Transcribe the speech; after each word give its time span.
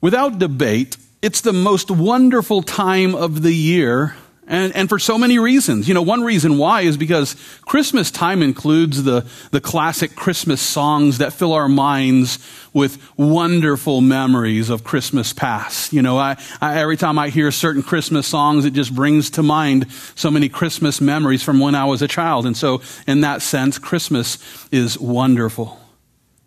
Without 0.00 0.38
debate, 0.38 0.96
it's 1.22 1.42
the 1.42 1.52
most 1.52 1.90
wonderful 1.90 2.62
time 2.62 3.14
of 3.14 3.42
the 3.42 3.52
year 3.52 4.16
and, 4.50 4.74
and 4.74 4.88
for 4.88 4.98
so 4.98 5.16
many 5.16 5.38
reasons. 5.38 5.86
You 5.86 5.94
know, 5.94 6.02
one 6.02 6.22
reason 6.22 6.58
why 6.58 6.80
is 6.80 6.96
because 6.96 7.36
Christmas 7.62 8.10
time 8.10 8.42
includes 8.42 9.04
the, 9.04 9.24
the 9.52 9.60
classic 9.60 10.16
Christmas 10.16 10.60
songs 10.60 11.18
that 11.18 11.32
fill 11.32 11.52
our 11.52 11.68
minds 11.68 12.38
with 12.72 12.98
wonderful 13.16 14.00
memories 14.00 14.68
of 14.68 14.82
Christmas 14.82 15.32
past. 15.32 15.92
You 15.92 16.02
know, 16.02 16.18
I, 16.18 16.36
I, 16.60 16.78
every 16.78 16.96
time 16.96 17.18
I 17.18 17.28
hear 17.28 17.52
certain 17.52 17.82
Christmas 17.82 18.26
songs, 18.26 18.64
it 18.64 18.72
just 18.72 18.94
brings 18.94 19.30
to 19.30 19.42
mind 19.42 19.86
so 20.16 20.30
many 20.30 20.48
Christmas 20.48 21.00
memories 21.00 21.44
from 21.44 21.60
when 21.60 21.76
I 21.76 21.84
was 21.84 22.02
a 22.02 22.08
child. 22.08 22.44
And 22.44 22.56
so, 22.56 22.82
in 23.06 23.20
that 23.20 23.42
sense, 23.42 23.78
Christmas 23.78 24.38
is 24.72 24.98
wonderful. 24.98 25.79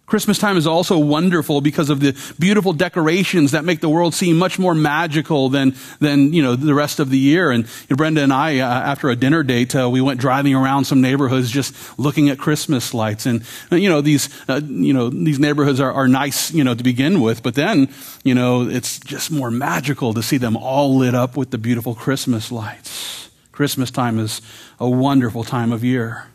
Christmas 0.05 0.37
time 0.37 0.57
is 0.57 0.67
also 0.67 0.99
wonderful 0.99 1.61
because 1.61 1.89
of 1.89 2.01
the 2.01 2.11
beautiful 2.37 2.73
decorations 2.73 3.51
that 3.51 3.63
make 3.63 3.79
the 3.79 3.87
world 3.87 4.13
seem 4.13 4.37
much 4.37 4.59
more 4.59 4.75
magical 4.75 5.47
than, 5.47 5.75
than 5.99 6.33
you 6.33 6.43
know, 6.43 6.55
the 6.55 6.73
rest 6.73 6.99
of 6.99 7.09
the 7.09 7.17
year. 7.17 7.51
And 7.51 7.67
Brenda 7.87 8.21
and 8.21 8.33
I, 8.33 8.59
uh, 8.59 8.67
after 8.67 9.09
a 9.09 9.15
dinner 9.15 9.43
date, 9.43 9.73
uh, 9.75 9.89
we 9.89 10.01
went 10.01 10.19
driving 10.19 10.55
around 10.55 10.85
some 10.85 10.99
neighborhoods 10.99 11.49
just 11.49 11.97
looking 11.97 12.29
at 12.29 12.37
Christmas 12.37 12.93
lights. 12.93 13.25
And, 13.25 13.43
uh, 13.71 13.77
you 13.77 13.89
know, 13.89 14.01
these, 14.01 14.29
uh, 14.49 14.59
you 14.63 14.93
know, 14.93 15.09
these 15.09 15.39
neighborhoods 15.39 15.79
are, 15.79 15.91
are 15.91 16.07
nice, 16.09 16.51
you 16.53 16.65
know, 16.65 16.75
to 16.75 16.83
begin 16.83 17.21
with. 17.21 17.41
But 17.41 17.55
then, 17.55 17.87
you 18.23 18.35
know, 18.35 18.67
it's 18.69 18.99
just 18.99 19.31
more 19.31 19.49
magical 19.49 20.13
to 20.13 20.21
see 20.21 20.37
them 20.37 20.57
all 20.57 20.97
lit 20.97 21.15
up 21.15 21.37
with 21.37 21.51
the 21.51 21.57
beautiful 21.57 21.95
Christmas 21.95 22.51
lights. 22.51 23.29
Christmas 23.53 23.89
time 23.89 24.19
is 24.19 24.41
a 24.79 24.89
wonderful 24.89 25.45
time 25.45 25.71
of 25.71 25.83
year. 25.83 26.25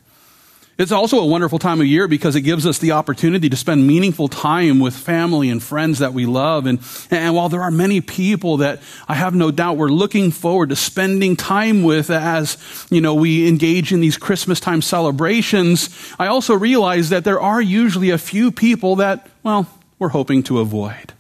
It's 0.79 0.93
also 0.93 1.19
a 1.19 1.27
wonderful 1.27 1.59
time 1.59 1.81
of 1.81 1.89
year 1.89 2.07
because 2.07 2.37
it 2.37 2.43
gives 2.43 2.65
us 2.65 2.79
the 2.79 2.93
opportunity 2.93 3.49
to 3.49 3.57
spend 3.57 3.85
meaningful 3.85 4.29
time 4.29 4.79
with 4.79 4.95
family 4.95 5.51
and 5.51 5.61
friends 5.61 5.99
that 5.99 6.15
we 6.15 6.25
love. 6.25 6.67
And, 6.67 6.79
and 7.11 7.35
while 7.35 7.49
there 7.49 7.63
are 7.63 7.73
many 7.73 8.01
people 8.01 8.59
that 8.59 8.81
I 9.09 9.15
have 9.15 9.35
no 9.35 9.51
doubt 9.51 9.77
we're 9.77 9.89
looking 9.89 10.31
forward 10.31 10.69
to 10.69 10.77
spending 10.77 11.35
time 11.35 11.83
with 11.83 12.11
as, 12.11 12.59
you 12.91 13.01
know, 13.01 13.15
we 13.15 13.49
engage 13.49 13.93
in 13.93 14.01
these 14.01 14.17
Christmas 14.17 14.61
time 14.61 14.81
celebrations, 14.81 15.91
I 16.17 16.29
also 16.29 16.55
realize 16.55 17.09
that 17.09 17.25
there 17.25 17.41
are 17.41 17.61
usually 17.61 18.11
a 18.11 18.19
few 18.19 18.53
people 18.53 18.97
that, 18.97 19.29
well, 19.43 19.67
we're 19.99 20.11
hoping 20.11 20.45
to 20.45 20.61
avoid. 20.61 21.13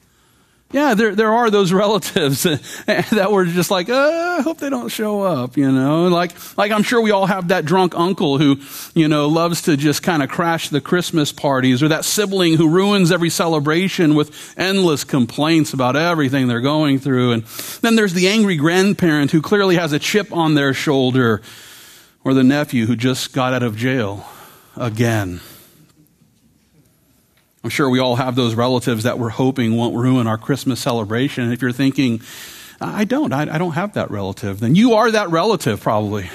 Yeah, 0.70 0.92
there, 0.92 1.14
there 1.14 1.32
are 1.32 1.50
those 1.50 1.72
relatives 1.84 2.42
that 2.86 3.28
were 3.30 3.46
just 3.46 3.70
like, 3.70 3.88
uh, 3.88 4.36
I 4.38 4.42
hope 4.42 4.58
they 4.58 4.68
don't 4.68 4.90
show 4.90 5.22
up, 5.22 5.56
you 5.56 5.72
know? 5.72 6.08
Like, 6.08 6.32
like 6.58 6.72
I'm 6.72 6.82
sure 6.82 7.00
we 7.00 7.10
all 7.10 7.26
have 7.26 7.48
that 7.48 7.64
drunk 7.64 7.94
uncle 7.96 8.36
who, 8.36 8.56
you 8.94 9.08
know, 9.08 9.28
loves 9.28 9.62
to 9.62 9.76
just 9.76 10.02
kind 10.02 10.22
of 10.22 10.28
crash 10.28 10.68
the 10.68 10.80
Christmas 10.80 11.32
parties 11.32 11.82
or 11.82 11.88
that 11.88 12.04
sibling 12.04 12.56
who 12.56 12.68
ruins 12.68 13.10
every 13.10 13.30
celebration 13.30 14.14
with 14.14 14.54
endless 14.58 15.04
complaints 15.04 15.72
about 15.72 15.96
everything 15.96 16.48
they're 16.48 16.60
going 16.60 16.98
through. 16.98 17.32
And 17.32 17.44
then 17.80 17.96
there's 17.96 18.14
the 18.14 18.28
angry 18.28 18.56
grandparent 18.56 19.30
who 19.30 19.40
clearly 19.40 19.76
has 19.76 19.92
a 19.92 19.98
chip 19.98 20.32
on 20.32 20.54
their 20.54 20.74
shoulder 20.74 21.40
or 22.24 22.34
the 22.34 22.44
nephew 22.44 22.84
who 22.84 22.94
just 22.94 23.32
got 23.32 23.54
out 23.54 23.62
of 23.62 23.74
jail 23.74 24.26
again. 24.76 25.40
I'm 27.64 27.70
sure 27.70 27.88
we 27.90 27.98
all 27.98 28.16
have 28.16 28.36
those 28.36 28.54
relatives 28.54 29.02
that 29.02 29.18
we're 29.18 29.30
hoping 29.30 29.76
won't 29.76 29.96
ruin 29.96 30.26
our 30.26 30.38
Christmas 30.38 30.80
celebration. 30.80 31.44
And 31.44 31.52
if 31.52 31.60
you're 31.60 31.72
thinking, 31.72 32.22
I 32.80 33.04
don't, 33.04 33.32
I, 33.32 33.42
I 33.42 33.58
don't 33.58 33.72
have 33.72 33.94
that 33.94 34.10
relative, 34.10 34.60
then 34.60 34.74
you 34.74 34.94
are 34.94 35.10
that 35.10 35.30
relative 35.30 35.80
probably. 35.80 36.30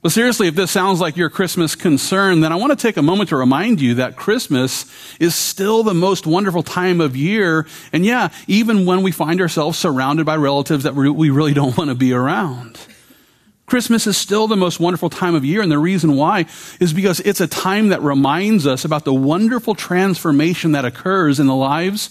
But 0.00 0.12
seriously, 0.12 0.46
if 0.46 0.54
this 0.54 0.70
sounds 0.70 1.00
like 1.00 1.16
your 1.16 1.28
Christmas 1.28 1.74
concern, 1.74 2.40
then 2.40 2.52
I 2.52 2.56
want 2.56 2.70
to 2.70 2.76
take 2.76 2.96
a 2.96 3.02
moment 3.02 3.30
to 3.30 3.36
remind 3.36 3.80
you 3.80 3.94
that 3.94 4.14
Christmas 4.14 4.86
is 5.18 5.34
still 5.34 5.82
the 5.82 5.92
most 5.92 6.24
wonderful 6.24 6.62
time 6.62 7.00
of 7.00 7.16
year. 7.16 7.66
And 7.92 8.06
yeah, 8.06 8.28
even 8.46 8.86
when 8.86 9.02
we 9.02 9.10
find 9.10 9.40
ourselves 9.40 9.76
surrounded 9.76 10.24
by 10.24 10.36
relatives 10.36 10.84
that 10.84 10.94
we 10.94 11.30
really 11.30 11.52
don't 11.52 11.76
want 11.76 11.90
to 11.90 11.96
be 11.96 12.12
around. 12.12 12.78
Christmas 13.68 14.06
is 14.06 14.16
still 14.16 14.48
the 14.48 14.56
most 14.56 14.80
wonderful 14.80 15.10
time 15.10 15.34
of 15.34 15.44
year, 15.44 15.60
and 15.60 15.70
the 15.70 15.78
reason 15.78 16.16
why 16.16 16.46
is 16.80 16.94
because 16.94 17.20
it's 17.20 17.40
a 17.40 17.46
time 17.46 17.88
that 17.88 18.00
reminds 18.00 18.66
us 18.66 18.84
about 18.84 19.04
the 19.04 19.12
wonderful 19.12 19.74
transformation 19.74 20.72
that 20.72 20.86
occurs 20.86 21.38
in 21.38 21.46
the 21.46 21.54
lives 21.54 22.08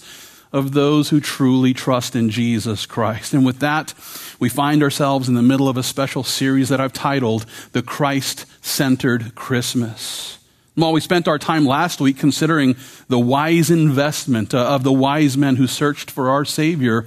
of 0.52 0.72
those 0.72 1.10
who 1.10 1.20
truly 1.20 1.74
trust 1.74 2.14
in 2.14 2.30
Jesus 2.30 2.86
Christ. 2.86 3.34
And 3.34 3.44
with 3.44 3.58
that, 3.58 3.92
we 4.38 4.48
find 4.48 4.82
ourselves 4.84 5.28
in 5.28 5.34
the 5.34 5.42
middle 5.42 5.68
of 5.68 5.76
a 5.76 5.82
special 5.82 6.22
series 6.22 6.68
that 6.68 6.80
I've 6.80 6.92
titled 6.92 7.44
The 7.72 7.82
Christ 7.82 8.46
Centered 8.64 9.34
Christmas. 9.34 10.38
While 10.76 10.92
we 10.92 11.00
spent 11.00 11.26
our 11.26 11.40
time 11.40 11.66
last 11.66 12.00
week 12.00 12.18
considering 12.18 12.76
the 13.08 13.18
wise 13.18 13.68
investment 13.68 14.54
uh, 14.54 14.58
of 14.58 14.84
the 14.84 14.92
wise 14.92 15.36
men 15.36 15.56
who 15.56 15.66
searched 15.66 16.08
for 16.08 16.30
our 16.30 16.44
Savior, 16.44 17.04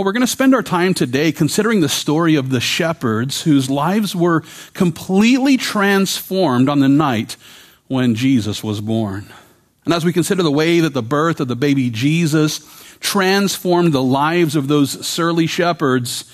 well, 0.00 0.06
we're 0.06 0.12
going 0.12 0.22
to 0.22 0.26
spend 0.26 0.54
our 0.54 0.62
time 0.62 0.94
today 0.94 1.30
considering 1.30 1.82
the 1.82 1.88
story 1.90 2.34
of 2.34 2.48
the 2.48 2.58
shepherds 2.58 3.42
whose 3.42 3.68
lives 3.68 4.16
were 4.16 4.42
completely 4.72 5.58
transformed 5.58 6.70
on 6.70 6.80
the 6.80 6.88
night 6.88 7.36
when 7.86 8.14
Jesus 8.14 8.64
was 8.64 8.80
born. 8.80 9.30
And 9.84 9.92
as 9.92 10.02
we 10.02 10.14
consider 10.14 10.42
the 10.42 10.50
way 10.50 10.80
that 10.80 10.94
the 10.94 11.02
birth 11.02 11.38
of 11.38 11.48
the 11.48 11.54
baby 11.54 11.90
Jesus 11.90 12.60
transformed 13.00 13.92
the 13.92 14.02
lives 14.02 14.56
of 14.56 14.68
those 14.68 15.06
surly 15.06 15.46
shepherds, 15.46 16.24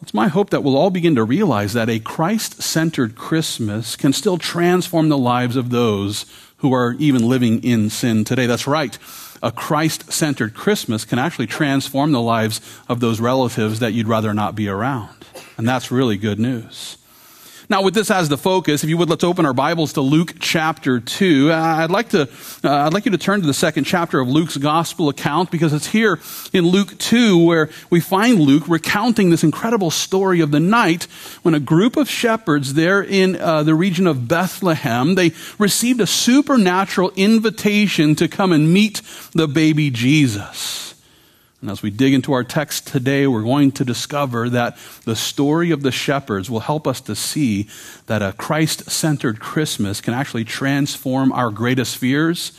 it's 0.00 0.14
my 0.14 0.28
hope 0.28 0.50
that 0.50 0.62
we'll 0.62 0.76
all 0.76 0.90
begin 0.90 1.16
to 1.16 1.24
realize 1.24 1.72
that 1.72 1.90
a 1.90 1.98
Christ 1.98 2.62
centered 2.62 3.16
Christmas 3.16 3.96
can 3.96 4.12
still 4.12 4.38
transform 4.38 5.08
the 5.08 5.18
lives 5.18 5.56
of 5.56 5.70
those 5.70 6.26
who 6.58 6.72
are 6.72 6.94
even 7.00 7.28
living 7.28 7.60
in 7.64 7.90
sin 7.90 8.22
today. 8.22 8.46
That's 8.46 8.68
right 8.68 8.96
a 9.42 9.50
Christ 9.50 10.12
centered 10.12 10.54
Christmas 10.54 11.04
can 11.04 11.18
actually 11.18 11.46
transform 11.46 12.12
the 12.12 12.20
lives 12.20 12.60
of 12.88 13.00
those 13.00 13.20
relatives 13.20 13.80
that 13.80 13.92
you'd 13.92 14.08
rather 14.08 14.34
not 14.34 14.54
be 14.54 14.68
around. 14.68 15.14
And 15.56 15.66
that's 15.66 15.90
really 15.90 16.16
good 16.16 16.38
news. 16.38 16.97
Now, 17.70 17.82
with 17.82 17.92
this 17.92 18.10
as 18.10 18.30
the 18.30 18.38
focus, 18.38 18.82
if 18.82 18.88
you 18.88 18.96
would, 18.96 19.10
let's 19.10 19.24
open 19.24 19.44
our 19.44 19.52
Bibles 19.52 19.92
to 19.92 20.00
Luke 20.00 20.36
chapter 20.40 21.00
2. 21.00 21.52
Uh, 21.52 21.54
I'd 21.54 21.90
like 21.90 22.08
to, 22.10 22.22
uh, 22.22 22.86
I'd 22.86 22.94
like 22.94 23.04
you 23.04 23.10
to 23.10 23.18
turn 23.18 23.42
to 23.42 23.46
the 23.46 23.52
second 23.52 23.84
chapter 23.84 24.20
of 24.20 24.26
Luke's 24.26 24.56
gospel 24.56 25.10
account 25.10 25.50
because 25.50 25.74
it's 25.74 25.88
here 25.88 26.18
in 26.54 26.66
Luke 26.66 26.96
2 26.96 27.44
where 27.44 27.68
we 27.90 28.00
find 28.00 28.40
Luke 28.40 28.62
recounting 28.68 29.28
this 29.28 29.44
incredible 29.44 29.90
story 29.90 30.40
of 30.40 30.50
the 30.50 30.60
night 30.60 31.04
when 31.42 31.52
a 31.54 31.60
group 31.60 31.98
of 31.98 32.08
shepherds 32.08 32.72
there 32.72 33.02
in 33.02 33.36
uh, 33.36 33.62
the 33.64 33.74
region 33.74 34.06
of 34.06 34.26
Bethlehem, 34.26 35.14
they 35.14 35.32
received 35.58 36.00
a 36.00 36.06
supernatural 36.06 37.12
invitation 37.16 38.14
to 38.14 38.28
come 38.28 38.50
and 38.50 38.72
meet 38.72 39.02
the 39.34 39.46
baby 39.46 39.90
Jesus. 39.90 40.87
And 41.60 41.70
as 41.70 41.82
we 41.82 41.90
dig 41.90 42.14
into 42.14 42.32
our 42.32 42.44
text 42.44 42.86
today, 42.86 43.26
we're 43.26 43.42
going 43.42 43.72
to 43.72 43.84
discover 43.84 44.48
that 44.50 44.78
the 45.04 45.16
story 45.16 45.72
of 45.72 45.82
the 45.82 45.90
shepherds 45.90 46.48
will 46.48 46.60
help 46.60 46.86
us 46.86 47.00
to 47.02 47.16
see 47.16 47.68
that 48.06 48.22
a 48.22 48.32
Christ 48.32 48.88
centered 48.90 49.40
Christmas 49.40 50.00
can 50.00 50.14
actually 50.14 50.44
transform 50.44 51.32
our 51.32 51.50
greatest 51.50 51.96
fears 51.96 52.52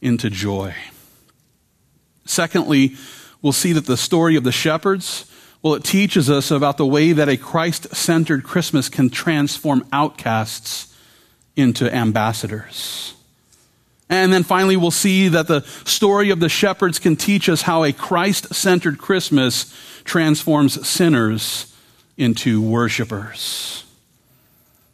into 0.00 0.30
joy. 0.30 0.74
Secondly, 2.24 2.94
we'll 3.42 3.52
see 3.52 3.72
that 3.72 3.86
the 3.86 3.96
story 3.96 4.36
of 4.36 4.44
the 4.44 4.52
shepherds, 4.52 5.30
well, 5.60 5.74
it 5.74 5.82
teaches 5.82 6.30
us 6.30 6.52
about 6.52 6.76
the 6.76 6.86
way 6.86 7.12
that 7.12 7.28
a 7.28 7.36
Christ 7.36 7.96
centered 7.96 8.44
Christmas 8.44 8.88
can 8.88 9.10
transform 9.10 9.84
outcasts 9.92 10.94
into 11.56 11.92
ambassadors. 11.92 13.15
And 14.08 14.32
then 14.32 14.44
finally, 14.44 14.76
we'll 14.76 14.92
see 14.92 15.28
that 15.28 15.48
the 15.48 15.62
story 15.84 16.30
of 16.30 16.38
the 16.38 16.48
shepherds 16.48 16.98
can 16.98 17.16
teach 17.16 17.48
us 17.48 17.62
how 17.62 17.82
a 17.82 17.92
Christ 17.92 18.54
centered 18.54 18.98
Christmas 18.98 19.74
transforms 20.04 20.86
sinners 20.86 21.74
into 22.16 22.62
worshipers. 22.62 23.82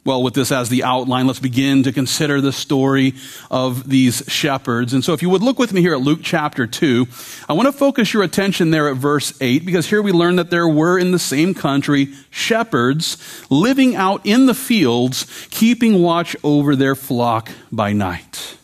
Well, 0.04 0.24
with 0.24 0.34
this 0.34 0.50
as 0.50 0.68
the 0.68 0.82
outline, 0.82 1.28
let's 1.28 1.38
begin 1.38 1.84
to 1.84 1.92
consider 1.92 2.40
the 2.40 2.52
story 2.52 3.14
of 3.52 3.88
these 3.88 4.24
shepherds. 4.26 4.94
And 4.94 5.04
so, 5.04 5.12
if 5.12 5.22
you 5.22 5.30
would 5.30 5.42
look 5.42 5.60
with 5.60 5.72
me 5.72 5.80
here 5.80 5.94
at 5.94 6.00
Luke 6.00 6.20
chapter 6.22 6.66
2, 6.66 7.06
I 7.48 7.52
want 7.52 7.66
to 7.66 7.72
focus 7.72 8.12
your 8.12 8.24
attention 8.24 8.72
there 8.72 8.88
at 8.88 8.96
verse 8.96 9.32
8, 9.40 9.64
because 9.64 9.86
here 9.86 10.02
we 10.02 10.10
learn 10.10 10.36
that 10.36 10.50
there 10.50 10.66
were 10.66 10.98
in 10.98 11.12
the 11.12 11.20
same 11.20 11.54
country 11.54 12.08
shepherds 12.30 13.16
living 13.48 13.94
out 13.94 14.26
in 14.26 14.46
the 14.46 14.54
fields, 14.54 15.46
keeping 15.50 16.02
watch 16.02 16.34
over 16.42 16.74
their 16.74 16.96
flock 16.96 17.50
by 17.70 17.92
night. 17.92 18.56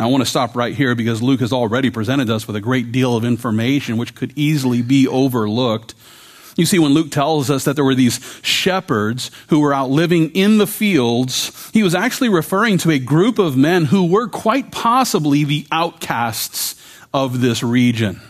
I 0.00 0.06
want 0.06 0.22
to 0.22 0.30
stop 0.30 0.56
right 0.56 0.74
here 0.74 0.94
because 0.94 1.20
Luke 1.20 1.40
has 1.40 1.52
already 1.52 1.90
presented 1.90 2.30
us 2.30 2.46
with 2.46 2.56
a 2.56 2.60
great 2.60 2.90
deal 2.90 3.16
of 3.16 3.24
information 3.24 3.98
which 3.98 4.14
could 4.14 4.32
easily 4.34 4.80
be 4.80 5.06
overlooked. 5.06 5.94
You 6.56 6.64
see, 6.64 6.78
when 6.78 6.94
Luke 6.94 7.10
tells 7.10 7.50
us 7.50 7.64
that 7.64 7.76
there 7.76 7.84
were 7.84 7.94
these 7.94 8.18
shepherds 8.42 9.30
who 9.48 9.60
were 9.60 9.74
out 9.74 9.90
living 9.90 10.30
in 10.30 10.58
the 10.58 10.66
fields, 10.66 11.70
he 11.72 11.82
was 11.82 11.94
actually 11.94 12.30
referring 12.30 12.78
to 12.78 12.90
a 12.90 12.98
group 12.98 13.38
of 13.38 13.56
men 13.56 13.84
who 13.84 14.10
were 14.10 14.28
quite 14.28 14.72
possibly 14.72 15.44
the 15.44 15.66
outcasts 15.70 16.80
of 17.12 17.40
this 17.40 17.62
region. 17.62 18.20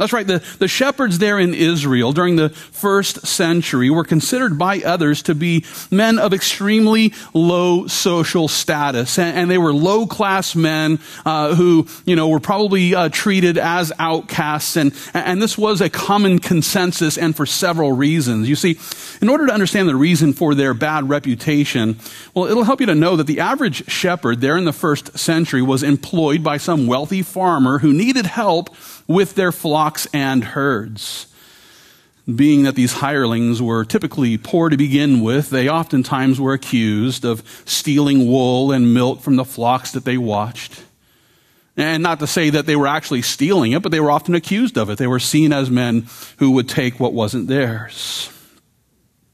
That's 0.00 0.14
right. 0.14 0.26
The, 0.26 0.42
the 0.58 0.66
shepherds 0.66 1.18
there 1.18 1.38
in 1.38 1.52
Israel 1.52 2.12
during 2.12 2.36
the 2.36 2.48
first 2.48 3.26
century 3.26 3.90
were 3.90 4.02
considered 4.02 4.56
by 4.56 4.78
others 4.78 5.22
to 5.24 5.34
be 5.34 5.66
men 5.90 6.18
of 6.18 6.32
extremely 6.32 7.12
low 7.34 7.86
social 7.86 8.48
status. 8.48 9.18
And, 9.18 9.36
and 9.36 9.50
they 9.50 9.58
were 9.58 9.74
low 9.74 10.06
class 10.06 10.56
men 10.56 11.00
uh, 11.26 11.54
who, 11.54 11.86
you 12.06 12.16
know, 12.16 12.30
were 12.30 12.40
probably 12.40 12.94
uh, 12.94 13.10
treated 13.10 13.58
as 13.58 13.92
outcasts. 13.98 14.78
And, 14.78 14.94
and 15.12 15.42
this 15.42 15.58
was 15.58 15.82
a 15.82 15.90
common 15.90 16.38
consensus 16.38 17.18
and 17.18 17.36
for 17.36 17.44
several 17.44 17.92
reasons. 17.92 18.48
You 18.48 18.56
see, 18.56 18.78
in 19.20 19.28
order 19.28 19.48
to 19.48 19.52
understand 19.52 19.86
the 19.86 19.96
reason 19.96 20.32
for 20.32 20.54
their 20.54 20.72
bad 20.72 21.10
reputation, 21.10 21.98
well, 22.32 22.46
it'll 22.46 22.64
help 22.64 22.80
you 22.80 22.86
to 22.86 22.94
know 22.94 23.16
that 23.16 23.26
the 23.26 23.40
average 23.40 23.86
shepherd 23.90 24.40
there 24.40 24.56
in 24.56 24.64
the 24.64 24.72
first 24.72 25.18
century 25.18 25.60
was 25.60 25.82
employed 25.82 26.42
by 26.42 26.56
some 26.56 26.86
wealthy 26.86 27.20
farmer 27.20 27.80
who 27.80 27.92
needed 27.92 28.24
help 28.24 28.74
with 29.10 29.34
their 29.34 29.50
flocks 29.50 30.06
and 30.14 30.44
herds. 30.44 31.26
Being 32.32 32.62
that 32.62 32.76
these 32.76 32.92
hirelings 32.92 33.60
were 33.60 33.84
typically 33.84 34.38
poor 34.38 34.68
to 34.68 34.76
begin 34.76 35.20
with, 35.20 35.50
they 35.50 35.68
oftentimes 35.68 36.40
were 36.40 36.52
accused 36.52 37.24
of 37.24 37.42
stealing 37.64 38.28
wool 38.28 38.70
and 38.70 38.94
milk 38.94 39.20
from 39.20 39.34
the 39.34 39.44
flocks 39.44 39.90
that 39.92 40.04
they 40.04 40.16
watched. 40.16 40.84
And 41.76 42.04
not 42.04 42.20
to 42.20 42.28
say 42.28 42.50
that 42.50 42.66
they 42.66 42.76
were 42.76 42.86
actually 42.86 43.22
stealing 43.22 43.72
it, 43.72 43.82
but 43.82 43.90
they 43.90 43.98
were 43.98 44.12
often 44.12 44.36
accused 44.36 44.78
of 44.78 44.90
it. 44.90 44.98
They 44.98 45.08
were 45.08 45.18
seen 45.18 45.52
as 45.52 45.70
men 45.70 46.06
who 46.36 46.52
would 46.52 46.68
take 46.68 47.00
what 47.00 47.12
wasn't 47.12 47.48
theirs. 47.48 48.30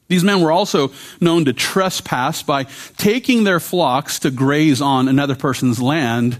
These 0.09 0.25
men 0.25 0.41
were 0.41 0.53
also 0.53 0.91
known 1.21 1.45
to 1.45 1.53
trespass 1.53 2.43
by 2.43 2.65
taking 2.97 3.45
their 3.45 3.61
flocks 3.61 4.21
to 4.21 4.31
graze 4.31 4.81
on 4.81 5.07
another 5.07 5.35
person's 5.35 5.83
land 5.83 6.39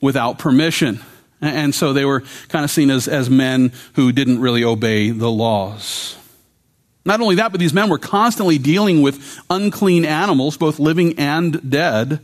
without 0.00 0.38
permission. 0.38 1.00
And 1.40 1.74
so 1.74 1.92
they 1.92 2.04
were 2.04 2.22
kind 2.48 2.64
of 2.64 2.70
seen 2.70 2.90
as, 2.90 3.06
as 3.06 3.30
men 3.30 3.72
who 3.94 4.12
didn't 4.12 4.40
really 4.40 4.64
obey 4.64 5.10
the 5.10 5.30
laws. 5.30 6.16
Not 7.04 7.20
only 7.20 7.36
that, 7.36 7.52
but 7.52 7.60
these 7.60 7.72
men 7.72 7.88
were 7.88 7.98
constantly 7.98 8.58
dealing 8.58 9.02
with 9.02 9.40
unclean 9.48 10.04
animals, 10.04 10.56
both 10.56 10.78
living 10.78 11.18
and 11.18 11.70
dead. 11.70 12.20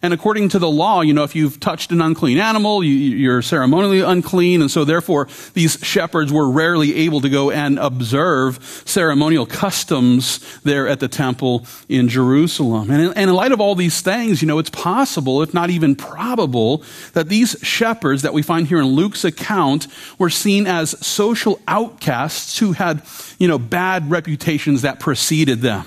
And 0.00 0.14
according 0.14 0.50
to 0.50 0.58
the 0.58 0.70
law, 0.70 1.00
you 1.00 1.12
know, 1.12 1.24
if 1.24 1.34
you've 1.34 1.58
touched 1.58 1.90
an 1.90 2.00
unclean 2.00 2.38
animal, 2.38 2.84
you, 2.84 3.32
are 3.32 3.42
ceremonially 3.42 4.00
unclean. 4.00 4.60
And 4.60 4.70
so 4.70 4.84
therefore, 4.84 5.28
these 5.54 5.78
shepherds 5.82 6.32
were 6.32 6.48
rarely 6.48 6.94
able 6.94 7.20
to 7.20 7.28
go 7.28 7.50
and 7.50 7.78
observe 7.78 8.82
ceremonial 8.84 9.44
customs 9.44 10.60
there 10.60 10.86
at 10.86 11.00
the 11.00 11.08
temple 11.08 11.66
in 11.88 12.08
Jerusalem. 12.08 12.90
And 12.90 13.02
in, 13.02 13.08
and 13.14 13.30
in 13.30 13.34
light 13.34 13.50
of 13.50 13.60
all 13.60 13.74
these 13.74 14.00
things, 14.00 14.40
you 14.40 14.46
know, 14.46 14.58
it's 14.58 14.70
possible, 14.70 15.42
if 15.42 15.52
not 15.52 15.70
even 15.70 15.96
probable, 15.96 16.84
that 17.14 17.28
these 17.28 17.56
shepherds 17.62 18.22
that 18.22 18.32
we 18.32 18.42
find 18.42 18.68
here 18.68 18.78
in 18.78 18.86
Luke's 18.86 19.24
account 19.24 19.88
were 20.18 20.30
seen 20.30 20.66
as 20.68 20.94
social 21.04 21.60
outcasts 21.66 22.58
who 22.58 22.72
had, 22.72 23.02
you 23.38 23.48
know, 23.48 23.58
bad 23.58 24.10
reputations 24.10 24.82
that 24.82 25.00
preceded 25.00 25.60
them. 25.60 25.84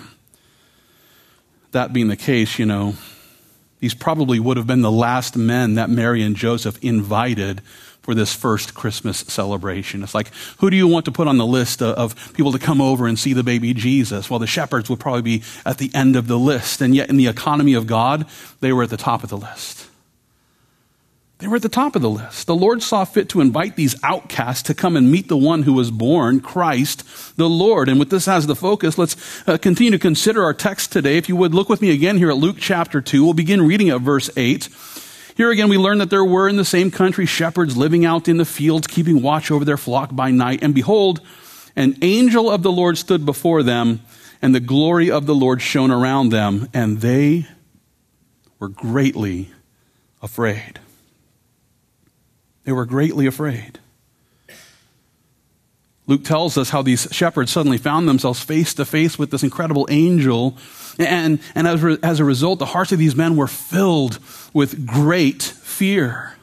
That 1.72 1.94
being 1.94 2.10
the 2.10 2.18
case, 2.18 2.60
you 2.60 2.66
know, 2.66 2.96
these 3.82 3.94
probably 3.94 4.40
would 4.40 4.56
have 4.56 4.68
been 4.68 4.82
the 4.82 4.92
last 4.92 5.36
men 5.36 5.74
that 5.74 5.90
Mary 5.90 6.22
and 6.22 6.36
Joseph 6.36 6.82
invited 6.82 7.62
for 8.02 8.16
this 8.16 8.34
first 8.34 8.74
Christmas 8.74 9.20
celebration. 9.20 10.02
It's 10.02 10.16
like, 10.16 10.32
who 10.60 10.70
do 10.70 10.78
you 10.78 10.88
want 10.88 11.06
to 11.06 11.12
put 11.12 11.28
on 11.28 11.38
the 11.38 11.46
list 11.46 11.82
of 11.82 12.34
people 12.34 12.52
to 12.52 12.60
come 12.60 12.80
over 12.82 13.06
and 13.06 13.20
see 13.20 13.34
the 13.34 13.44
baby 13.44 13.74
Jesus? 13.74 14.30
Well, 14.30 14.40
the 14.40 14.48
shepherds 14.48 14.90
would 14.90 15.00
probably 15.00 15.22
be 15.22 15.44
at 15.66 15.78
the 15.78 15.92
end 15.94 16.16
of 16.16 16.28
the 16.28 16.40
list. 16.40 16.82
And 16.82 16.96
yet, 16.96 17.10
in 17.10 17.18
the 17.18 17.28
economy 17.28 17.74
of 17.74 17.86
God, 17.86 18.26
they 18.60 18.72
were 18.72 18.84
at 18.84 18.90
the 18.90 18.98
top 18.98 19.24
of 19.24 19.30
the 19.30 19.38
list. 19.38 19.88
They 21.42 21.48
were 21.48 21.56
at 21.56 21.64
the 21.64 21.70
top 21.70 21.96
of 21.96 22.04
the 22.04 22.10
list. 22.10 22.46
The 22.46 22.56
Lord 22.56 22.84
saw 22.84 23.04
fit 23.04 23.28
to 23.30 23.42
invite 23.42 23.76
these 23.76 23.96
outcasts 24.04 24.62
to 24.68 24.76
come 24.76 24.96
and 24.96 25.12
meet 25.12 25.28
the 25.28 25.36
one 25.36 25.64
who 25.64 25.74
was 25.74 25.90
born, 25.90 26.40
Christ 26.40 27.04
the 27.36 27.50
Lord. 27.50 27.90
And 27.90 27.98
with 27.98 28.12
this 28.12 28.28
as 28.28 28.46
the 28.46 28.56
focus, 28.56 29.00
let's 29.00 29.48
uh, 29.48 29.58
continue 29.58 29.90
to 29.90 29.98
consider 29.98 30.44
our 30.44 30.54
text 30.54 30.92
today. 30.92 31.18
If 31.18 31.30
you 31.30 31.36
would 31.36 31.56
look 31.56 31.68
with 31.68 31.82
me 31.82 31.90
again 31.90 32.18
here 32.18 32.30
at 32.30 32.38
Luke 32.38 32.58
chapter 32.60 33.02
2, 33.02 33.24
we'll 33.24 33.34
begin 33.34 33.66
reading 33.66 33.90
at 33.90 34.02
verse 34.02 34.30
8. 34.38 34.70
Here 35.36 35.50
again, 35.50 35.68
we 35.68 35.80
learn 35.80 35.98
that 35.98 36.12
there 36.12 36.24
were 36.24 36.48
in 36.48 36.58
the 36.58 36.66
same 36.66 36.92
country 36.92 37.26
shepherds 37.26 37.76
living 37.76 38.06
out 38.06 38.28
in 38.28 38.38
the 38.38 38.46
fields, 38.46 38.86
keeping 38.86 39.24
watch 39.24 39.50
over 39.50 39.66
their 39.66 39.78
flock 39.78 40.16
by 40.16 40.30
night. 40.30 40.62
And 40.62 40.76
behold, 40.76 41.22
an 41.76 41.98
angel 42.04 42.52
of 42.52 42.62
the 42.62 42.72
Lord 42.72 43.00
stood 43.00 43.26
before 43.26 43.64
them, 43.64 44.02
and 44.44 44.54
the 44.54 44.60
glory 44.60 45.10
of 45.10 45.26
the 45.26 45.34
Lord 45.34 45.60
shone 45.60 45.90
around 45.90 46.30
them, 46.30 46.70
and 46.72 47.02
they 47.02 47.48
were 48.60 48.70
greatly 48.70 49.50
afraid. 50.22 50.80
They 52.64 52.72
were 52.72 52.86
greatly 52.86 53.26
afraid. 53.26 53.80
Luke 56.08 56.24
tells 56.24 56.58
us 56.58 56.72
how 56.72 56.82
these 56.82 57.08
shepherds 57.12 57.52
suddenly 57.52 57.78
found 57.78 58.08
themselves 58.08 58.44
face 58.44 58.74
to 58.74 58.86
face 58.86 59.18
with 59.18 59.32
this 59.32 59.44
incredible 59.44 59.88
angel. 59.90 60.58
And, 61.00 61.40
and 61.56 61.68
as, 61.68 61.82
re, 61.82 61.98
as 62.04 62.20
a 62.20 62.26
result, 62.26 62.60
the 62.60 62.66
hearts 62.66 62.92
of 62.92 63.00
these 63.00 63.16
men 63.16 63.36
were 63.36 63.48
filled 63.48 64.20
with 64.54 64.86
great 64.86 65.42
fear. 65.42 66.36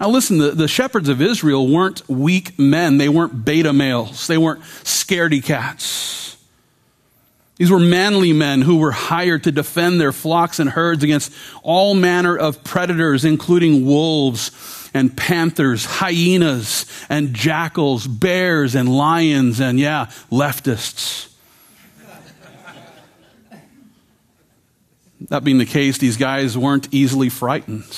Now, 0.00 0.08
listen, 0.08 0.38
the, 0.38 0.52
the 0.52 0.68
shepherds 0.68 1.08
of 1.08 1.20
Israel 1.20 1.68
weren't 1.68 2.08
weak 2.08 2.58
men. 2.58 2.98
They 2.98 3.08
weren't 3.08 3.44
beta 3.44 3.72
males. 3.72 4.26
They 4.26 4.38
weren't 4.38 4.62
scaredy 4.82 5.44
cats. 5.44 6.36
These 7.56 7.70
were 7.70 7.78
manly 7.78 8.32
men 8.32 8.62
who 8.62 8.78
were 8.78 8.90
hired 8.90 9.44
to 9.44 9.52
defend 9.52 10.00
their 10.00 10.10
flocks 10.12 10.58
and 10.58 10.70
herds 10.70 11.04
against 11.04 11.32
all 11.62 11.94
manner 11.94 12.36
of 12.36 12.64
predators, 12.64 13.24
including 13.24 13.86
wolves 13.86 14.83
and 14.94 15.14
panthers, 15.16 15.84
hyenas 15.84 16.86
and 17.10 17.34
jackals, 17.34 18.06
bears 18.06 18.74
and 18.74 18.88
lions, 18.88 19.60
and 19.60 19.78
yeah, 19.78 20.06
leftists. 20.30 21.30
that 25.28 25.42
being 25.42 25.58
the 25.58 25.66
case, 25.66 25.98
these 25.98 26.16
guys 26.16 26.56
weren't 26.56 26.92
easily 26.92 27.28
frightened. 27.28 27.96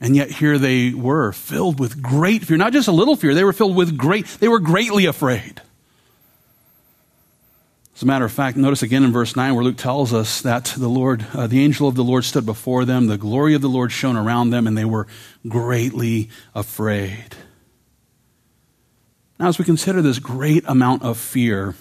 And 0.00 0.16
yet 0.16 0.30
here 0.30 0.58
they 0.58 0.92
were, 0.92 1.32
filled 1.32 1.78
with 1.78 2.02
great 2.02 2.44
fear. 2.44 2.56
Not 2.56 2.72
just 2.72 2.88
a 2.88 2.92
little 2.92 3.14
fear, 3.14 3.34
they 3.34 3.44
were 3.44 3.52
filled 3.52 3.76
with 3.76 3.96
great, 3.96 4.26
they 4.26 4.48
were 4.48 4.58
greatly 4.58 5.06
afraid. 5.06 5.62
As 7.94 8.02
a 8.02 8.06
matter 8.06 8.24
of 8.24 8.32
fact, 8.32 8.56
notice 8.56 8.82
again 8.82 9.04
in 9.04 9.12
verse 9.12 9.36
9 9.36 9.54
where 9.54 9.64
Luke 9.64 9.76
tells 9.76 10.14
us 10.14 10.40
that 10.42 10.74
the 10.76 10.88
Lord, 10.88 11.26
uh, 11.34 11.46
the 11.46 11.62
angel 11.62 11.88
of 11.88 11.94
the 11.94 12.04
Lord 12.04 12.24
stood 12.24 12.46
before 12.46 12.84
them, 12.84 13.06
the 13.06 13.18
glory 13.18 13.54
of 13.54 13.60
the 13.60 13.68
Lord 13.68 13.92
shone 13.92 14.16
around 14.16 14.50
them, 14.50 14.66
and 14.66 14.76
they 14.76 14.84
were 14.84 15.06
greatly 15.46 16.30
afraid. 16.54 17.36
Now, 19.38 19.48
as 19.48 19.58
we 19.58 19.64
consider 19.64 20.00
this 20.00 20.18
great 20.18 20.64
amount 20.66 21.02
of 21.02 21.18
fear, 21.18 21.74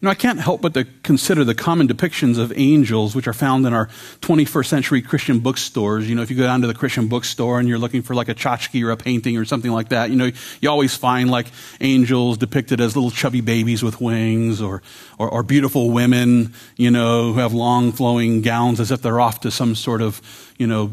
you 0.00 0.06
know, 0.06 0.12
I 0.12 0.14
can't 0.14 0.40
help 0.40 0.62
but 0.62 0.72
to 0.74 0.86
consider 1.02 1.44
the 1.44 1.54
common 1.54 1.86
depictions 1.86 2.38
of 2.38 2.54
angels 2.56 3.14
which 3.14 3.28
are 3.28 3.34
found 3.34 3.66
in 3.66 3.74
our 3.74 3.88
21st 4.22 4.66
century 4.66 5.02
Christian 5.02 5.40
bookstores. 5.40 6.08
You 6.08 6.14
know, 6.14 6.22
if 6.22 6.30
you 6.30 6.38
go 6.38 6.44
down 6.44 6.62
to 6.62 6.66
the 6.66 6.72
Christian 6.72 7.06
bookstore 7.06 7.58
and 7.58 7.68
you're 7.68 7.78
looking 7.78 8.00
for 8.00 8.14
like 8.14 8.30
a 8.30 8.34
tchotchke 8.34 8.82
or 8.82 8.92
a 8.92 8.96
painting 8.96 9.36
or 9.36 9.44
something 9.44 9.70
like 9.70 9.90
that, 9.90 10.08
you 10.08 10.16
know, 10.16 10.30
you 10.62 10.70
always 10.70 10.96
find 10.96 11.30
like 11.30 11.48
angels 11.82 12.38
depicted 12.38 12.80
as 12.80 12.96
little 12.96 13.10
chubby 13.10 13.42
babies 13.42 13.82
with 13.82 14.00
wings 14.00 14.62
or, 14.62 14.80
or, 15.18 15.28
or 15.28 15.42
beautiful 15.42 15.90
women, 15.90 16.54
you 16.78 16.90
know, 16.90 17.34
who 17.34 17.38
have 17.38 17.52
long 17.52 17.92
flowing 17.92 18.40
gowns 18.40 18.80
as 18.80 18.90
if 18.90 19.02
they're 19.02 19.20
off 19.20 19.40
to 19.40 19.50
some 19.50 19.74
sort 19.74 20.00
of, 20.00 20.22
you 20.56 20.66
know, 20.66 20.90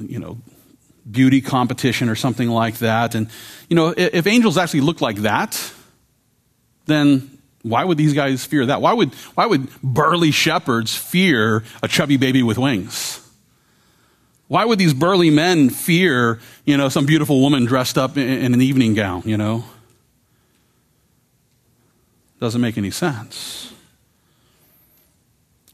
you 0.00 0.18
know, 0.18 0.38
beauty 1.10 1.42
competition 1.42 2.08
or 2.08 2.14
something 2.14 2.48
like 2.48 2.78
that. 2.78 3.14
And, 3.14 3.28
you 3.68 3.76
know, 3.76 3.92
if 3.94 4.26
angels 4.26 4.56
actually 4.56 4.80
look 4.80 5.02
like 5.02 5.16
that, 5.18 5.72
then 6.86 7.41
why 7.62 7.84
would 7.84 7.96
these 7.96 8.12
guys 8.12 8.44
fear 8.44 8.66
that? 8.66 8.80
Why 8.80 8.92
would, 8.92 9.14
why 9.34 9.46
would 9.46 9.68
burly 9.82 10.30
shepherds 10.30 10.96
fear 10.96 11.64
a 11.82 11.88
chubby 11.88 12.16
baby 12.16 12.42
with 12.42 12.58
wings? 12.58 13.18
Why 14.48 14.64
would 14.64 14.78
these 14.78 14.92
burly 14.92 15.30
men 15.30 15.70
fear, 15.70 16.40
you 16.66 16.76
know, 16.76 16.88
some 16.88 17.06
beautiful 17.06 17.40
woman 17.40 17.64
dressed 17.64 17.96
up 17.96 18.16
in, 18.16 18.28
in 18.28 18.52
an 18.52 18.60
evening 18.60 18.94
gown, 18.94 19.22
you 19.24 19.36
know? 19.36 19.64
Doesn't 22.40 22.60
make 22.60 22.76
any 22.76 22.90
sense. 22.90 23.71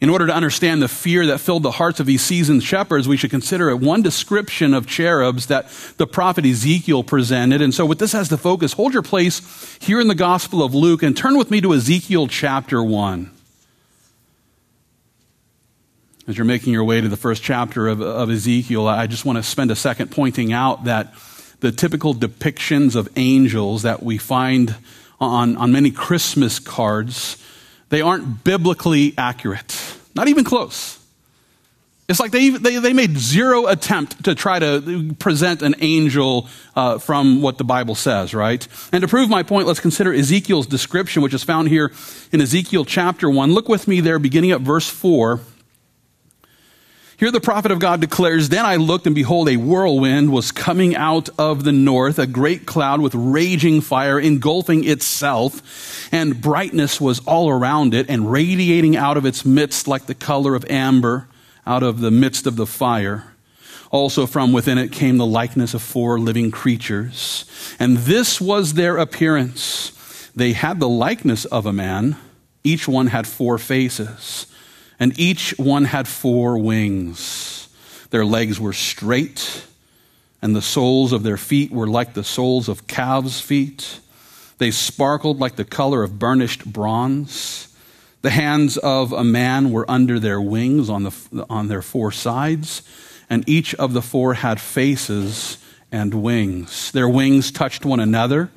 In 0.00 0.10
order 0.10 0.28
to 0.28 0.34
understand 0.34 0.80
the 0.80 0.88
fear 0.88 1.26
that 1.26 1.38
filled 1.38 1.64
the 1.64 1.72
hearts 1.72 1.98
of 1.98 2.06
these 2.06 2.22
seasoned 2.22 2.62
shepherds, 2.62 3.08
we 3.08 3.16
should 3.16 3.30
consider 3.30 3.74
one 3.74 4.00
description 4.00 4.72
of 4.72 4.86
cherubs 4.86 5.46
that 5.46 5.68
the 5.96 6.06
prophet 6.06 6.46
Ezekiel 6.46 7.02
presented. 7.02 7.60
And 7.60 7.74
so, 7.74 7.84
with 7.84 7.98
this 7.98 8.14
as 8.14 8.28
the 8.28 8.38
focus, 8.38 8.74
hold 8.74 8.92
your 8.92 9.02
place 9.02 9.76
here 9.80 10.00
in 10.00 10.06
the 10.06 10.14
Gospel 10.14 10.62
of 10.62 10.72
Luke 10.72 11.02
and 11.02 11.16
turn 11.16 11.36
with 11.36 11.50
me 11.50 11.60
to 11.62 11.74
Ezekiel 11.74 12.28
chapter 12.28 12.80
1. 12.80 13.28
As 16.28 16.36
you're 16.36 16.44
making 16.44 16.72
your 16.74 16.84
way 16.84 17.00
to 17.00 17.08
the 17.08 17.16
first 17.16 17.42
chapter 17.42 17.88
of, 17.88 18.00
of 18.00 18.30
Ezekiel, 18.30 18.86
I 18.86 19.08
just 19.08 19.24
want 19.24 19.38
to 19.38 19.42
spend 19.42 19.72
a 19.72 19.76
second 19.76 20.12
pointing 20.12 20.52
out 20.52 20.84
that 20.84 21.12
the 21.58 21.72
typical 21.72 22.14
depictions 22.14 22.94
of 22.94 23.08
angels 23.16 23.82
that 23.82 24.04
we 24.04 24.16
find 24.16 24.76
on, 25.18 25.56
on 25.56 25.72
many 25.72 25.90
Christmas 25.90 26.60
cards 26.60 27.42
they 27.88 28.00
aren't 28.00 28.44
biblically 28.44 29.14
accurate, 29.16 29.76
not 30.14 30.28
even 30.28 30.44
close. 30.44 30.98
It's 32.08 32.18
like 32.18 32.30
they, 32.30 32.48
they, 32.48 32.78
they 32.78 32.94
made 32.94 33.18
zero 33.18 33.66
attempt 33.66 34.24
to 34.24 34.34
try 34.34 34.58
to 34.58 35.14
present 35.18 35.60
an 35.60 35.74
angel 35.80 36.48
uh, 36.74 36.96
from 36.96 37.42
what 37.42 37.58
the 37.58 37.64
Bible 37.64 37.94
says, 37.94 38.32
right? 38.32 38.66
And 38.92 39.02
to 39.02 39.08
prove 39.08 39.28
my 39.28 39.42
point, 39.42 39.66
let's 39.66 39.80
consider 39.80 40.14
Ezekiel's 40.14 40.66
description, 40.66 41.20
which 41.20 41.34
is 41.34 41.44
found 41.44 41.68
here 41.68 41.92
in 42.32 42.40
Ezekiel 42.40 42.86
chapter 42.86 43.28
1. 43.28 43.52
Look 43.52 43.68
with 43.68 43.86
me 43.86 44.00
there, 44.00 44.18
beginning 44.18 44.52
at 44.52 44.62
verse 44.62 44.88
4. 44.88 45.40
Here 47.18 47.32
the 47.32 47.40
prophet 47.40 47.72
of 47.72 47.80
God 47.80 48.00
declares, 48.00 48.48
Then 48.48 48.64
I 48.64 48.76
looked, 48.76 49.06
and 49.06 49.14
behold, 49.14 49.48
a 49.48 49.56
whirlwind 49.56 50.30
was 50.30 50.52
coming 50.52 50.94
out 50.94 51.28
of 51.36 51.64
the 51.64 51.72
north, 51.72 52.16
a 52.16 52.28
great 52.28 52.64
cloud 52.64 53.00
with 53.00 53.12
raging 53.12 53.80
fire 53.80 54.20
engulfing 54.20 54.84
itself, 54.84 56.12
and 56.12 56.40
brightness 56.40 57.00
was 57.00 57.18
all 57.26 57.50
around 57.50 57.92
it, 57.92 58.08
and 58.08 58.30
radiating 58.30 58.96
out 58.96 59.16
of 59.16 59.26
its 59.26 59.44
midst 59.44 59.88
like 59.88 60.06
the 60.06 60.14
color 60.14 60.54
of 60.54 60.64
amber 60.70 61.26
out 61.66 61.82
of 61.82 61.98
the 61.98 62.12
midst 62.12 62.46
of 62.46 62.54
the 62.54 62.66
fire. 62.66 63.34
Also 63.90 64.24
from 64.24 64.52
within 64.52 64.78
it 64.78 64.92
came 64.92 65.16
the 65.16 65.26
likeness 65.26 65.74
of 65.74 65.82
four 65.82 66.20
living 66.20 66.52
creatures. 66.52 67.44
And 67.80 67.98
this 67.98 68.40
was 68.40 68.74
their 68.74 68.96
appearance. 68.96 70.30
They 70.36 70.52
had 70.52 70.78
the 70.78 70.88
likeness 70.88 71.46
of 71.46 71.66
a 71.66 71.72
man. 71.72 72.16
Each 72.62 72.86
one 72.86 73.08
had 73.08 73.26
four 73.26 73.58
faces, 73.58 74.46
and 75.00 75.18
each 75.18 75.56
one 75.58 75.84
had 75.84 76.08
four 76.08 76.58
wings. 76.58 77.68
Their 78.10 78.24
legs 78.24 78.58
were 78.58 78.72
straight, 78.72 79.64
and 80.40 80.54
the 80.54 80.62
soles 80.62 81.12
of 81.12 81.22
their 81.22 81.36
feet 81.36 81.70
were 81.70 81.86
like 81.86 82.14
the 82.14 82.24
soles 82.24 82.68
of 82.68 82.86
calves' 82.86 83.40
feet. 83.40 84.00
They 84.58 84.70
sparkled 84.70 85.38
like 85.38 85.56
the 85.56 85.64
color 85.64 86.02
of 86.02 86.18
burnished 86.18 86.64
bronze. 86.72 87.68
The 88.22 88.30
hands 88.30 88.76
of 88.76 89.12
a 89.12 89.22
man 89.22 89.70
were 89.70 89.88
under 89.88 90.18
their 90.18 90.40
wings 90.40 90.90
on, 90.90 91.04
the, 91.04 91.46
on 91.48 91.68
their 91.68 91.82
four 91.82 92.10
sides, 92.10 92.82
and 93.30 93.48
each 93.48 93.74
of 93.76 93.92
the 93.92 94.02
four 94.02 94.34
had 94.34 94.60
faces 94.60 95.58
and 95.92 96.14
wings. 96.14 96.90
Their 96.92 97.08
wings 97.08 97.52
touched 97.52 97.84
one 97.84 98.00
another. 98.00 98.50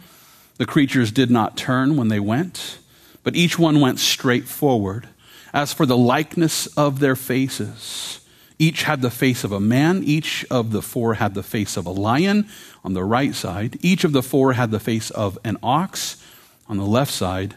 The 0.57 0.65
creatures 0.65 1.12
did 1.12 1.29
not 1.29 1.57
turn 1.57 1.98
when 1.98 2.07
they 2.07 2.19
went, 2.19 2.79
but 3.24 3.36
each 3.36 3.60
one 3.60 3.79
went 3.79 4.00
straight 4.00 4.45
forward. 4.45 5.07
As 5.53 5.74
for 5.74 5.86
the 5.86 5.98
likeness 5.98 6.67
of 6.77 7.00
their 7.00 7.15
faces, 7.15 8.20
each 8.58 8.84
had 8.84 9.01
the 9.01 9.12
face 9.12 9.43
of 9.43 9.51
a 9.51 9.60
man, 9.60 10.03
each 10.03 10.46
of 10.50 10.72
the 10.72 10.81
four 10.81 11.15
had 11.15 11.34
the 11.34 11.43
face 11.43 11.77
of 11.77 11.86
a 11.86 11.91
lion 11.91 12.48
on 12.84 12.93
the 12.93 13.03
right 13.03 13.34
side, 13.34 13.77
each 13.81 14.03
of 14.03 14.13
the 14.13 14.24
four 14.24 14.53
had 14.53 14.72
the 14.72 14.79
face 14.79 15.10
of 15.10 15.38
an 15.43 15.58
ox 15.62 16.24
on 16.67 16.77
the 16.77 16.86
left 16.86 17.12
side 17.12 17.55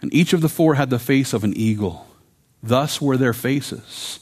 and 0.00 0.12
each 0.12 0.32
of 0.32 0.40
the 0.40 0.48
four 0.48 0.74
had 0.74 0.90
the 0.90 0.98
face 0.98 1.32
of 1.32 1.44
an 1.44 1.56
eagle. 1.56 2.06
Thus 2.62 3.00
were 3.00 3.16
their 3.16 3.32
faces. 3.32 4.20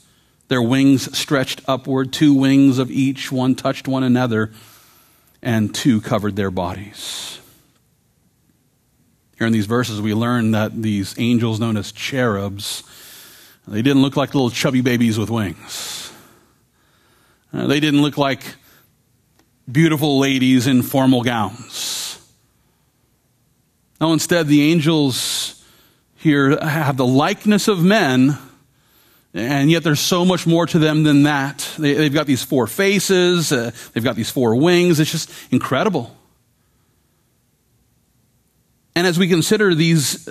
Their 0.48 0.62
wings 0.62 1.16
stretched 1.16 1.62
upward, 1.66 2.12
two 2.12 2.34
wings 2.34 2.78
of 2.78 2.90
each, 2.90 3.32
one 3.32 3.54
touched 3.54 3.88
one 3.88 4.02
another, 4.02 4.52
and 5.42 5.74
two 5.74 6.00
covered 6.00 6.36
their 6.36 6.50
bodies. 6.50 7.38
Here 9.36 9.46
in 9.46 9.52
these 9.52 9.66
verses, 9.66 10.00
we 10.00 10.14
learn 10.14 10.52
that 10.52 10.80
these 10.80 11.14
angels, 11.18 11.58
known 11.58 11.76
as 11.76 11.90
cherubs, 11.92 12.82
they 13.66 13.82
didn't 13.82 14.02
look 14.02 14.16
like 14.16 14.34
little 14.34 14.50
chubby 14.50 14.80
babies 14.80 15.18
with 15.18 15.30
wings. 15.30 16.12
Uh, 17.52 17.66
they 17.66 17.80
didn't 17.80 18.02
look 18.02 18.18
like 18.18 18.42
beautiful 19.70 20.18
ladies 20.18 20.66
in 20.66 20.82
formal 20.82 21.22
gowns. 21.22 22.18
No, 24.00 24.12
instead, 24.12 24.48
the 24.48 24.70
angels 24.70 25.64
here 26.16 26.58
have 26.60 26.96
the 26.96 27.06
likeness 27.06 27.68
of 27.68 27.82
men, 27.82 28.36
and 29.32 29.70
yet 29.70 29.82
there's 29.82 30.00
so 30.00 30.24
much 30.24 30.46
more 30.46 30.66
to 30.66 30.78
them 30.78 31.04
than 31.04 31.22
that. 31.22 31.70
They, 31.78 32.04
have 32.04 32.12
got 32.12 32.26
these 32.26 32.42
four 32.42 32.66
faces, 32.66 33.52
uh, 33.52 33.70
they've 33.92 34.04
got 34.04 34.16
these 34.16 34.30
four 34.30 34.56
wings. 34.56 35.00
It's 35.00 35.10
just 35.10 35.30
incredible. 35.50 36.14
And 38.96 39.06
as 39.06 39.18
we 39.18 39.28
consider 39.28 39.74
these 39.74 40.28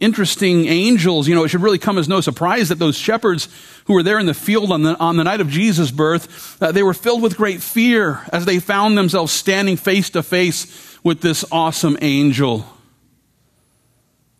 interesting 0.00 0.66
angels, 0.66 1.28
you 1.28 1.34
know, 1.34 1.44
it 1.44 1.48
should 1.48 1.62
really 1.62 1.78
come 1.78 1.98
as 1.98 2.08
no 2.08 2.20
surprise 2.20 2.68
that 2.68 2.78
those 2.78 2.96
shepherds 2.96 3.48
who 3.86 3.94
were 3.94 4.02
there 4.02 4.18
in 4.18 4.26
the 4.26 4.34
field 4.34 4.72
on 4.72 4.82
the, 4.82 4.98
on 4.98 5.16
the 5.16 5.24
night 5.24 5.40
of 5.40 5.48
Jesus' 5.48 5.90
birth, 5.90 6.60
uh, 6.60 6.72
they 6.72 6.82
were 6.82 6.94
filled 6.94 7.22
with 7.22 7.36
great 7.36 7.62
fear 7.62 8.24
as 8.32 8.44
they 8.44 8.58
found 8.58 8.98
themselves 8.98 9.32
standing 9.32 9.76
face 9.76 10.10
to 10.10 10.22
face 10.22 10.98
with 11.04 11.20
this 11.20 11.44
awesome 11.52 11.96
angel. 12.00 12.66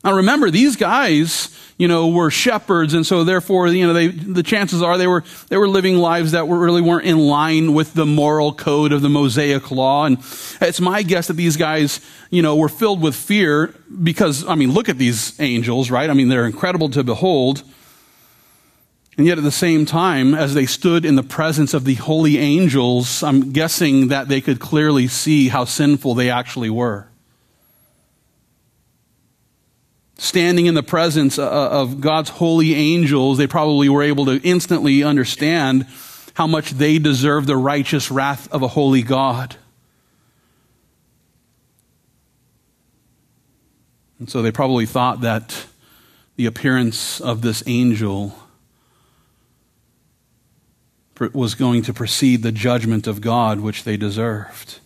Now 0.04 0.16
remember, 0.16 0.50
these 0.50 0.76
guys, 0.76 1.48
you 1.78 1.88
know, 1.88 2.08
were 2.08 2.30
shepherds, 2.30 2.92
and 2.92 3.06
so 3.06 3.24
therefore, 3.24 3.68
you 3.68 3.86
know, 3.86 3.94
they, 3.94 4.08
the 4.08 4.42
chances 4.42 4.82
are 4.82 4.98
they 4.98 5.06
were, 5.06 5.24
they 5.48 5.56
were 5.56 5.66
living 5.66 5.96
lives 5.96 6.32
that 6.32 6.46
were, 6.46 6.58
really 6.58 6.82
weren't 6.82 7.06
in 7.06 7.18
line 7.18 7.72
with 7.72 7.94
the 7.94 8.04
moral 8.04 8.52
code 8.52 8.92
of 8.92 9.00
the 9.00 9.08
Mosaic 9.08 9.70
law. 9.70 10.04
And 10.04 10.18
it's 10.60 10.78
my 10.78 11.02
guess 11.02 11.28
that 11.28 11.34
these 11.34 11.56
guys, 11.56 12.00
you 12.28 12.42
know, 12.42 12.54
were 12.54 12.68
filled 12.68 13.00
with 13.00 13.14
fear 13.14 13.74
because, 14.02 14.46
I 14.46 14.56
mean, 14.56 14.72
look 14.72 14.90
at 14.90 14.98
these 14.98 15.40
angels, 15.40 15.90
right? 15.90 16.10
I 16.10 16.12
mean, 16.12 16.28
they're 16.28 16.46
incredible 16.46 16.90
to 16.90 17.02
behold. 17.02 17.62
And 19.16 19.26
yet 19.26 19.38
at 19.38 19.44
the 19.44 19.50
same 19.50 19.86
time, 19.86 20.34
as 20.34 20.52
they 20.52 20.66
stood 20.66 21.06
in 21.06 21.16
the 21.16 21.22
presence 21.22 21.72
of 21.72 21.84
the 21.84 21.94
holy 21.94 22.36
angels, 22.36 23.22
I'm 23.22 23.52
guessing 23.52 24.08
that 24.08 24.28
they 24.28 24.42
could 24.42 24.60
clearly 24.60 25.08
see 25.08 25.48
how 25.48 25.64
sinful 25.64 26.14
they 26.14 26.28
actually 26.28 26.68
were 26.68 27.08
standing 30.16 30.66
in 30.66 30.74
the 30.74 30.82
presence 30.82 31.38
uh, 31.38 31.48
of 31.48 32.00
God's 32.00 32.30
holy 32.30 32.74
angels, 32.74 33.38
they 33.38 33.46
probably 33.46 33.88
were 33.88 34.02
able 34.02 34.26
to 34.26 34.40
instantly 34.42 35.02
understand 35.02 35.86
how 36.34 36.46
much 36.46 36.70
they 36.70 36.98
deserve 36.98 37.46
the 37.46 37.56
righteous 37.56 38.10
wrath 38.10 38.52
of 38.52 38.62
a 38.62 38.68
holy 38.68 39.02
God. 39.02 39.56
And 44.18 44.30
so 44.30 44.42
they 44.42 44.52
probably 44.52 44.86
thought 44.86 45.20
that 45.20 45.66
the 46.36 46.46
appearance 46.46 47.20
of 47.20 47.42
this 47.42 47.62
angel 47.66 48.36
was 51.32 51.54
going 51.54 51.82
to 51.82 51.92
precede 51.92 52.42
the 52.42 52.52
judgment 52.52 53.06
of 53.06 53.20
God 53.20 53.60
which 53.60 53.84
they 53.84 53.96
deserved. 53.96 54.80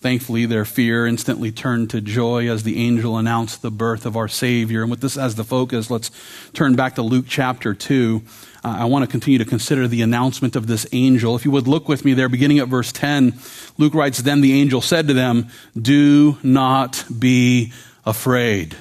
Thankfully, 0.00 0.46
their 0.46 0.64
fear 0.64 1.06
instantly 1.06 1.52
turned 1.52 1.90
to 1.90 2.00
joy 2.00 2.50
as 2.50 2.62
the 2.62 2.78
angel 2.78 3.18
announced 3.18 3.60
the 3.60 3.70
birth 3.70 4.06
of 4.06 4.16
our 4.16 4.28
Savior. 4.28 4.80
And 4.80 4.90
with 4.90 5.02
this 5.02 5.18
as 5.18 5.34
the 5.34 5.44
focus, 5.44 5.90
let's 5.90 6.10
turn 6.54 6.74
back 6.74 6.94
to 6.94 7.02
Luke 7.02 7.26
chapter 7.28 7.74
2. 7.74 8.22
Uh, 8.64 8.76
I 8.80 8.84
want 8.86 9.04
to 9.04 9.10
continue 9.10 9.38
to 9.38 9.44
consider 9.44 9.86
the 9.86 10.00
announcement 10.00 10.56
of 10.56 10.66
this 10.66 10.86
angel. 10.92 11.36
If 11.36 11.44
you 11.44 11.50
would 11.50 11.68
look 11.68 11.86
with 11.86 12.02
me 12.02 12.14
there, 12.14 12.30
beginning 12.30 12.60
at 12.60 12.68
verse 12.68 12.92
10, 12.92 13.38
Luke 13.76 13.92
writes, 13.92 14.22
Then 14.22 14.40
the 14.40 14.58
angel 14.58 14.80
said 14.80 15.06
to 15.08 15.12
them, 15.12 15.48
Do 15.78 16.38
not 16.42 17.04
be 17.18 17.70
afraid. 18.06 18.76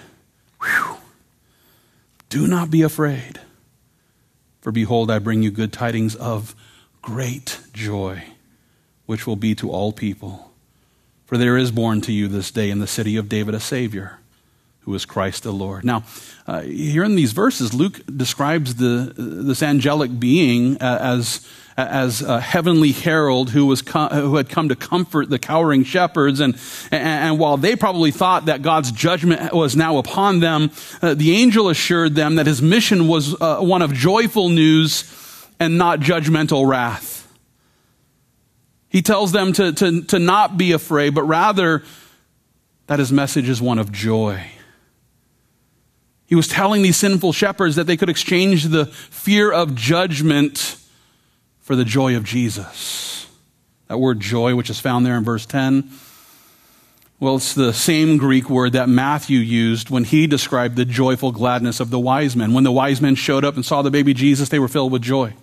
Whew. 0.61 0.97
Do 2.29 2.47
not 2.47 2.71
be 2.71 2.81
afraid. 2.81 3.41
For 4.61 4.71
behold, 4.71 5.11
I 5.11 5.19
bring 5.19 5.43
you 5.43 5.51
good 5.51 5.73
tidings 5.73 6.15
of 6.15 6.55
great 7.01 7.59
joy, 7.73 8.23
which 9.05 9.27
will 9.27 9.35
be 9.35 9.53
to 9.55 9.69
all 9.69 9.91
people. 9.91 10.48
For 11.29 11.37
there 11.37 11.57
is 11.57 11.69
born 11.69 12.01
to 12.01 12.11
you 12.11 12.27
this 12.27 12.49
day 12.49 12.71
in 12.71 12.79
the 12.79 12.87
city 12.87 13.15
of 13.15 13.29
David 13.29 13.53
a 13.53 13.59
Savior, 13.59 14.17
who 14.79 14.95
is 14.95 15.05
Christ 15.05 15.43
the 15.43 15.53
Lord. 15.53 15.85
Now, 15.85 16.03
uh, 16.47 16.61
here 16.61 17.03
in 17.03 17.13
these 17.13 17.33
verses, 17.33 17.71
Luke 17.71 18.01
describes 18.07 18.73
the, 18.73 19.13
this 19.15 19.61
angelic 19.61 20.19
being 20.19 20.77
as, 20.81 21.47
as 21.77 22.23
a 22.23 22.41
heavenly 22.41 22.93
herald 22.93 23.51
who, 23.51 23.67
was 23.67 23.81
who 23.81 24.37
had 24.37 24.49
come 24.49 24.69
to 24.69 24.75
comfort 24.75 25.29
the 25.29 25.37
cowering 25.37 25.83
shepherds. 25.83 26.39
And, 26.39 26.55
and, 26.91 27.03
and, 27.03 27.37
while 27.37 27.57
they 27.57 27.75
probably 27.75 28.09
thought 28.09 28.45
that 28.45 28.63
God's 28.63 28.91
judgment 28.91 29.53
was 29.53 29.75
now 29.75 29.99
upon 29.99 30.39
them, 30.39 30.71
uh, 31.03 31.13
the 31.13 31.33
angel 31.33 31.69
assured 31.69 32.15
them 32.15 32.37
that 32.37 32.47
his 32.47 32.59
mission 32.59 33.07
was 33.07 33.39
uh, 33.39 33.59
one 33.59 33.83
of 33.83 33.93
joyful 33.93 34.49
news 34.49 35.03
and 35.59 35.77
not 35.77 35.99
judgmental 35.99 36.67
wrath. 36.67 37.18
He 38.89 39.01
tells 39.01 39.31
them 39.31 39.53
to, 39.53 39.71
to, 39.71 40.01
to 40.01 40.19
not 40.19 40.57
be 40.57 40.71
afraid, 40.71 41.13
but 41.13 41.23
rather 41.23 41.83
that 42.87 42.99
his 42.99 43.11
message 43.11 43.47
is 43.47 43.61
one 43.61 43.77
of 43.77 43.91
joy. 43.91 44.43
He 46.25 46.35
was 46.35 46.47
telling 46.47 46.81
these 46.81 46.97
sinful 46.97 47.33
shepherds 47.33 47.75
that 47.75 47.85
they 47.85 47.97
could 47.97 48.09
exchange 48.09 48.65
the 48.65 48.85
fear 48.87 49.51
of 49.51 49.75
judgment 49.75 50.75
for 51.59 51.75
the 51.75 51.85
joy 51.85 52.15
of 52.15 52.23
Jesus. 52.23 53.27
That 53.87 53.99
word 53.99 54.19
joy, 54.19 54.55
which 54.55 54.69
is 54.69 54.79
found 54.79 55.05
there 55.05 55.17
in 55.17 55.23
verse 55.23 55.45
10, 55.45 55.89
well, 57.19 57.35
it's 57.35 57.53
the 57.53 57.73
same 57.73 58.17
Greek 58.17 58.49
word 58.49 58.73
that 58.73 58.87
Matthew 58.87 59.39
used 59.39 59.89
when 59.89 60.05
he 60.05 60.25
described 60.25 60.77
the 60.77 60.85
joyful 60.85 61.31
gladness 61.31 61.79
of 61.79 61.89
the 61.89 61.99
wise 61.99 62.35
men. 62.35 62.53
When 62.53 62.63
the 62.63 62.71
wise 62.71 63.01
men 63.01 63.15
showed 63.15 63.43
up 63.43 63.55
and 63.55 63.65
saw 63.65 63.81
the 63.81 63.91
baby 63.91 64.13
Jesus, 64.13 64.49
they 64.49 64.59
were 64.59 64.69
filled 64.69 64.91
with 64.91 65.01
joy. 65.01 65.33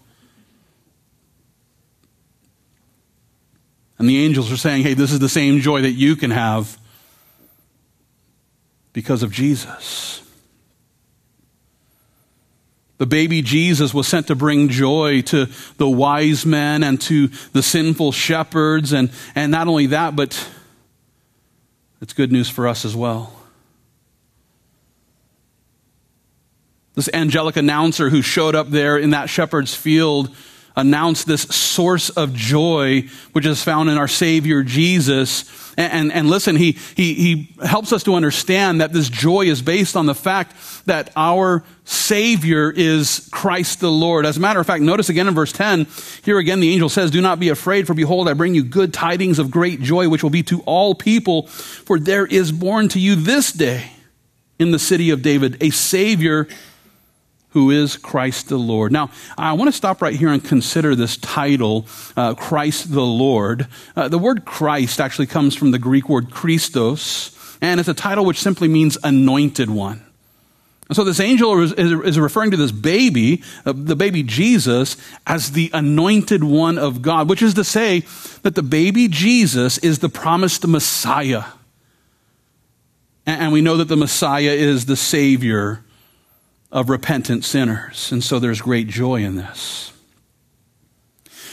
And 3.99 4.09
the 4.09 4.25
angels 4.25 4.53
are 4.53 4.57
saying, 4.57 4.83
hey, 4.83 4.95
this 4.95 5.13
is 5.13 5.21
the 5.21 5.29
same 5.29 5.61
joy 5.61 5.83
that 5.83 5.93
you 5.93 6.17
can 6.17 6.31
have 6.31 6.79
because 8.93 9.23
of 9.23 9.33
Jesus. 9.33 10.23
The 12.99 13.07
baby 13.07 13.43
Jesus 13.43 13.93
was 13.93 14.09
sent 14.09 14.29
to 14.29 14.35
bring 14.35 14.69
joy 14.69 15.21
to 15.23 15.47
the 15.77 15.89
wise 15.89 16.47
men 16.47 16.83
and 16.83 17.01
to 17.03 17.29
the 17.53 17.63
sinful 17.63 18.13
shepherds. 18.13 18.93
And, 18.93 19.11
and 19.35 19.53
not 19.53 19.69
only 19.69 19.87
that, 19.87 20.17
but 20.17 20.49
it's 22.01 22.15
good 22.15 22.33
news 22.33 22.49
for 22.49 22.67
us 22.67 22.85
as 22.85 22.97
well. 22.97 23.33
This 26.95 27.11
angelic 27.13 27.57
announcer 27.57 28.09
who 28.09 28.23
showed 28.23 28.55
up 28.55 28.71
there 28.71 28.97
in 28.97 29.11
that 29.11 29.29
shepherd's 29.29 29.75
field 29.75 30.35
announced 30.77 31.27
this 31.27 31.43
source 31.43 32.11
of 32.11 32.35
joy, 32.35 33.03
which 33.33 33.47
is 33.47 33.63
found 33.63 33.89
in 33.89 33.97
our 33.97 34.09
Savior 34.09 34.63
Jesus. 34.63 35.51
And, 35.79 35.93
and, 35.93 36.13
and, 36.13 36.31
listen, 36.31 36.57
he, 36.57 36.73
he, 36.95 37.15
he 37.15 37.55
helps 37.65 37.93
us 37.93 38.03
to 38.05 38.15
understand 38.15 38.81
that 38.81 38.93
this 38.93 39.09
joy 39.09 39.47
is 39.47 39.63
based 39.63 39.97
on 39.97 40.07
the 40.07 40.15
fact 40.15 40.55
that 40.87 41.11
our 41.17 41.65
Savior 41.85 42.71
is 42.71 43.29
Christ 43.33 43.81
the 43.81 43.91
Lord. 43.91 44.27
As 44.27 44.37
a 44.37 44.41
matter 44.41 44.61
of 44.61 44.67
fact, 44.67 44.83
notice 44.83 45.09
again 45.09 45.29
in 45.29 45.35
verse 45.35 45.53
10, 45.53 45.87
here 46.25 46.39
again 46.39 46.61
the 46.61 46.73
angel 46.73 46.89
says, 46.89 47.11
Do 47.11 47.21
not 47.21 47.41
be 47.41 47.49
afraid, 47.49 47.87
for 47.87 47.95
behold, 47.95 48.29
I 48.29 48.35
bring 48.35 48.55
you 48.55 48.63
good 48.63 48.93
tidings 48.93 49.39
of 49.39 49.51
great 49.51 49.81
joy, 49.81 50.09
which 50.09 50.23
will 50.23 50.31
be 50.31 50.43
to 50.45 50.61
all 50.63 50.95
people. 50.95 51.47
For 51.47 51.99
there 51.99 52.27
is 52.27 52.53
born 52.53 52.89
to 52.91 53.01
you 53.01 53.17
this 53.17 53.53
day 53.53 53.91
in 54.59 54.71
the 54.71 54.79
city 54.79 55.11
of 55.11 55.23
David 55.23 55.63
a 55.63 55.71
Savior 55.71 56.49
who 57.57 57.71
is 57.71 57.97
Christ 57.97 58.51
the 58.51 58.59
Lord. 58.59 58.93
Now, 58.93 59.09
I 59.39 59.55
want 59.55 59.69
to 59.69 59.73
stop 59.73 60.03
right 60.03 60.15
here 60.15 60.29
and 60.29 60.45
consider 60.45 60.95
this 60.95 61.17
title, 61.17 61.87
uh, 62.15 62.35
Christ 62.35 62.93
the 62.93 63.01
Lord. 63.01 63.67
Uh, 63.97 64.09
the 64.09 64.19
word 64.19 64.45
Christ 64.45 65.01
actually 65.01 65.27
comes 65.27 65.57
from 65.57 65.71
the 65.71 65.79
Greek 65.79 66.07
word 66.07 66.31
Christos, 66.31 67.59
and 67.63 67.81
it's 67.81 67.89
a 67.89 67.95
title 67.95 68.27
which 68.27 68.41
simply 68.41 68.69
means 68.69 68.99
anointed 69.03 69.71
one. 69.71 70.05
so 70.93 71.03
this 71.03 71.19
angel 71.19 71.59
is, 71.63 72.19
referring 72.19 72.51
to 72.51 72.59
this 72.59 72.73
baby, 72.73 73.43
uh, 73.65 73.73
the 73.75 73.97
baby 73.97 74.23
Jesus, 74.23 74.99
as 75.27 75.53
the 75.53 75.71
anointed 75.73 76.45
one 76.45 76.77
of 76.77 77.01
God, 77.01 77.27
which 77.27 77.41
is 77.41 77.55
to 77.55 77.65
say 77.65 78.01
that 78.43 78.55
the 78.55 78.63
baby 78.63 79.09
Jesus 79.09 79.79
is 79.79 80.01
the 80.01 80.11
promised 80.11 80.67
Messiah. 80.67 81.45
And 83.25 83.51
we 83.51 83.63
know 83.63 83.79
that 83.79 83.89
the 83.89 83.97
Messiah 83.97 84.53
is 84.53 84.85
the 84.85 84.95
Savior 84.95 85.83
of 86.71 86.91
repentant 86.91 87.45
sinners. 87.45 88.11
And 88.13 88.23
so 88.23 88.39
there's 88.39 88.61
great 88.61 88.89
joy 88.89 89.23
in 89.23 89.37
this. 89.37 89.93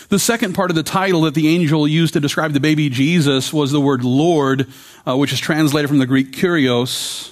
The 0.10 0.20
second 0.20 0.53
part 0.53 0.70
of 0.70 0.75
the 0.75 0.84
title 0.84 1.22
that 1.22 1.34
the 1.34 1.48
angel 1.48 1.88
used 1.88 2.13
to 2.13 2.20
describe 2.20 2.53
the 2.53 2.60
baby 2.60 2.89
Jesus 2.89 3.51
was 3.51 3.72
the 3.72 3.82
word 3.82 4.03
Lord, 4.03 4.67
uh, 5.08 5.17
which 5.17 5.34
is 5.34 5.39
translated 5.39 5.89
from 5.89 5.98
the 5.98 6.05
Greek 6.05 6.34
kurios. 6.34 7.32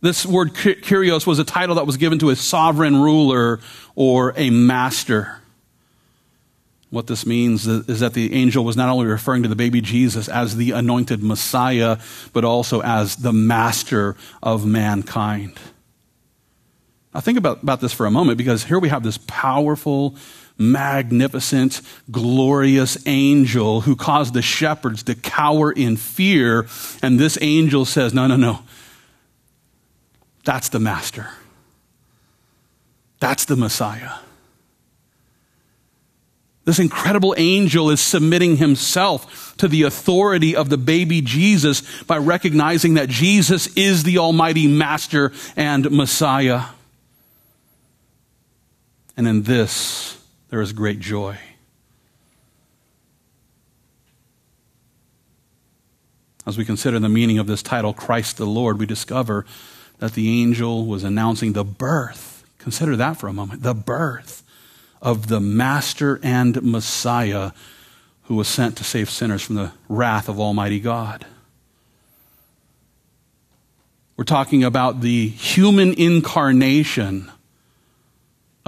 This 0.00 0.24
word 0.24 0.54
kurios 0.54 1.26
was 1.26 1.38
a 1.38 1.44
title 1.44 1.74
that 1.74 1.86
was 1.86 1.96
given 1.96 2.18
to 2.20 2.30
a 2.30 2.36
sovereign 2.36 2.96
ruler 2.96 3.60
or 3.94 4.32
a 4.36 4.50
master. 4.50 5.40
What 6.90 7.06
this 7.06 7.26
means 7.26 7.66
is 7.66 8.00
that 8.00 8.14
the 8.14 8.32
angel 8.32 8.64
was 8.64 8.76
not 8.76 8.88
only 8.88 9.06
referring 9.06 9.42
to 9.42 9.48
the 9.48 9.56
baby 9.56 9.82
Jesus 9.82 10.28
as 10.28 10.56
the 10.56 10.70
anointed 10.70 11.22
Messiah, 11.22 11.98
but 12.32 12.44
also 12.44 12.80
as 12.80 13.16
the 13.16 13.32
master 13.32 14.16
of 14.42 14.64
mankind. 14.64 15.58
Now, 17.14 17.20
think 17.20 17.38
about, 17.38 17.62
about 17.62 17.80
this 17.80 17.92
for 17.92 18.06
a 18.06 18.10
moment 18.10 18.38
because 18.38 18.64
here 18.64 18.78
we 18.78 18.90
have 18.90 19.02
this 19.02 19.18
powerful, 19.26 20.16
magnificent, 20.58 21.80
glorious 22.10 22.98
angel 23.06 23.80
who 23.80 23.96
caused 23.96 24.34
the 24.34 24.42
shepherds 24.42 25.02
to 25.04 25.14
cower 25.14 25.72
in 25.72 25.96
fear. 25.96 26.66
And 27.02 27.18
this 27.18 27.38
angel 27.40 27.84
says, 27.84 28.12
No, 28.12 28.26
no, 28.26 28.36
no. 28.36 28.60
That's 30.44 30.68
the 30.68 30.78
master. 30.78 31.28
That's 33.20 33.44
the 33.46 33.56
Messiah. 33.56 34.12
This 36.64 36.78
incredible 36.78 37.34
angel 37.38 37.90
is 37.90 38.00
submitting 38.00 38.58
himself 38.58 39.56
to 39.56 39.68
the 39.68 39.84
authority 39.84 40.54
of 40.54 40.68
the 40.68 40.76
baby 40.76 41.22
Jesus 41.22 42.02
by 42.02 42.18
recognizing 42.18 42.94
that 42.94 43.08
Jesus 43.08 43.68
is 43.74 44.02
the 44.02 44.18
Almighty 44.18 44.66
Master 44.66 45.32
and 45.56 45.90
Messiah. 45.90 46.64
And 49.18 49.26
in 49.26 49.42
this, 49.42 50.16
there 50.48 50.60
is 50.60 50.72
great 50.72 51.00
joy. 51.00 51.36
As 56.46 56.56
we 56.56 56.64
consider 56.64 57.00
the 57.00 57.08
meaning 57.08 57.38
of 57.38 57.48
this 57.48 57.60
title, 57.60 57.92
Christ 57.92 58.36
the 58.36 58.46
Lord, 58.46 58.78
we 58.78 58.86
discover 58.86 59.44
that 59.98 60.12
the 60.12 60.40
angel 60.40 60.86
was 60.86 61.02
announcing 61.02 61.52
the 61.52 61.64
birth. 61.64 62.44
Consider 62.58 62.94
that 62.94 63.14
for 63.14 63.26
a 63.26 63.32
moment 63.32 63.64
the 63.64 63.74
birth 63.74 64.44
of 65.02 65.26
the 65.26 65.40
Master 65.40 66.20
and 66.22 66.62
Messiah 66.62 67.50
who 68.22 68.36
was 68.36 68.46
sent 68.46 68.76
to 68.76 68.84
save 68.84 69.10
sinners 69.10 69.42
from 69.42 69.56
the 69.56 69.72
wrath 69.88 70.28
of 70.28 70.38
Almighty 70.38 70.78
God. 70.78 71.26
We're 74.16 74.22
talking 74.22 74.62
about 74.62 75.00
the 75.00 75.26
human 75.26 75.92
incarnation 75.94 77.32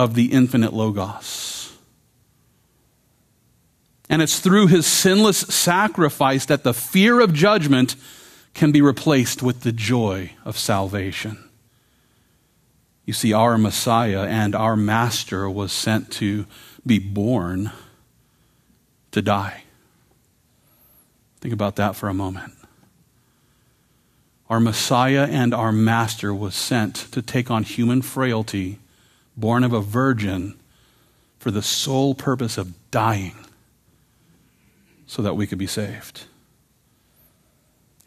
of 0.01 0.15
the 0.15 0.33
infinite 0.33 0.73
Logos. 0.73 1.77
And 4.09 4.23
it's 4.23 4.39
through 4.39 4.69
his 4.69 4.87
sinless 4.87 5.41
sacrifice 5.41 6.47
that 6.47 6.65
the 6.65 6.73
fear 6.73 7.21
of 7.21 7.35
judgment 7.35 7.97
can 8.55 8.73
be 8.73 8.81
replaced 8.81 9.43
with 9.43 9.61
the 9.61 9.73
joy 9.73 10.33
of 10.43 10.57
salvation. 10.57 11.37
You 13.05 13.13
see, 13.13 13.35
our 13.35 13.59
Messiah 13.59 14.23
and 14.23 14.55
our 14.55 14.75
Master 14.75 15.51
was 15.51 15.71
sent 15.71 16.11
to 16.13 16.47
be 16.87 16.99
born 16.99 17.71
to 19.11 19.21
die. 19.21 19.65
Think 21.43 21.53
about 21.53 21.77
that 21.77 21.95
for 21.95 22.09
a 22.09 22.15
moment. 22.15 22.55
Our 24.49 24.61
Messiah 24.61 25.29
and 25.31 25.53
our 25.53 25.73
Master 25.73 26.35
was 26.35 26.55
sent 26.55 26.95
to 27.13 27.21
take 27.21 27.51
on 27.51 27.65
human 27.65 28.01
frailty 28.01 28.79
born 29.37 29.65
of 29.65 29.73
a 29.73 29.81
virgin 29.81 30.59
for 31.39 31.51
the 31.51 31.63
sole 31.63 32.15
purpose 32.15 32.59
of 32.59 32.75
dying 32.91 33.35
so 35.07 35.23
that 35.23 35.35
we 35.35 35.47
could 35.47 35.59
be 35.59 35.67
saved. 35.67 36.25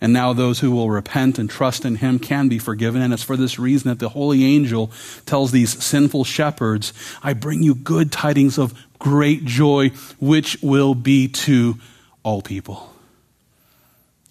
And 0.03 0.12
now 0.12 0.33
those 0.33 0.59
who 0.59 0.71
will 0.71 0.89
repent 0.89 1.39
and 1.39 1.49
trust 1.49 1.86
in 1.86 1.95
him 1.95 2.19
can 2.19 2.49
be 2.49 2.59
forgiven. 2.59 3.01
And 3.01 3.13
it's 3.13 3.23
for 3.23 3.38
this 3.38 3.57
reason 3.57 3.88
that 3.88 3.99
the 3.99 4.09
holy 4.09 4.43
angel 4.43 4.91
tells 5.25 5.53
these 5.53 5.81
sinful 5.81 6.25
shepherds, 6.25 6.91
I 7.23 7.31
bring 7.31 7.63
you 7.63 7.73
good 7.73 8.12
tidings 8.12 8.57
of 8.57 8.77
great 8.99 9.45
joy, 9.45 9.91
which 10.19 10.57
will 10.62 10.93
be 10.93 11.29
to 11.29 11.75
all 12.21 12.41
people. 12.41 12.93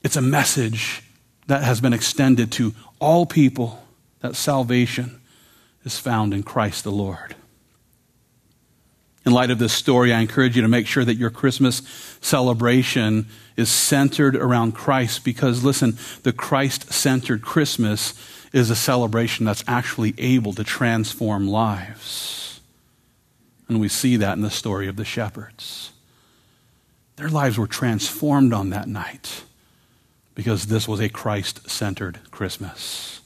It's 0.02 0.16
a 0.16 0.20
message 0.20 1.02
that 1.46 1.62
has 1.62 1.81
been 1.81 1.94
extended 1.94 2.52
to 2.52 2.74
all 2.98 3.24
people 3.24 3.83
that 4.20 4.37
salvation 4.37 5.21
is 5.85 5.99
found 5.99 6.33
in 6.35 6.42
Christ 6.42 6.85
the 6.85 6.92
Lord. 6.92 7.35
In 9.25 9.33
light 9.33 9.51
of 9.51 9.59
this 9.59 9.73
story, 9.73 10.12
I 10.12 10.21
encourage 10.21 10.57
you 10.57 10.62
to 10.62 10.68
make 10.68 10.87
sure 10.87 11.05
that 11.05 11.14
your 11.14 11.31
Christmas 11.31 11.83
celebration 12.21 13.29
is 13.57 13.71
centered 13.71 14.35
around 14.35 14.73
Christ 14.73 15.25
because, 15.25 15.62
listen, 15.62 15.97
the 16.25 16.33
Christ 16.33 16.92
centered 16.92 17.42
Christmas 17.42 18.14
is 18.53 18.68
a 18.68 18.77
celebration 18.77 19.47
that's 19.47 19.64
actually 19.68 20.14
able 20.18 20.53
to 20.55 20.64
transform 20.64 21.47
lives. 21.47 22.61
And 23.68 23.81
we 23.81 23.88
see 23.88 24.16
that 24.16 24.35
in 24.35 24.42
the 24.42 24.51
story 24.51 24.88
of 24.88 24.97
the 24.97 25.05
shepherds. 25.05 25.92
Their 27.16 27.29
lives 27.29 27.57
were 27.57 27.68
transformed 27.68 28.53
on 28.53 28.71
that 28.71 28.88
night 28.88 29.45
because 30.35 30.66
this 30.66 30.88
was 30.88 31.01
a 31.01 31.09
Christ 31.09 31.71
centered 31.71 32.18
Christmas. 32.31 33.21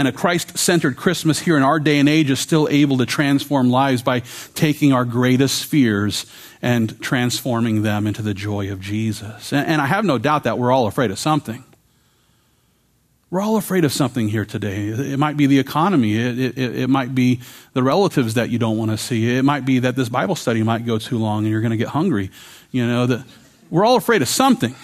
And 0.00 0.08
a 0.08 0.12
Christ 0.12 0.56
centered 0.56 0.96
Christmas 0.96 1.40
here 1.40 1.58
in 1.58 1.62
our 1.62 1.78
day 1.78 1.98
and 1.98 2.08
age 2.08 2.30
is 2.30 2.40
still 2.40 2.66
able 2.70 2.96
to 2.96 3.04
transform 3.04 3.68
lives 3.68 4.00
by 4.00 4.20
taking 4.54 4.94
our 4.94 5.04
greatest 5.04 5.66
fears 5.66 6.24
and 6.62 6.98
transforming 7.02 7.82
them 7.82 8.06
into 8.06 8.22
the 8.22 8.32
joy 8.32 8.72
of 8.72 8.80
Jesus. 8.80 9.52
And, 9.52 9.68
and 9.68 9.82
I 9.82 9.84
have 9.84 10.06
no 10.06 10.16
doubt 10.16 10.44
that 10.44 10.58
we're 10.58 10.72
all 10.72 10.86
afraid 10.86 11.10
of 11.10 11.18
something. 11.18 11.62
We're 13.28 13.42
all 13.42 13.58
afraid 13.58 13.84
of 13.84 13.92
something 13.92 14.30
here 14.30 14.46
today. 14.46 14.88
It 14.88 15.18
might 15.18 15.36
be 15.36 15.44
the 15.44 15.58
economy. 15.58 16.16
It, 16.16 16.38
it, 16.56 16.76
it 16.76 16.88
might 16.88 17.14
be 17.14 17.42
the 17.74 17.82
relatives 17.82 18.32
that 18.34 18.48
you 18.48 18.58
don't 18.58 18.78
want 18.78 18.92
to 18.92 18.96
see. 18.96 19.36
It 19.36 19.44
might 19.44 19.66
be 19.66 19.80
that 19.80 19.96
this 19.96 20.08
Bible 20.08 20.34
study 20.34 20.62
might 20.62 20.86
go 20.86 20.96
too 20.96 21.18
long 21.18 21.40
and 21.44 21.48
you're 21.48 21.60
going 21.60 21.72
to 21.72 21.76
get 21.76 21.88
hungry. 21.88 22.30
You 22.70 22.86
know, 22.86 23.04
that 23.04 23.26
we're 23.68 23.84
all 23.84 23.96
afraid 23.96 24.22
of 24.22 24.28
something. 24.28 24.74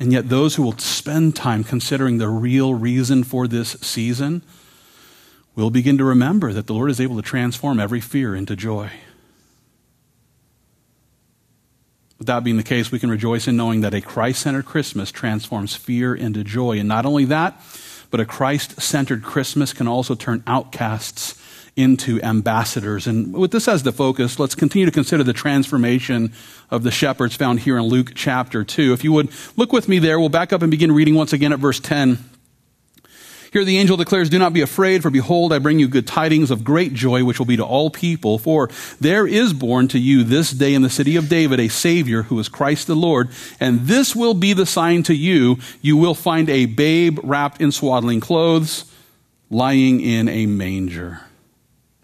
And 0.00 0.14
yet, 0.14 0.30
those 0.30 0.54
who 0.54 0.62
will 0.62 0.78
spend 0.78 1.36
time 1.36 1.62
considering 1.62 2.16
the 2.16 2.28
real 2.28 2.72
reason 2.72 3.22
for 3.22 3.46
this 3.46 3.72
season 3.82 4.42
will 5.54 5.68
begin 5.68 5.98
to 5.98 6.04
remember 6.04 6.54
that 6.54 6.66
the 6.66 6.72
Lord 6.72 6.90
is 6.90 7.02
able 7.02 7.16
to 7.16 7.22
transform 7.22 7.78
every 7.78 8.00
fear 8.00 8.34
into 8.34 8.56
joy. 8.56 8.90
With 12.16 12.26
that 12.28 12.44
being 12.44 12.56
the 12.56 12.62
case, 12.62 12.90
we 12.90 12.98
can 12.98 13.10
rejoice 13.10 13.46
in 13.46 13.58
knowing 13.58 13.82
that 13.82 13.92
a 13.92 14.00
Christ 14.00 14.40
centered 14.40 14.64
Christmas 14.64 15.10
transforms 15.10 15.76
fear 15.76 16.14
into 16.14 16.44
joy. 16.44 16.78
And 16.78 16.88
not 16.88 17.04
only 17.04 17.26
that, 17.26 17.60
but 18.10 18.20
a 18.20 18.26
Christ 18.26 18.80
centered 18.80 19.22
Christmas 19.22 19.74
can 19.74 19.86
also 19.86 20.14
turn 20.14 20.42
outcasts 20.46 21.39
into 21.76 22.20
ambassadors. 22.22 23.06
And 23.06 23.32
with 23.32 23.52
this 23.52 23.68
as 23.68 23.82
the 23.82 23.92
focus, 23.92 24.38
let's 24.38 24.54
continue 24.54 24.86
to 24.86 24.92
consider 24.92 25.22
the 25.22 25.32
transformation 25.32 26.32
of 26.70 26.82
the 26.82 26.90
shepherds 26.90 27.36
found 27.36 27.60
here 27.60 27.76
in 27.76 27.84
Luke 27.84 28.12
chapter 28.14 28.64
2. 28.64 28.92
If 28.92 29.04
you 29.04 29.12
would 29.12 29.30
look 29.56 29.72
with 29.72 29.88
me 29.88 29.98
there, 29.98 30.18
we'll 30.18 30.28
back 30.28 30.52
up 30.52 30.62
and 30.62 30.70
begin 30.70 30.92
reading 30.92 31.14
once 31.14 31.32
again 31.32 31.52
at 31.52 31.58
verse 31.58 31.80
10. 31.80 32.18
Here 33.52 33.64
the 33.64 33.78
angel 33.78 33.96
declares, 33.96 34.30
Do 34.30 34.38
not 34.38 34.52
be 34.52 34.60
afraid, 34.60 35.02
for 35.02 35.10
behold, 35.10 35.52
I 35.52 35.58
bring 35.58 35.80
you 35.80 35.88
good 35.88 36.06
tidings 36.06 36.52
of 36.52 36.62
great 36.62 36.94
joy, 36.94 37.24
which 37.24 37.40
will 37.40 37.46
be 37.46 37.56
to 37.56 37.64
all 37.64 37.90
people. 37.90 38.38
For 38.38 38.70
there 39.00 39.26
is 39.26 39.52
born 39.52 39.88
to 39.88 39.98
you 39.98 40.22
this 40.22 40.52
day 40.52 40.72
in 40.72 40.82
the 40.82 40.90
city 40.90 41.16
of 41.16 41.28
David 41.28 41.58
a 41.58 41.68
Savior 41.68 42.22
who 42.22 42.38
is 42.38 42.48
Christ 42.48 42.86
the 42.86 42.94
Lord. 42.94 43.30
And 43.58 43.80
this 43.80 44.14
will 44.14 44.34
be 44.34 44.52
the 44.52 44.66
sign 44.66 45.02
to 45.04 45.14
you. 45.14 45.58
You 45.82 45.96
will 45.96 46.14
find 46.14 46.48
a 46.48 46.66
babe 46.66 47.18
wrapped 47.24 47.60
in 47.60 47.72
swaddling 47.72 48.20
clothes, 48.20 48.84
lying 49.50 50.00
in 50.00 50.28
a 50.28 50.46
manger. 50.46 51.22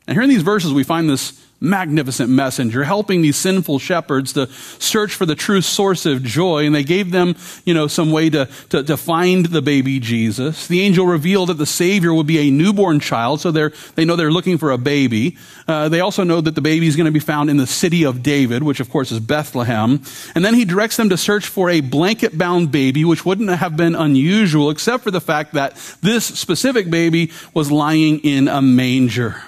And 0.06 0.14
here 0.16 0.22
in 0.22 0.30
these 0.30 0.42
verses, 0.42 0.72
we 0.72 0.84
find 0.84 1.08
this 1.08 1.46
magnificent 1.60 2.28
messenger 2.28 2.84
helping 2.84 3.22
these 3.22 3.36
sinful 3.36 3.78
shepherds 3.78 4.34
to 4.34 4.46
search 4.78 5.14
for 5.14 5.24
the 5.24 5.34
true 5.34 5.62
source 5.62 6.04
of 6.04 6.22
joy. 6.22 6.66
And 6.66 6.74
they 6.74 6.84
gave 6.84 7.10
them 7.10 7.34
you 7.64 7.72
know 7.72 7.86
some 7.86 8.12
way 8.12 8.28
to, 8.30 8.46
to, 8.70 8.82
to, 8.82 8.96
find 8.96 9.46
the 9.46 9.62
baby 9.62 10.00
jesus. 10.00 10.66
The 10.66 10.80
angel 10.82 11.06
revealed 11.06 11.48
that 11.48 11.54
the 11.54 11.66
savior 11.66 12.12
would 12.12 12.26
be 12.26 12.38
a 12.38 12.50
newborn 12.50 13.00
child 13.00 13.40
so 13.40 13.50
they're, 13.50 13.72
they 13.94 14.04
know 14.04 14.16
they're 14.16 14.32
looking 14.32 14.58
for 14.58 14.70
a 14.70 14.78
baby. 14.78 15.36
Uh, 15.68 15.88
they 15.88 16.00
also 16.00 16.24
know 16.24 16.40
that 16.40 16.54
the 16.54 16.60
baby 16.60 16.86
is 16.86 16.96
going 16.96 17.06
to 17.06 17.12
be 17.12 17.20
found 17.20 17.50
in 17.50 17.56
the 17.56 17.66
city 17.66 18.04
of 18.04 18.22
david 18.22 18.62
which 18.62 18.80
of 18.80 18.90
course 18.90 19.12
is 19.12 19.20
bethlehem. 19.20 20.02
And 20.34 20.44
then 20.44 20.54
he 20.54 20.64
directs 20.64 20.96
them 20.96 21.08
to 21.10 21.16
search 21.16 21.46
for 21.46 21.70
a 21.70 21.80
blanket 21.80 22.36
bound 22.36 22.70
baby 22.70 23.04
which 23.04 23.24
wouldn't 23.24 23.48
have 23.48 23.76
been 23.76 23.94
unusual 23.94 24.70
except 24.70 25.04
for 25.04 25.10
the 25.10 25.20
fact 25.20 25.54
that 25.54 25.76
this 26.02 26.26
specific 26.26 26.90
baby 26.90 27.32
was 27.54 27.70
lying 27.70 28.18
in 28.20 28.48
a 28.48 28.60
manger 28.60 29.42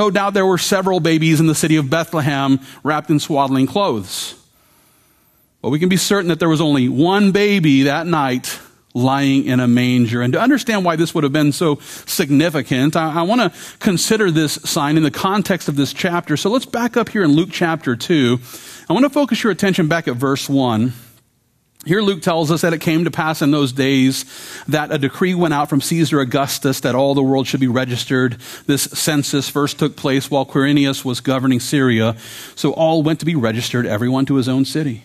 no 0.00 0.10
doubt 0.10 0.32
there 0.32 0.46
were 0.46 0.56
several 0.56 0.98
babies 0.98 1.40
in 1.40 1.46
the 1.46 1.54
city 1.54 1.76
of 1.76 1.90
Bethlehem 1.90 2.58
wrapped 2.82 3.10
in 3.10 3.20
swaddling 3.20 3.66
clothes. 3.66 4.34
But 5.60 5.68
we 5.68 5.78
can 5.78 5.90
be 5.90 5.98
certain 5.98 6.28
that 6.28 6.38
there 6.38 6.48
was 6.48 6.62
only 6.62 6.88
one 6.88 7.32
baby 7.32 7.82
that 7.82 8.06
night 8.06 8.58
lying 8.94 9.44
in 9.44 9.60
a 9.60 9.68
manger. 9.68 10.22
And 10.22 10.32
to 10.32 10.40
understand 10.40 10.86
why 10.86 10.96
this 10.96 11.14
would 11.14 11.22
have 11.22 11.34
been 11.34 11.52
so 11.52 11.80
significant, 12.06 12.96
I, 12.96 13.20
I 13.20 13.22
want 13.24 13.42
to 13.42 13.78
consider 13.78 14.30
this 14.30 14.54
sign 14.54 14.96
in 14.96 15.02
the 15.02 15.10
context 15.10 15.68
of 15.68 15.76
this 15.76 15.92
chapter. 15.92 16.34
So 16.38 16.48
let's 16.48 16.64
back 16.64 16.96
up 16.96 17.10
here 17.10 17.22
in 17.22 17.32
Luke 17.32 17.50
chapter 17.52 17.94
2. 17.94 18.40
I 18.88 18.94
want 18.94 19.04
to 19.04 19.10
focus 19.10 19.42
your 19.42 19.52
attention 19.52 19.86
back 19.86 20.08
at 20.08 20.16
verse 20.16 20.48
1. 20.48 20.94
Here 21.86 22.02
Luke 22.02 22.20
tells 22.20 22.50
us 22.50 22.60
that 22.60 22.74
it 22.74 22.82
came 22.82 23.04
to 23.04 23.10
pass 23.10 23.40
in 23.40 23.52
those 23.52 23.72
days 23.72 24.26
that 24.68 24.92
a 24.92 24.98
decree 24.98 25.34
went 25.34 25.54
out 25.54 25.70
from 25.70 25.80
Caesar 25.80 26.20
Augustus 26.20 26.80
that 26.80 26.94
all 26.94 27.14
the 27.14 27.22
world 27.22 27.46
should 27.46 27.60
be 27.60 27.68
registered. 27.68 28.36
This 28.66 28.82
census 28.82 29.48
first 29.48 29.78
took 29.78 29.96
place 29.96 30.30
while 30.30 30.44
Quirinius 30.44 31.06
was 31.06 31.20
governing 31.20 31.58
Syria. 31.58 32.16
So 32.54 32.72
all 32.72 33.02
went 33.02 33.20
to 33.20 33.26
be 33.26 33.34
registered, 33.34 33.86
everyone 33.86 34.26
to 34.26 34.34
his 34.34 34.48
own 34.48 34.66
city. 34.66 35.04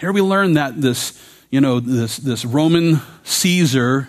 Here 0.00 0.12
we 0.12 0.22
learn 0.22 0.54
that 0.54 0.80
this, 0.80 1.12
you 1.50 1.60
know, 1.60 1.78
this, 1.78 2.16
this 2.16 2.46
Roman 2.46 3.02
Caesar 3.24 4.08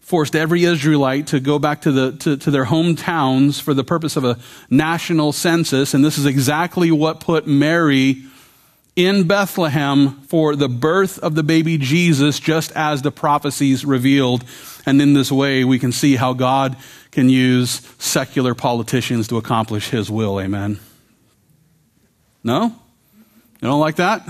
forced 0.00 0.36
every 0.36 0.64
Israelite 0.64 1.28
to 1.28 1.40
go 1.40 1.58
back 1.58 1.80
to, 1.82 1.92
the, 1.92 2.12
to, 2.18 2.36
to 2.36 2.50
their 2.50 2.66
hometowns 2.66 3.58
for 3.58 3.72
the 3.72 3.84
purpose 3.84 4.16
of 4.16 4.24
a 4.24 4.38
national 4.68 5.32
census. 5.32 5.94
And 5.94 6.04
this 6.04 6.18
is 6.18 6.26
exactly 6.26 6.90
what 6.90 7.20
put 7.20 7.46
Mary 7.46 8.22
in 8.96 9.26
Bethlehem 9.26 10.20
for 10.28 10.54
the 10.54 10.68
birth 10.68 11.18
of 11.20 11.34
the 11.34 11.42
baby 11.42 11.78
Jesus, 11.78 12.38
just 12.38 12.70
as 12.72 13.00
the 13.00 13.10
prophecies 13.10 13.86
revealed. 13.86 14.44
And 14.84 15.00
in 15.00 15.14
this 15.14 15.32
way, 15.32 15.64
we 15.64 15.78
can 15.78 15.92
see 15.92 16.16
how 16.16 16.34
God 16.34 16.76
can 17.12 17.30
use 17.30 17.80
secular 17.98 18.54
politicians 18.54 19.28
to 19.28 19.38
accomplish 19.38 19.88
his 19.88 20.10
will. 20.10 20.38
Amen. 20.38 20.78
No? 22.44 22.74
You 23.62 23.68
don't 23.68 23.80
like 23.80 23.96
that? 23.96 24.28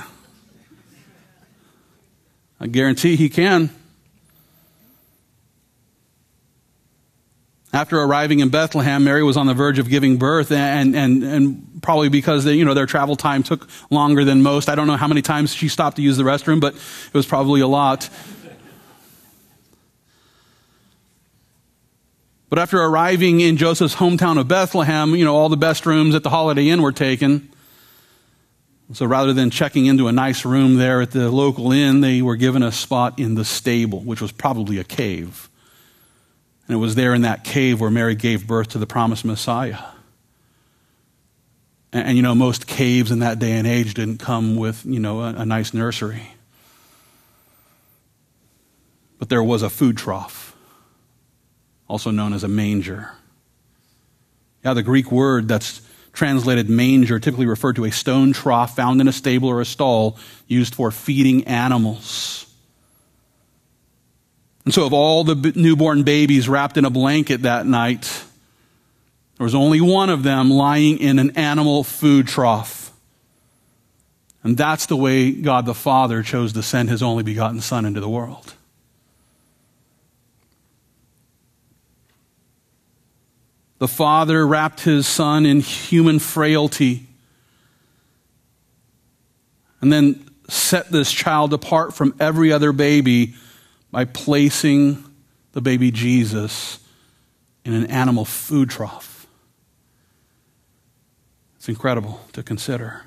I 2.60 2.66
guarantee 2.66 3.16
he 3.16 3.28
can. 3.28 3.70
After 7.72 8.00
arriving 8.00 8.40
in 8.40 8.48
Bethlehem, 8.48 9.04
Mary 9.04 9.22
was 9.22 9.36
on 9.36 9.46
the 9.46 9.54
verge 9.54 9.78
of 9.78 9.88
giving 9.90 10.16
birth, 10.16 10.50
and, 10.50 10.96
and, 10.96 11.22
and 11.22 11.82
probably 11.82 12.08
because 12.08 12.44
they, 12.44 12.54
you 12.54 12.64
know, 12.64 12.74
their 12.74 12.86
travel 12.86 13.14
time 13.14 13.42
took 13.42 13.68
longer 13.90 14.24
than 14.24 14.42
most. 14.42 14.68
I 14.68 14.74
don't 14.74 14.86
know 14.86 14.96
how 14.96 15.06
many 15.06 15.20
times 15.20 15.52
she 15.52 15.68
stopped 15.68 15.96
to 15.96 16.02
use 16.02 16.16
the 16.16 16.22
restroom, 16.22 16.60
but 16.60 16.74
it 16.74 17.14
was 17.14 17.26
probably 17.26 17.60
a 17.60 17.66
lot. 17.66 18.08
But 22.48 22.58
after 22.58 22.80
arriving 22.80 23.40
in 23.40 23.58
Joseph's 23.58 23.94
hometown 23.94 24.38
of 24.38 24.48
Bethlehem, 24.48 25.14
you 25.14 25.24
know, 25.24 25.36
all 25.36 25.50
the 25.50 25.56
best 25.58 25.84
rooms 25.84 26.14
at 26.14 26.22
the 26.22 26.30
Holiday 26.30 26.70
Inn 26.70 26.80
were 26.80 26.92
taken. 26.92 27.50
So 28.92 29.04
rather 29.04 29.34
than 29.34 29.50
checking 29.50 29.84
into 29.86 30.08
a 30.08 30.12
nice 30.12 30.46
room 30.46 30.76
there 30.76 31.02
at 31.02 31.10
the 31.10 31.30
local 31.30 31.72
inn, 31.72 32.00
they 32.00 32.22
were 32.22 32.36
given 32.36 32.62
a 32.62 32.72
spot 32.72 33.18
in 33.18 33.34
the 33.34 33.44
stable, 33.44 34.00
which 34.00 34.22
was 34.22 34.32
probably 34.32 34.78
a 34.78 34.84
cave. 34.84 35.50
And 36.66 36.74
it 36.74 36.78
was 36.78 36.94
there 36.94 37.14
in 37.14 37.22
that 37.22 37.44
cave 37.44 37.80
where 37.80 37.90
Mary 37.90 38.14
gave 38.14 38.46
birth 38.46 38.68
to 38.68 38.78
the 38.78 38.86
promised 38.86 39.26
Messiah. 39.26 39.78
And, 41.92 42.08
and 42.08 42.16
you 42.16 42.22
know, 42.22 42.34
most 42.34 42.66
caves 42.66 43.10
in 43.10 43.18
that 43.18 43.38
day 43.38 43.52
and 43.52 43.66
age 43.66 43.92
didn't 43.92 44.18
come 44.18 44.56
with, 44.56 44.84
you 44.86 45.00
know, 45.00 45.20
a, 45.20 45.34
a 45.34 45.46
nice 45.46 45.74
nursery. 45.74 46.22
But 49.18 49.28
there 49.28 49.42
was 49.42 49.62
a 49.62 49.70
food 49.70 49.98
trough, 49.98 50.56
also 51.88 52.10
known 52.10 52.32
as 52.32 52.44
a 52.44 52.48
manger. 52.48 53.10
Yeah, 54.64 54.74
the 54.74 54.82
Greek 54.82 55.12
word 55.12 55.48
that's 55.48 55.82
translated 56.12 56.68
manger 56.68 57.18
typically 57.18 57.46
referred 57.46 57.76
to 57.76 57.84
a 57.84 57.90
stone 57.90 58.32
trough 58.32 58.74
found 58.74 59.00
in 59.00 59.08
a 59.08 59.12
stable 59.12 59.48
or 59.48 59.60
a 59.60 59.64
stall 59.64 60.18
used 60.46 60.74
for 60.74 60.90
feeding 60.90 61.44
animals. 61.44 62.46
And 64.64 64.74
so, 64.74 64.84
of 64.84 64.92
all 64.92 65.24
the 65.24 65.52
newborn 65.56 66.02
babies 66.02 66.48
wrapped 66.48 66.76
in 66.76 66.84
a 66.84 66.90
blanket 66.90 67.42
that 67.42 67.66
night, 67.66 68.02
there 69.38 69.44
was 69.44 69.54
only 69.54 69.80
one 69.80 70.10
of 70.10 70.22
them 70.22 70.50
lying 70.50 70.98
in 70.98 71.18
an 71.18 71.30
animal 71.36 71.84
food 71.84 72.26
trough. 72.26 72.92
And 74.42 74.56
that's 74.56 74.86
the 74.86 74.96
way 74.96 75.32
God 75.32 75.64
the 75.64 75.74
Father 75.74 76.22
chose 76.22 76.52
to 76.52 76.62
send 76.62 76.90
his 76.90 77.02
only 77.02 77.22
begotten 77.22 77.60
Son 77.60 77.84
into 77.84 78.00
the 78.00 78.08
world. 78.08 78.54
The 83.78 83.88
Father 83.88 84.46
wrapped 84.46 84.80
his 84.80 85.06
Son 85.06 85.46
in 85.46 85.60
human 85.60 86.18
frailty 86.18 87.06
and 89.80 89.92
then 89.92 90.28
set 90.48 90.90
this 90.90 91.12
child 91.12 91.52
apart 91.52 91.94
from 91.94 92.14
every 92.18 92.52
other 92.52 92.72
baby 92.72 93.34
by 93.90 94.04
placing 94.04 95.04
the 95.52 95.60
baby 95.60 95.90
Jesus 95.90 96.80
in 97.64 97.74
an 97.74 97.86
animal 97.86 98.24
food 98.24 98.70
trough. 98.70 99.26
It's 101.56 101.68
incredible 101.68 102.20
to 102.32 102.42
consider. 102.42 103.02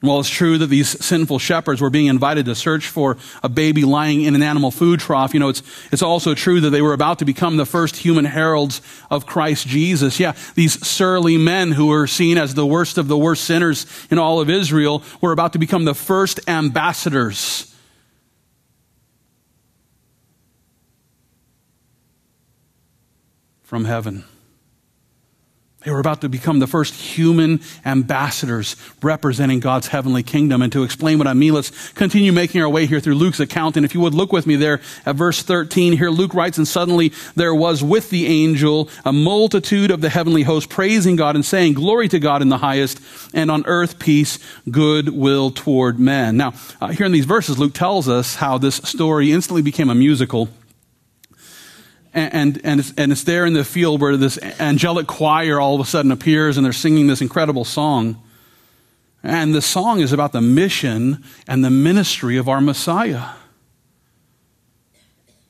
While 0.00 0.20
it's 0.20 0.28
true 0.28 0.58
that 0.58 0.68
these 0.68 1.04
sinful 1.04 1.40
shepherds 1.40 1.80
were 1.80 1.90
being 1.90 2.06
invited 2.06 2.46
to 2.46 2.54
search 2.54 2.86
for 2.86 3.16
a 3.42 3.48
baby 3.48 3.84
lying 3.84 4.22
in 4.22 4.36
an 4.36 4.44
animal 4.44 4.70
food 4.70 5.00
trough, 5.00 5.34
you 5.34 5.40
know, 5.40 5.48
it's, 5.48 5.62
it's 5.90 6.02
also 6.02 6.34
true 6.34 6.60
that 6.60 6.70
they 6.70 6.82
were 6.82 6.92
about 6.92 7.18
to 7.18 7.24
become 7.24 7.56
the 7.56 7.66
first 7.66 7.96
human 7.96 8.24
heralds 8.24 8.80
of 9.10 9.26
Christ 9.26 9.66
Jesus. 9.66 10.20
Yeah, 10.20 10.36
these 10.54 10.86
surly 10.86 11.36
men 11.36 11.72
who 11.72 11.88
were 11.88 12.06
seen 12.06 12.38
as 12.38 12.54
the 12.54 12.66
worst 12.66 12.96
of 12.96 13.08
the 13.08 13.18
worst 13.18 13.42
sinners 13.42 13.86
in 14.08 14.18
all 14.18 14.40
of 14.40 14.48
Israel 14.48 15.02
were 15.20 15.32
about 15.32 15.54
to 15.54 15.58
become 15.58 15.84
the 15.84 15.94
first 15.94 16.48
ambassadors. 16.48 17.74
From 23.64 23.84
heaven 23.84 24.24
They 25.84 25.92
were 25.92 26.00
about 26.00 26.22
to 26.22 26.28
become 26.28 26.58
the 26.58 26.66
first 26.66 26.94
human 26.94 27.60
ambassadors 27.84 28.74
representing 29.00 29.60
God's 29.60 29.86
heavenly 29.86 30.24
kingdom. 30.24 30.60
And 30.60 30.72
to 30.72 30.82
explain 30.82 31.18
what 31.18 31.28
I 31.28 31.34
mean, 31.34 31.54
let's 31.54 31.90
continue 31.90 32.32
making 32.32 32.60
our 32.60 32.68
way 32.68 32.86
here 32.86 32.98
through 32.98 33.14
Luke's 33.14 33.38
account. 33.38 33.76
And 33.76 33.86
if 33.86 33.94
you 33.94 34.00
would 34.00 34.12
look 34.12 34.32
with 34.32 34.44
me 34.44 34.56
there 34.56 34.80
at 35.06 35.14
verse 35.14 35.40
13, 35.40 35.96
here 35.96 36.10
Luke 36.10 36.34
writes, 36.34 36.58
And 36.58 36.66
suddenly 36.66 37.12
there 37.36 37.54
was 37.54 37.84
with 37.84 38.10
the 38.10 38.26
angel 38.26 38.88
a 39.04 39.12
multitude 39.12 39.92
of 39.92 40.00
the 40.00 40.08
heavenly 40.08 40.42
host 40.42 40.68
praising 40.68 41.14
God 41.14 41.36
and 41.36 41.44
saying, 41.44 41.74
Glory 41.74 42.08
to 42.08 42.18
God 42.18 42.42
in 42.42 42.48
the 42.48 42.58
highest, 42.58 43.00
and 43.32 43.48
on 43.48 43.64
earth 43.66 44.00
peace, 44.00 44.40
goodwill 44.68 45.52
toward 45.52 46.00
men. 46.00 46.36
Now, 46.36 46.54
uh, 46.80 46.88
here 46.88 47.06
in 47.06 47.12
these 47.12 47.24
verses, 47.24 47.56
Luke 47.56 47.74
tells 47.74 48.08
us 48.08 48.34
how 48.34 48.58
this 48.58 48.76
story 48.76 49.30
instantly 49.30 49.62
became 49.62 49.90
a 49.90 49.94
musical 49.94 50.48
and, 52.14 52.60
and, 52.64 52.80
it's, 52.80 52.92
and 52.96 53.12
it's 53.12 53.24
there 53.24 53.46
in 53.46 53.52
the 53.52 53.64
field 53.64 54.00
where 54.00 54.16
this 54.16 54.38
angelic 54.60 55.06
choir 55.06 55.60
all 55.60 55.74
of 55.74 55.80
a 55.80 55.84
sudden 55.84 56.10
appears 56.10 56.56
and 56.56 56.64
they're 56.64 56.72
singing 56.72 57.06
this 57.06 57.20
incredible 57.20 57.64
song. 57.64 58.22
And 59.22 59.54
the 59.54 59.62
song 59.62 60.00
is 60.00 60.12
about 60.12 60.32
the 60.32 60.40
mission 60.40 61.24
and 61.46 61.64
the 61.64 61.70
ministry 61.70 62.36
of 62.36 62.48
our 62.48 62.60
Messiah. 62.60 63.30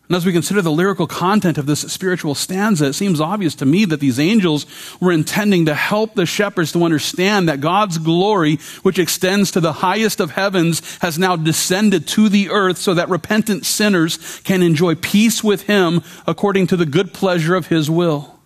And 0.09 0.17
as 0.17 0.25
we 0.25 0.33
consider 0.33 0.63
the 0.63 0.71
lyrical 0.71 1.07
content 1.07 1.59
of 1.59 1.67
this 1.67 1.81
spiritual 1.81 2.35
stanza, 2.35 2.87
it 2.87 2.93
seems 2.95 3.21
obvious 3.21 3.55
to 3.57 3.67
me 3.67 3.85
that 3.85 4.01
these 4.01 4.19
angels 4.19 4.65
were 5.01 5.13
intending 5.13 5.67
to 5.67 5.75
help 5.75 6.15
the 6.15 6.25
shepherds 6.25 6.73
to 6.73 6.85
understand 6.85 7.47
that 7.49 7.61
God's 7.61 7.99
glory, 7.99 8.57
which 8.83 8.99
extends 8.99 9.51
to 9.51 9.61
the 9.61 9.75
highest 9.75 10.19
of 10.21 10.31
heavens, 10.31 10.97
has 11.03 11.19
now 11.19 11.37
descended 11.37 12.09
to 12.09 12.31
the 12.31 12.49
earth 12.49 12.79
so 12.79 12.95
that 12.95 13.11
repentant 13.11 13.67
sinners 13.67 14.41
can 14.45 14.63
enjoy 14.63 14.95
peace 14.95 15.45
with 15.45 15.63
Him 15.63 16.03
according 16.27 16.69
to 16.69 16.77
the 16.77 16.87
good 16.87 17.13
pleasure 17.13 17.55
of 17.55 17.67
His 17.67 17.91
will. 17.91 18.38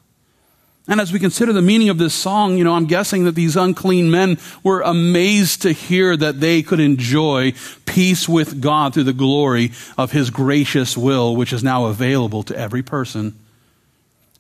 And 0.89 1.01
as 1.01 1.13
we 1.13 1.21
consider 1.21 1.53
the 1.53 1.63
meaning 1.63 1.91
of 1.91 1.99
this 1.99 2.13
song, 2.13 2.59
you 2.59 2.65
know, 2.65 2.75
I'm 2.75 2.87
guessing 2.87 3.25
that 3.25 3.37
these 3.37 3.57
unclean 3.57 4.11
men 4.11 4.39
were 4.65 4.81
amazed 4.81 5.63
to 5.63 5.73
hear 5.73 6.17
that 6.17 6.41
they 6.41 6.63
could 6.63 6.81
enjoy 6.81 7.53
peace 7.87 8.29
with 8.29 8.61
God 8.61 8.93
through 8.93 9.05
the 9.05 9.13
glory 9.13 9.71
of 9.97 10.11
His 10.11 10.31
gracious 10.31 10.97
will, 10.97 11.37
which 11.37 11.53
is 11.53 11.63
now 11.63 11.87
available 11.87 12.43
to 12.45 12.57
every 12.57 12.83
person 12.83 13.39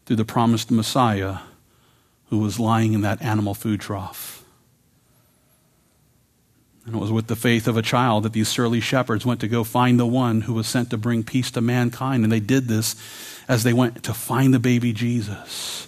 through 0.05 0.16
the 0.16 0.24
promised 0.24 0.70
Messiah 0.70 1.38
who 2.31 2.38
was 2.38 2.59
lying 2.59 2.92
in 2.92 3.02
that 3.02 3.22
animal 3.22 3.55
food 3.55 3.81
trough. 3.81 4.42
And 6.85 6.96
it 6.96 6.98
was 6.98 7.12
with 7.12 7.28
the 7.28 7.37
faith 7.37 7.68
of 7.68 7.76
a 7.76 7.83
child 7.83 8.24
that 8.24 8.33
these 8.33 8.48
surly 8.48 8.81
shepherds 8.81 9.24
went 9.24 9.38
to 9.40 9.48
go 9.48 9.62
find 9.62 10.00
the 10.00 10.07
one 10.07 10.40
who 10.40 10.55
was 10.55 10.66
sent 10.66 10.90
to 10.90 10.96
bring 10.96 11.22
peace 11.22 11.52
to 11.52 11.61
mankind. 11.61 12.24
And 12.24 12.33
they 12.33 12.40
did 12.40 12.66
this 12.66 12.96
as 13.46 13.62
they 13.62 13.72
went 13.72 14.02
to 14.02 14.12
find 14.12 14.52
the 14.52 14.59
baby 14.59 14.92
Jesus. 14.92 15.87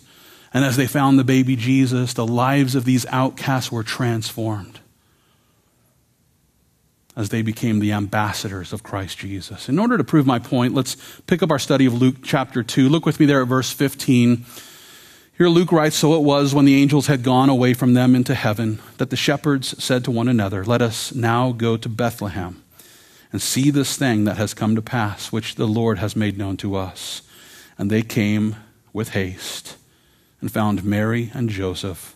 And 0.55 0.65
as 0.65 0.77
they 0.77 0.87
found 0.87 1.19
the 1.19 1.25
baby 1.25 1.57
Jesus, 1.57 2.15
the 2.15 2.27
lives 2.27 2.77
of 2.77 2.85
these 2.85 3.05
outcasts 3.07 3.73
were 3.73 3.83
transformed 3.83 4.79
as 7.17 7.29
they 7.29 7.43
became 7.43 7.81
the 7.81 7.93
ambassadors 7.93 8.73
of 8.73 8.85
Christ 8.85 9.19
Jesus. 9.19 9.69
In 9.69 9.81
order 9.81 9.99
to 9.99 10.05
prove 10.05 10.27
my 10.27 10.39
point, 10.39 10.75
let's 10.75 10.97
pick 11.27 11.43
up 11.43 11.51
our 11.51 11.59
study 11.59 11.87
of 11.87 11.95
Luke 11.95 12.17
chapter 12.23 12.63
2. 12.63 12.89
Look 12.89 13.05
with 13.05 13.19
me 13.19 13.27
there 13.27 13.43
at 13.43 13.49
verse 13.49 13.73
15. 13.73 14.45
Here 15.37 15.49
Luke 15.49 15.73
writes 15.73 15.97
So 15.97 16.15
it 16.15 16.23
was 16.23 16.55
when 16.55 16.65
the 16.65 16.81
angels 16.81 17.09
had 17.09 17.25
gone 17.25 17.49
away 17.49 17.75
from 17.75 17.95
them 17.95 18.15
into 18.15 18.35
heaven 18.35 18.81
that 18.99 19.11
the 19.11 19.17
shepherds 19.17 19.83
said 19.83 20.05
to 20.05 20.13
one 20.13 20.29
another, 20.29 20.65
Let 20.65 20.83
us 20.83 21.13
now 21.13 21.51
go 21.51 21.77
to 21.77 21.89
Bethlehem 21.89 22.63
and 23.33 23.43
see 23.43 23.71
this 23.71 23.97
thing 23.97 24.25
that 24.25 24.37
has 24.37 24.55
come 24.55 24.77
to 24.77 24.83
pass, 24.83 25.33
which 25.33 25.57
the 25.57 25.67
Lord 25.67 25.99
has 25.99 26.15
made 26.15 26.39
known 26.39 26.57
to 26.59 26.77
us. 26.77 27.23
And 27.77 27.91
they 27.91 28.03
came 28.03 28.55
with 28.93 29.11
haste 29.11 29.77
and 30.45 30.53
found 30.53 30.85
Mary 30.85 31.31
and 31.33 31.49
Joseph 31.49 32.15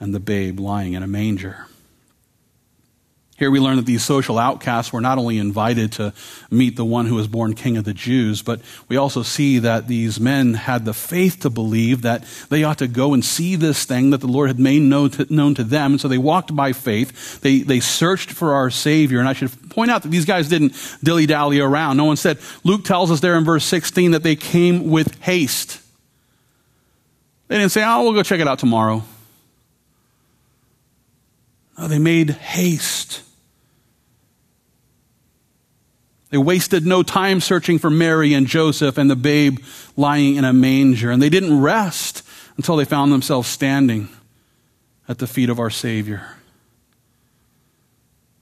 and 0.00 0.12
the 0.12 0.18
babe 0.18 0.58
lying 0.58 0.94
in 0.94 1.04
a 1.04 1.06
manger. 1.06 1.68
Here 3.36 3.48
we 3.48 3.60
learn 3.60 3.76
that 3.76 3.86
these 3.86 4.02
social 4.04 4.40
outcasts 4.40 4.92
were 4.92 5.00
not 5.00 5.18
only 5.18 5.38
invited 5.38 5.92
to 5.92 6.12
meet 6.50 6.74
the 6.74 6.84
one 6.84 7.06
who 7.06 7.14
was 7.14 7.28
born 7.28 7.54
king 7.54 7.76
of 7.76 7.84
the 7.84 7.94
Jews, 7.94 8.42
but 8.42 8.60
we 8.88 8.96
also 8.96 9.22
see 9.22 9.60
that 9.60 9.86
these 9.86 10.18
men 10.18 10.54
had 10.54 10.84
the 10.84 10.92
faith 10.92 11.38
to 11.40 11.50
believe 11.50 12.02
that 12.02 12.24
they 12.48 12.64
ought 12.64 12.78
to 12.78 12.88
go 12.88 13.14
and 13.14 13.24
see 13.24 13.54
this 13.54 13.84
thing 13.84 14.10
that 14.10 14.20
the 14.20 14.26
Lord 14.26 14.48
had 14.48 14.58
made 14.58 14.82
known 14.82 15.10
to, 15.10 15.32
known 15.32 15.54
to 15.54 15.62
them. 15.62 15.92
And 15.92 16.00
so 16.00 16.08
they 16.08 16.18
walked 16.18 16.56
by 16.56 16.72
faith. 16.72 17.40
They, 17.40 17.60
they 17.60 17.78
searched 17.78 18.32
for 18.32 18.54
our 18.54 18.68
Savior. 18.68 19.20
And 19.20 19.28
I 19.28 19.32
should 19.32 19.70
point 19.70 19.92
out 19.92 20.02
that 20.02 20.10
these 20.10 20.24
guys 20.24 20.48
didn't 20.48 20.74
dilly 21.04 21.26
dally 21.26 21.60
around. 21.60 21.98
No 21.98 22.06
one 22.06 22.16
said, 22.16 22.38
Luke 22.64 22.84
tells 22.84 23.12
us 23.12 23.20
there 23.20 23.36
in 23.36 23.44
verse 23.44 23.64
16 23.64 24.10
that 24.10 24.24
they 24.24 24.34
came 24.34 24.90
with 24.90 25.22
haste. 25.22 25.80
They 27.48 27.58
didn't 27.58 27.72
say, 27.72 27.84
oh, 27.84 28.02
we'll 28.02 28.14
go 28.14 28.22
check 28.22 28.40
it 28.40 28.48
out 28.48 28.58
tomorrow. 28.58 29.02
No, 31.78 31.88
they 31.88 31.98
made 31.98 32.30
haste. 32.30 33.22
They 36.30 36.38
wasted 36.38 36.84
no 36.84 37.02
time 37.02 37.40
searching 37.40 37.78
for 37.78 37.90
Mary 37.90 38.32
and 38.32 38.46
Joseph 38.46 38.98
and 38.98 39.10
the 39.10 39.16
babe 39.16 39.58
lying 39.96 40.36
in 40.36 40.44
a 40.44 40.52
manger. 40.52 41.10
And 41.10 41.22
they 41.22 41.28
didn't 41.28 41.60
rest 41.60 42.26
until 42.56 42.76
they 42.76 42.84
found 42.84 43.12
themselves 43.12 43.48
standing 43.48 44.08
at 45.08 45.18
the 45.18 45.26
feet 45.26 45.50
of 45.50 45.60
our 45.60 45.70
Savior. 45.70 46.26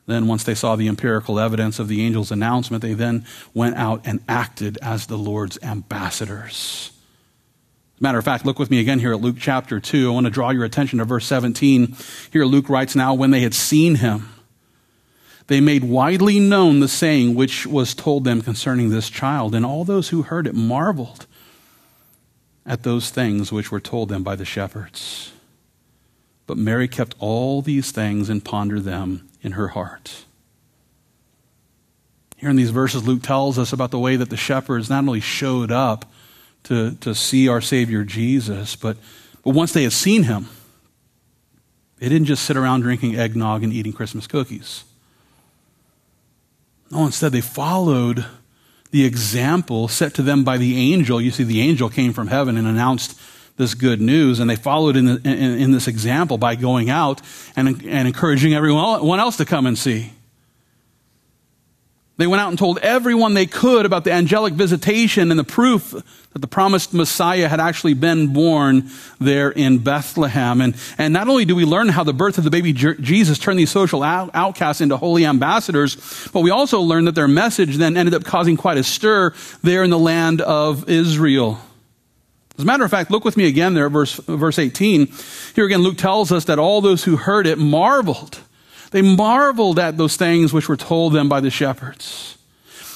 Then, 0.06 0.26
once 0.26 0.44
they 0.44 0.54
saw 0.54 0.74
the 0.74 0.88
empirical 0.88 1.38
evidence 1.38 1.78
of 1.78 1.88
the 1.88 2.04
angel's 2.04 2.32
announcement, 2.32 2.82
they 2.82 2.94
then 2.94 3.24
went 3.54 3.76
out 3.76 4.02
and 4.04 4.20
acted 4.28 4.78
as 4.82 5.06
the 5.06 5.18
Lord's 5.18 5.58
ambassadors. 5.62 6.92
Matter 8.02 8.18
of 8.18 8.24
fact, 8.24 8.44
look 8.44 8.58
with 8.58 8.68
me 8.68 8.80
again 8.80 8.98
here 8.98 9.12
at 9.12 9.20
Luke 9.20 9.36
chapter 9.38 9.78
2. 9.78 10.10
I 10.10 10.12
want 10.12 10.24
to 10.26 10.30
draw 10.30 10.50
your 10.50 10.64
attention 10.64 10.98
to 10.98 11.04
verse 11.04 11.24
17. 11.24 11.94
Here 12.32 12.44
Luke 12.44 12.68
writes, 12.68 12.96
Now 12.96 13.14
when 13.14 13.30
they 13.30 13.42
had 13.42 13.54
seen 13.54 13.94
him, 13.94 14.28
they 15.46 15.60
made 15.60 15.84
widely 15.84 16.40
known 16.40 16.80
the 16.80 16.88
saying 16.88 17.36
which 17.36 17.64
was 17.64 17.94
told 17.94 18.24
them 18.24 18.42
concerning 18.42 18.90
this 18.90 19.08
child, 19.08 19.54
and 19.54 19.64
all 19.64 19.84
those 19.84 20.08
who 20.08 20.22
heard 20.22 20.48
it 20.48 20.56
marveled 20.56 21.28
at 22.66 22.82
those 22.82 23.10
things 23.10 23.52
which 23.52 23.70
were 23.70 23.80
told 23.80 24.08
them 24.08 24.24
by 24.24 24.34
the 24.34 24.44
shepherds. 24.44 25.30
But 26.48 26.58
Mary 26.58 26.88
kept 26.88 27.14
all 27.20 27.62
these 27.62 27.92
things 27.92 28.28
and 28.28 28.44
pondered 28.44 28.82
them 28.82 29.28
in 29.42 29.52
her 29.52 29.68
heart. 29.68 30.24
Here 32.36 32.50
in 32.50 32.56
these 32.56 32.70
verses, 32.70 33.06
Luke 33.06 33.22
tells 33.22 33.60
us 33.60 33.72
about 33.72 33.92
the 33.92 33.98
way 34.00 34.16
that 34.16 34.28
the 34.28 34.36
shepherds 34.36 34.90
not 34.90 35.04
only 35.04 35.20
showed 35.20 35.70
up, 35.70 36.04
to, 36.64 36.92
to 36.96 37.14
see 37.14 37.48
our 37.48 37.60
Savior 37.60 38.04
Jesus. 38.04 38.76
But, 38.76 38.96
but 39.44 39.54
once 39.54 39.72
they 39.72 39.82
had 39.82 39.92
seen 39.92 40.24
him, 40.24 40.48
they 41.98 42.08
didn't 42.08 42.26
just 42.26 42.44
sit 42.44 42.56
around 42.56 42.80
drinking 42.80 43.16
eggnog 43.16 43.62
and 43.62 43.72
eating 43.72 43.92
Christmas 43.92 44.26
cookies. 44.26 44.84
No, 46.90 47.06
instead, 47.06 47.32
they 47.32 47.40
followed 47.40 48.26
the 48.90 49.04
example 49.04 49.88
set 49.88 50.12
to 50.14 50.22
them 50.22 50.44
by 50.44 50.58
the 50.58 50.92
angel. 50.92 51.20
You 51.20 51.30
see, 51.30 51.44
the 51.44 51.60
angel 51.62 51.88
came 51.88 52.12
from 52.12 52.26
heaven 52.26 52.56
and 52.56 52.66
announced 52.66 53.18
this 53.56 53.74
good 53.74 54.00
news, 54.00 54.40
and 54.40 54.50
they 54.50 54.56
followed 54.56 54.96
in, 54.96 55.06
the, 55.06 55.20
in, 55.24 55.60
in 55.60 55.72
this 55.72 55.88
example 55.88 56.38
by 56.38 56.54
going 56.54 56.90
out 56.90 57.20
and, 57.56 57.82
and 57.86 58.08
encouraging 58.08 58.54
everyone 58.54 59.20
else 59.20 59.36
to 59.36 59.44
come 59.44 59.66
and 59.66 59.78
see. 59.78 60.12
They 62.18 62.26
went 62.26 62.42
out 62.42 62.50
and 62.50 62.58
told 62.58 62.78
everyone 62.78 63.34
they 63.34 63.46
could 63.46 63.86
about 63.86 64.04
the 64.04 64.12
angelic 64.12 64.52
visitation 64.52 65.30
and 65.30 65.40
the 65.40 65.44
proof 65.44 65.92
that 66.32 66.38
the 66.38 66.46
promised 66.46 66.92
Messiah 66.92 67.48
had 67.48 67.58
actually 67.58 67.94
been 67.94 68.34
born 68.34 68.90
there 69.18 69.50
in 69.50 69.78
Bethlehem. 69.78 70.60
And, 70.60 70.76
and 70.98 71.12
not 71.14 71.28
only 71.28 71.46
do 71.46 71.56
we 71.56 71.64
learn 71.64 71.88
how 71.88 72.04
the 72.04 72.12
birth 72.12 72.36
of 72.36 72.44
the 72.44 72.50
baby 72.50 72.72
Jesus 72.72 73.38
turned 73.38 73.58
these 73.58 73.70
social 73.70 74.02
outcasts 74.02 74.82
into 74.82 74.96
holy 74.96 75.24
ambassadors, 75.24 76.28
but 76.32 76.40
we 76.40 76.50
also 76.50 76.80
learn 76.80 77.06
that 77.06 77.14
their 77.14 77.28
message 77.28 77.76
then 77.76 77.96
ended 77.96 78.14
up 78.14 78.24
causing 78.24 78.56
quite 78.56 78.76
a 78.76 78.84
stir 78.84 79.32
there 79.62 79.82
in 79.82 79.90
the 79.90 79.98
land 79.98 80.42
of 80.42 80.88
Israel. 80.90 81.58
As 82.58 82.64
a 82.64 82.66
matter 82.66 82.84
of 82.84 82.90
fact, 82.90 83.10
look 83.10 83.24
with 83.24 83.38
me 83.38 83.46
again 83.46 83.72
there 83.72 83.88
verse, 83.88 84.16
verse 84.16 84.58
18. 84.58 85.10
Here 85.54 85.64
again, 85.64 85.80
Luke 85.80 85.96
tells 85.96 86.30
us 86.30 86.44
that 86.44 86.58
all 86.58 86.82
those 86.82 87.04
who 87.04 87.16
heard 87.16 87.46
it 87.46 87.58
marveled 87.58 88.38
they 88.92 89.02
marveled 89.02 89.78
at 89.78 89.96
those 89.96 90.16
things 90.16 90.52
which 90.52 90.68
were 90.68 90.76
told 90.76 91.12
them 91.12 91.28
by 91.28 91.40
the 91.40 91.50
shepherds. 91.50 92.38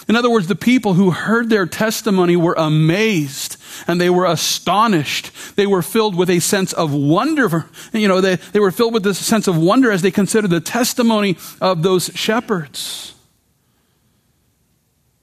In 0.08 0.14
other 0.14 0.30
words, 0.30 0.46
the 0.46 0.54
people 0.54 0.94
who 0.94 1.10
heard 1.10 1.50
their 1.50 1.66
testimony 1.66 2.36
were 2.36 2.54
amazed 2.56 3.56
and 3.88 4.00
they 4.00 4.10
were 4.10 4.26
astonished. 4.26 5.32
They 5.56 5.66
were 5.66 5.82
filled 5.82 6.14
with 6.14 6.30
a 6.30 6.38
sense 6.38 6.72
of 6.72 6.94
wonder. 6.94 7.66
You 7.92 8.06
know, 8.06 8.20
they, 8.20 8.36
they 8.36 8.60
were 8.60 8.70
filled 8.70 8.94
with 8.94 9.02
this 9.02 9.18
sense 9.18 9.48
of 9.48 9.56
wonder 9.56 9.90
as 9.90 10.02
they 10.02 10.12
considered 10.12 10.50
the 10.50 10.60
testimony 10.60 11.36
of 11.60 11.82
those 11.82 12.10
shepherds. 12.14 13.14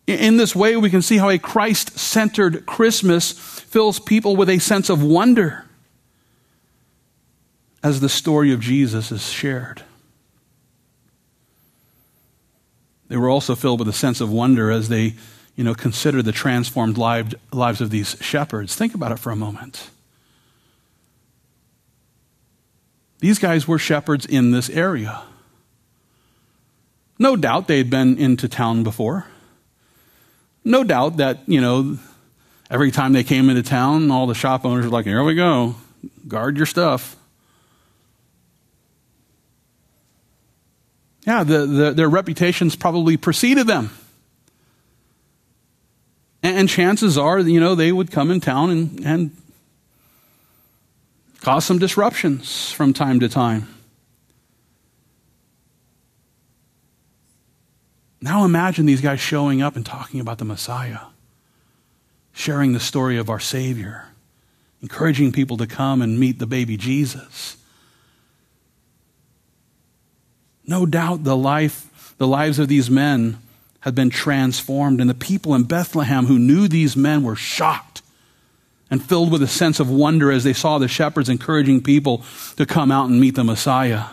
In 0.06 0.36
this 0.36 0.54
way, 0.54 0.76
we 0.76 0.90
can 0.90 1.02
see 1.02 1.18
how 1.18 1.30
a 1.30 1.40
Christ 1.40 1.98
centered 1.98 2.66
Christmas 2.66 3.32
fills 3.32 4.00
people 4.00 4.36
with 4.36 4.50
a 4.50 4.60
sense 4.60 4.90
of 4.90 5.02
wonder 5.02 5.64
as 7.82 8.02
the 8.02 8.10
story 8.10 8.52
of 8.52 8.60
Jesus 8.60 9.14
is 9.14 9.30
shared. 9.30 9.84
They 13.08 13.18
were 13.18 13.30
also 13.30 13.56
filled 13.56 13.80
with 13.80 13.88
a 13.88 13.94
sense 13.94 14.22
of 14.22 14.32
wonder 14.32 14.72
as 14.72 14.90
they, 14.90 15.16
you 15.56 15.64
know, 15.64 15.76
considered 15.76 16.26
the 16.26 16.32
transformed 16.32 16.98
lives 16.98 17.82
of 17.82 17.90
these 17.90 18.16
shepherds. 18.22 18.76
Think 18.76 18.94
about 18.96 19.12
it 19.12 19.20
for 19.20 19.32
a 19.32 19.36
moment. 19.36 19.90
These 23.20 23.40
guys 23.40 23.68
were 23.68 23.80
shepherds 23.80 24.26
in 24.26 24.52
this 24.52 24.70
area. 24.70 25.22
No 27.20 27.36
doubt 27.36 27.68
they'd 27.68 27.90
been 27.90 28.18
into 28.18 28.50
town 28.50 28.84
before. 28.84 29.28
No 30.66 30.84
doubt 30.84 31.18
that, 31.18 31.40
you 31.48 31.62
know, 31.62 31.98
every 32.70 32.92
time 32.92 33.14
they 33.14 33.24
came 33.24 33.50
into 33.50 33.64
town, 33.64 34.12
all 34.12 34.28
the 34.28 34.34
shop 34.34 34.66
owners 34.66 34.86
were 34.86 34.92
like, 34.92 35.06
here 35.06 35.24
we 35.24 35.36
go, 35.36 35.76
guard 36.28 36.58
your 36.58 36.66
stuff. 36.66 37.16
Yeah, 41.26 41.44
the, 41.44 41.66
the, 41.66 41.92
their 41.92 42.10
reputations 42.10 42.76
probably 42.76 43.18
preceded 43.18 43.68
them. 43.68 43.92
And, 46.42 46.58
and, 46.58 46.70
chances 46.70 47.18
are, 47.18 47.40
you 47.40 47.60
know, 47.60 47.76
they 47.76 47.92
would 47.92 48.12
come 48.12 48.30
in 48.30 48.42
town 48.42 48.70
and, 48.70 49.06
and 49.06 49.32
cause 51.40 51.64
some 51.64 51.80
disruptions 51.80 52.72
from 52.72 52.94
time 52.94 53.22
to 53.22 53.30
time. 53.30 53.68
Now 58.20 58.46
imagine 58.46 58.86
these 58.86 59.02
guys 59.02 59.20
showing 59.20 59.62
up 59.62 59.76
and 59.76 59.86
talking 59.86 60.22
about 60.22 60.38
the 60.38 60.46
Messiah, 60.46 61.00
sharing 62.32 62.72
the 62.72 62.80
story 62.80 63.18
of 63.18 63.30
our 63.30 63.40
Savior, 63.40 64.06
encouraging 64.82 65.34
people 65.34 65.58
to 65.58 65.68
come 65.68 66.02
and 66.02 66.18
meet 66.18 66.40
the 66.40 66.48
baby 66.48 66.78
Jesus. 66.78 67.58
No 70.66 70.86
doubt 70.86 71.24
the 71.24 71.38
life, 71.38 72.16
the 72.18 72.28
lives 72.28 72.60
of 72.60 72.68
these 72.68 72.90
men 72.90 73.40
had 73.82 73.96
been 73.96 74.10
transformed, 74.10 75.02
and 75.02 75.10
the 75.10 75.14
people 75.14 75.54
in 75.54 75.64
Bethlehem 75.64 76.26
who 76.26 76.40
knew 76.40 76.68
these 76.68 76.96
men 76.96 77.24
were 77.24 77.36
shocked 77.36 78.02
and 78.90 79.04
filled 79.04 79.32
with 79.32 79.42
a 79.42 79.48
sense 79.48 79.80
of 79.80 79.90
wonder 79.90 80.32
as 80.32 80.44
they 80.44 80.54
saw 80.54 80.78
the 80.78 80.88
shepherds 80.88 81.28
encouraging 81.28 81.82
people 81.82 82.24
to 82.56 82.66
come 82.66 82.92
out 82.92 83.10
and 83.10 83.20
meet 83.20 83.36
the 83.36 83.44
Messiah. 83.44 84.06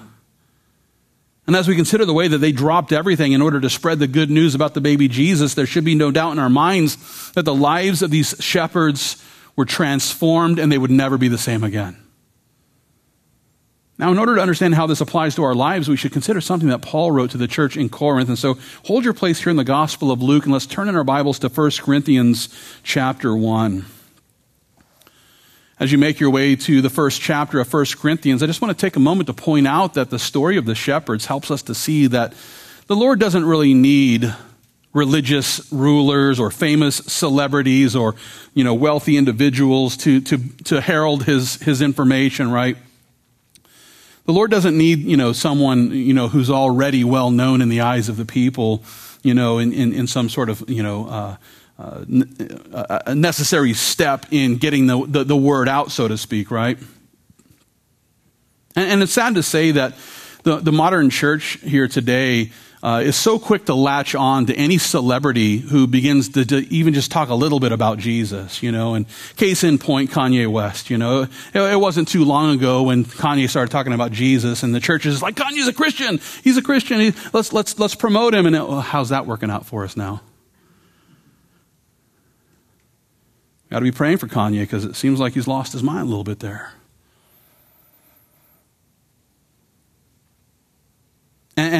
And 1.46 1.54
as 1.54 1.68
we 1.68 1.76
consider 1.76 2.04
the 2.04 2.14
way 2.14 2.28
that 2.28 2.38
they 2.38 2.52
dropped 2.52 2.92
everything 2.92 3.32
in 3.32 3.42
order 3.42 3.60
to 3.60 3.68
spread 3.68 3.98
the 3.98 4.06
good 4.06 4.30
news 4.30 4.54
about 4.54 4.74
the 4.74 4.80
baby 4.80 5.06
Jesus, 5.06 5.54
there 5.54 5.66
should 5.66 5.84
be 5.84 5.94
no 5.94 6.10
doubt 6.10 6.32
in 6.32 6.38
our 6.38 6.48
minds 6.48 7.32
that 7.32 7.44
the 7.44 7.54
lives 7.54 8.02
of 8.02 8.10
these 8.10 8.34
shepherds 8.40 9.22
were 9.54 9.64
transformed 9.64 10.58
and 10.58 10.72
they 10.72 10.78
would 10.78 10.90
never 10.90 11.18
be 11.18 11.28
the 11.28 11.38
same 11.38 11.62
again. 11.62 11.99
Now, 14.00 14.10
in 14.10 14.18
order 14.18 14.34
to 14.36 14.40
understand 14.40 14.74
how 14.74 14.86
this 14.86 15.02
applies 15.02 15.34
to 15.34 15.44
our 15.44 15.54
lives, 15.54 15.86
we 15.86 15.96
should 15.96 16.12
consider 16.12 16.40
something 16.40 16.70
that 16.70 16.80
Paul 16.80 17.12
wrote 17.12 17.32
to 17.32 17.36
the 17.36 17.46
church 17.46 17.76
in 17.76 17.90
Corinth. 17.90 18.30
And 18.30 18.38
so 18.38 18.56
hold 18.86 19.04
your 19.04 19.12
place 19.12 19.42
here 19.42 19.50
in 19.50 19.56
the 19.56 19.62
Gospel 19.62 20.10
of 20.10 20.22
Luke 20.22 20.44
and 20.44 20.52
let's 20.54 20.64
turn 20.64 20.88
in 20.88 20.96
our 20.96 21.04
Bibles 21.04 21.38
to 21.40 21.48
1 21.48 21.70
Corinthians 21.82 22.48
chapter 22.82 23.36
1 23.36 23.84
as 25.78 25.90
you 25.90 25.96
make 25.96 26.20
your 26.20 26.30
way 26.30 26.54
to 26.54 26.82
the 26.82 26.90
first 26.90 27.22
chapter 27.22 27.58
of 27.58 27.72
1 27.72 27.86
Corinthians, 27.96 28.42
I 28.42 28.46
just 28.46 28.60
want 28.60 28.76
to 28.76 28.80
take 28.80 28.96
a 28.96 29.00
moment 29.00 29.28
to 29.28 29.32
point 29.32 29.66
out 29.66 29.94
that 29.94 30.10
the 30.10 30.18
story 30.18 30.58
of 30.58 30.66
the 30.66 30.74
shepherds 30.74 31.24
helps 31.24 31.50
us 31.50 31.62
to 31.62 31.74
see 31.74 32.06
that 32.08 32.34
the 32.86 32.94
Lord 32.94 33.18
doesn't 33.18 33.46
really 33.46 33.72
need 33.72 34.34
religious 34.92 35.72
rulers 35.72 36.38
or 36.38 36.50
famous 36.50 36.96
celebrities 36.96 37.96
or 37.96 38.14
you 38.52 38.62
know 38.62 38.74
wealthy 38.74 39.16
individuals 39.16 39.96
to, 39.98 40.20
to, 40.20 40.38
to 40.64 40.80
herald 40.82 41.24
his, 41.24 41.54
his 41.62 41.80
information 41.80 42.50
right 42.50 42.76
the 44.26 44.32
lord 44.32 44.50
doesn't 44.50 44.76
need 44.76 45.00
you 45.00 45.16
know 45.16 45.32
someone 45.32 45.90
you 45.90 46.14
know 46.14 46.28
who's 46.28 46.50
already 46.50 47.04
well 47.04 47.30
known 47.30 47.60
in 47.60 47.68
the 47.68 47.80
eyes 47.80 48.08
of 48.08 48.16
the 48.16 48.24
people 48.24 48.82
you 49.22 49.34
know 49.34 49.58
in, 49.58 49.72
in, 49.72 49.92
in 49.92 50.06
some 50.06 50.28
sort 50.28 50.48
of 50.48 50.68
you 50.68 50.82
know 50.82 51.08
uh, 51.08 51.36
uh, 51.80 52.04
a 53.06 53.14
necessary 53.14 53.72
step 53.72 54.26
in 54.30 54.56
getting 54.56 54.86
the, 54.86 55.06
the, 55.06 55.24
the, 55.24 55.36
word 55.36 55.66
out, 55.66 55.90
so 55.90 56.06
to 56.06 56.18
speak, 56.18 56.50
right? 56.50 56.76
And, 58.76 58.90
and 58.90 59.02
it's 59.02 59.12
sad 59.12 59.34
to 59.36 59.42
say 59.42 59.70
that 59.70 59.94
the, 60.42 60.56
the 60.56 60.72
modern 60.72 61.08
church 61.08 61.58
here 61.62 61.88
today 61.88 62.52
uh, 62.82 63.02
is 63.04 63.16
so 63.16 63.38
quick 63.38 63.66
to 63.66 63.74
latch 63.74 64.14
on 64.14 64.46
to 64.46 64.54
any 64.54 64.78
celebrity 64.78 65.58
who 65.58 65.86
begins 65.86 66.30
to, 66.30 66.44
to, 66.46 66.56
even 66.72 66.94
just 66.94 67.10
talk 67.10 67.28
a 67.28 67.34
little 67.34 67.60
bit 67.60 67.72
about 67.72 67.98
Jesus, 67.98 68.62
you 68.62 68.72
know. 68.72 68.94
And 68.94 69.06
case 69.36 69.62
in 69.62 69.76
point, 69.76 70.10
Kanye 70.10 70.50
West, 70.50 70.88
you 70.88 70.96
know. 70.96 71.22
It, 71.52 71.60
it, 71.60 71.78
wasn't 71.78 72.08
too 72.08 72.24
long 72.24 72.54
ago 72.54 72.84
when 72.84 73.04
Kanye 73.04 73.50
started 73.50 73.70
talking 73.70 73.92
about 73.92 74.12
Jesus, 74.12 74.62
and 74.62 74.74
the 74.74 74.80
church 74.80 75.04
is 75.04 75.20
like, 75.20 75.34
Kanye's 75.34 75.68
a 75.68 75.74
Christian. 75.74 76.20
He's 76.42 76.56
a 76.56 76.62
Christian. 76.62 77.00
He, 77.00 77.12
let's 77.34 77.52
let's 77.52 77.78
let's 77.78 77.94
promote 77.94 78.34
him. 78.34 78.46
And 78.46 78.56
it, 78.56 78.66
well, 78.66 78.80
how's 78.80 79.10
that 79.10 79.26
working 79.26 79.50
out 79.50 79.66
for 79.66 79.84
us 79.84 79.96
now? 79.96 80.22
Got 83.68 83.80
to 83.80 83.84
be 83.84 83.92
praying 83.92 84.16
for 84.18 84.26
Kanye 84.26 84.62
because 84.62 84.84
it 84.84 84.96
seems 84.96 85.20
like 85.20 85.34
he's 85.34 85.46
lost 85.46 85.72
his 85.72 85.82
mind 85.82 86.00
a 86.00 86.04
little 86.08 86.24
bit 86.24 86.40
there. 86.40 86.72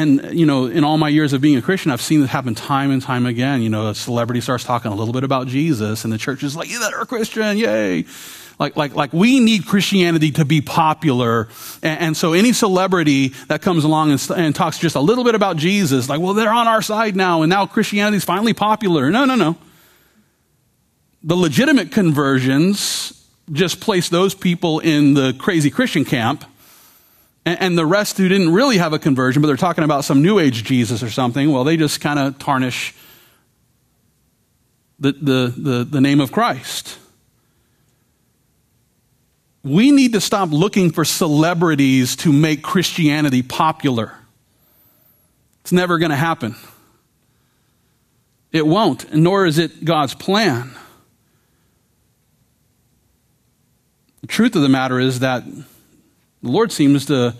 And, 0.01 0.33
you 0.37 0.47
know, 0.47 0.65
in 0.65 0.83
all 0.83 0.97
my 0.97 1.09
years 1.09 1.31
of 1.31 1.41
being 1.41 1.57
a 1.57 1.61
Christian, 1.61 1.91
I've 1.91 2.01
seen 2.01 2.21
this 2.21 2.31
happen 2.31 2.55
time 2.55 2.89
and 2.89 3.01
time 3.01 3.27
again. 3.27 3.61
You 3.61 3.69
know, 3.69 3.89
a 3.89 3.95
celebrity 3.95 4.41
starts 4.41 4.63
talking 4.63 4.91
a 4.91 4.95
little 4.95 5.13
bit 5.13 5.23
about 5.23 5.47
Jesus, 5.47 6.03
and 6.03 6.11
the 6.11 6.17
church 6.17 6.41
is 6.41 6.55
like, 6.55 6.71
"Yeah, 6.71 6.79
they're 6.79 7.01
a 7.01 7.05
Christian, 7.05 7.55
yay!" 7.55 8.05
Like, 8.57 8.75
like, 8.75 8.95
like 8.95 9.13
we 9.13 9.39
need 9.39 9.67
Christianity 9.67 10.31
to 10.31 10.45
be 10.45 10.59
popular, 10.59 11.49
and, 11.83 11.99
and 11.99 12.17
so 12.17 12.33
any 12.33 12.51
celebrity 12.51 13.29
that 13.47 13.61
comes 13.61 13.83
along 13.83 14.11
and, 14.11 14.31
and 14.35 14.55
talks 14.55 14.79
just 14.79 14.95
a 14.95 14.99
little 14.99 15.23
bit 15.23 15.35
about 15.35 15.57
Jesus, 15.57 16.09
like, 16.09 16.19
well, 16.19 16.33
they're 16.33 16.53
on 16.53 16.67
our 16.67 16.81
side 16.81 17.15
now, 17.15 17.43
and 17.43 17.49
now 17.51 17.67
Christianity 17.67 18.17
is 18.17 18.25
finally 18.25 18.53
popular. 18.53 19.11
No, 19.11 19.25
no, 19.25 19.35
no. 19.35 19.55
The 21.23 21.35
legitimate 21.35 21.91
conversions 21.91 23.13
just 23.51 23.81
place 23.81 24.09
those 24.09 24.33
people 24.33 24.79
in 24.79 25.13
the 25.13 25.33
crazy 25.33 25.69
Christian 25.69 26.05
camp. 26.05 26.45
And, 27.43 27.75
the 27.77 27.87
rest 27.87 28.17
who 28.17 28.27
didn't 28.27 28.53
really 28.53 28.77
have 28.77 28.93
a 28.93 28.99
conversion, 28.99 29.41
but 29.41 29.47
they're 29.47 29.57
talking 29.57 29.83
about 29.83 30.05
some 30.05 30.21
new 30.21 30.37
age 30.37 30.63
Jesus 30.63 31.01
or 31.01 31.09
something, 31.09 31.51
well, 31.51 31.63
they 31.63 31.75
just 31.75 31.99
kind 31.99 32.19
of 32.19 32.37
tarnish 32.37 32.93
the, 34.99 35.13
the, 35.13 35.53
the, 35.57 35.83
the 35.83 36.01
name 36.01 36.19
of 36.19 36.31
Christ. 36.31 36.99
We 39.63 39.91
need 39.91 40.13
to 40.13 40.21
stop 40.21 40.49
looking 40.51 40.91
for 40.91 41.03
celebrities 41.03 42.15
to 42.17 42.31
make 42.31 42.61
Christianity 42.61 43.41
popular. 43.41 44.13
It's 45.61 45.71
never 45.71 45.97
going 45.97 46.11
to 46.11 46.17
happen. 46.17 46.55
It 48.51 48.67
won't, 48.67 49.13
nor 49.13 49.45
is 49.45 49.57
it 49.57 49.83
God's 49.83 50.13
plan. 50.13 50.75
The 54.21 54.27
truth 54.27 54.55
of 54.55 54.61
the 54.61 54.69
matter 54.69 54.99
is 54.99 55.19
that 55.19 55.43
the 56.41 56.49
Lord 56.49 56.71
seems 56.71 57.05
to 57.07 57.35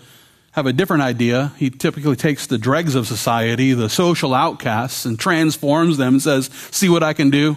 have 0.52 0.66
a 0.66 0.72
different 0.72 1.02
idea. 1.02 1.52
He 1.56 1.70
typically 1.70 2.16
takes 2.16 2.46
the 2.46 2.58
dregs 2.58 2.94
of 2.94 3.06
society, 3.06 3.72
the 3.72 3.88
social 3.88 4.34
outcasts, 4.34 5.04
and 5.04 5.18
transforms 5.18 5.96
them 5.96 6.14
and 6.14 6.22
says, 6.22 6.50
See 6.70 6.88
what 6.88 7.02
I 7.02 7.12
can 7.12 7.30
do? 7.30 7.56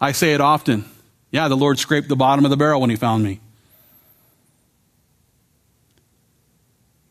I 0.00 0.12
say 0.12 0.34
it 0.34 0.40
often. 0.40 0.84
Yeah, 1.30 1.48
the 1.48 1.56
Lord 1.56 1.78
scraped 1.78 2.08
the 2.08 2.16
bottom 2.16 2.44
of 2.44 2.50
the 2.50 2.56
barrel 2.56 2.80
when 2.80 2.90
he 2.90 2.96
found 2.96 3.24
me. 3.24 3.40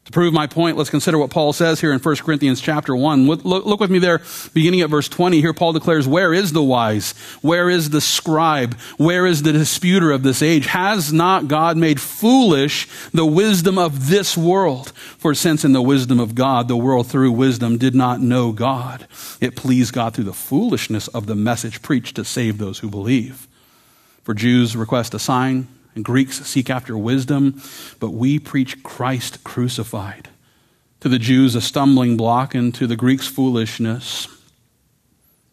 To 0.05 0.11
prove 0.11 0.33
my 0.33 0.47
point, 0.47 0.75
let's 0.75 0.89
consider 0.89 1.17
what 1.17 1.29
Paul 1.29 1.53
says 1.53 1.79
here 1.79 1.93
in 1.93 1.99
1 1.99 2.15
Corinthians 2.17 2.59
chapter 2.59 2.93
1. 2.93 3.25
Look, 3.25 3.79
with 3.79 3.89
me 3.89 3.99
there, 3.99 4.21
beginning 4.53 4.81
at 4.81 4.89
verse 4.89 5.07
20. 5.07 5.39
Here 5.39 5.53
Paul 5.53 5.71
declares, 5.71 6.05
Where 6.05 6.33
is 6.33 6.51
the 6.51 6.61
wise? 6.61 7.13
Where 7.41 7.69
is 7.69 7.89
the 7.89 8.01
scribe? 8.01 8.77
Where 8.97 9.25
is 9.25 9.43
the 9.43 9.53
disputer 9.53 10.11
of 10.11 10.23
this 10.23 10.41
age? 10.41 10.65
Has 10.65 11.13
not 11.13 11.47
God 11.47 11.77
made 11.77 12.01
foolish 12.01 12.89
the 13.11 13.25
wisdom 13.25 13.77
of 13.77 14.09
this 14.09 14.37
world? 14.37 14.89
For 14.89 15.33
since 15.33 15.63
in 15.63 15.71
the 15.71 15.81
wisdom 15.81 16.19
of 16.19 16.35
God, 16.35 16.67
the 16.67 16.75
world 16.75 17.07
through 17.07 17.31
wisdom 17.31 17.77
did 17.77 17.95
not 17.95 18.19
know 18.19 18.51
God, 18.51 19.07
it 19.39 19.55
pleased 19.55 19.93
God 19.93 20.13
through 20.13 20.25
the 20.25 20.33
foolishness 20.33 21.07
of 21.07 21.27
the 21.27 21.35
message 21.35 21.81
preached 21.81 22.17
to 22.17 22.25
save 22.25 22.57
those 22.57 22.79
who 22.79 22.89
believe. 22.89 23.47
For 24.23 24.33
Jews 24.33 24.75
request 24.75 25.13
a 25.13 25.19
sign 25.19 25.69
and 25.95 26.03
Greeks 26.03 26.41
seek 26.45 26.69
after 26.69 26.97
wisdom, 26.97 27.61
but 27.99 28.11
we 28.11 28.39
preach 28.39 28.81
Christ 28.83 29.43
crucified. 29.43 30.29
To 31.01 31.09
the 31.09 31.19
Jews, 31.19 31.55
a 31.55 31.61
stumbling 31.61 32.17
block, 32.17 32.55
and 32.55 32.73
to 32.75 32.87
the 32.87 32.95
Greeks, 32.95 33.27
foolishness. 33.27 34.27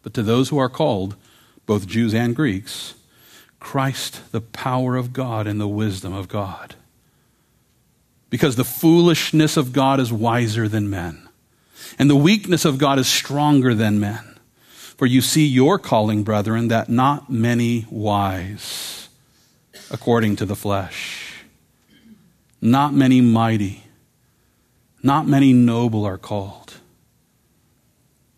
But 0.01 0.13
to 0.13 0.23
those 0.23 0.49
who 0.49 0.57
are 0.57 0.69
called, 0.69 1.15
both 1.65 1.87
Jews 1.87 2.13
and 2.13 2.35
Greeks, 2.35 2.95
Christ, 3.59 4.31
the 4.31 4.41
power 4.41 4.95
of 4.95 5.13
God 5.13 5.47
and 5.47 5.59
the 5.59 5.67
wisdom 5.67 6.13
of 6.13 6.27
God. 6.27 6.75
Because 8.29 8.55
the 8.55 8.63
foolishness 8.63 9.57
of 9.57 9.73
God 9.73 9.99
is 9.99 10.11
wiser 10.11 10.67
than 10.67 10.89
men, 10.89 11.27
and 11.99 12.09
the 12.09 12.15
weakness 12.15 12.65
of 12.65 12.77
God 12.77 12.97
is 12.97 13.07
stronger 13.07 13.75
than 13.75 13.99
men. 13.99 14.39
For 14.71 15.05
you 15.05 15.21
see 15.21 15.45
your 15.45 15.77
calling, 15.77 16.23
brethren, 16.23 16.69
that 16.69 16.87
not 16.87 17.29
many 17.29 17.85
wise 17.89 19.00
according 19.91 20.37
to 20.37 20.45
the 20.45 20.55
flesh. 20.55 21.43
Not 22.59 22.93
many 22.93 23.21
mighty, 23.21 23.83
not 25.03 25.27
many 25.27 25.53
noble 25.53 26.05
are 26.05 26.17
called. 26.17 26.75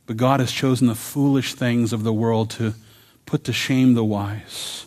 But 0.05 0.17
God 0.17 0.41
has 0.41 0.51
chosen 0.51 0.87
the 0.87 0.95
foolish 0.95 1.53
things 1.53 1.93
of 1.93 2.03
the 2.03 2.11
world 2.11 2.49
to 2.51 2.73
put 3.25 3.45
to 3.45 3.53
shame 3.53 3.93
the 3.93 4.03
wise. 4.03 4.85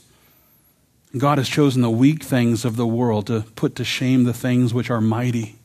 God 1.17 1.39
has 1.39 1.49
chosen 1.49 1.81
the 1.81 1.91
weak 1.91 2.23
things 2.23 2.65
of 2.65 2.77
the 2.77 2.87
world 2.87 3.29
to 3.29 3.45
put 3.55 3.75
to 3.77 3.85
shame 3.85 4.25
the 4.25 4.35
things 4.35 4.75
which 4.75 4.91
are 4.91 5.01
mighty. 5.01 5.57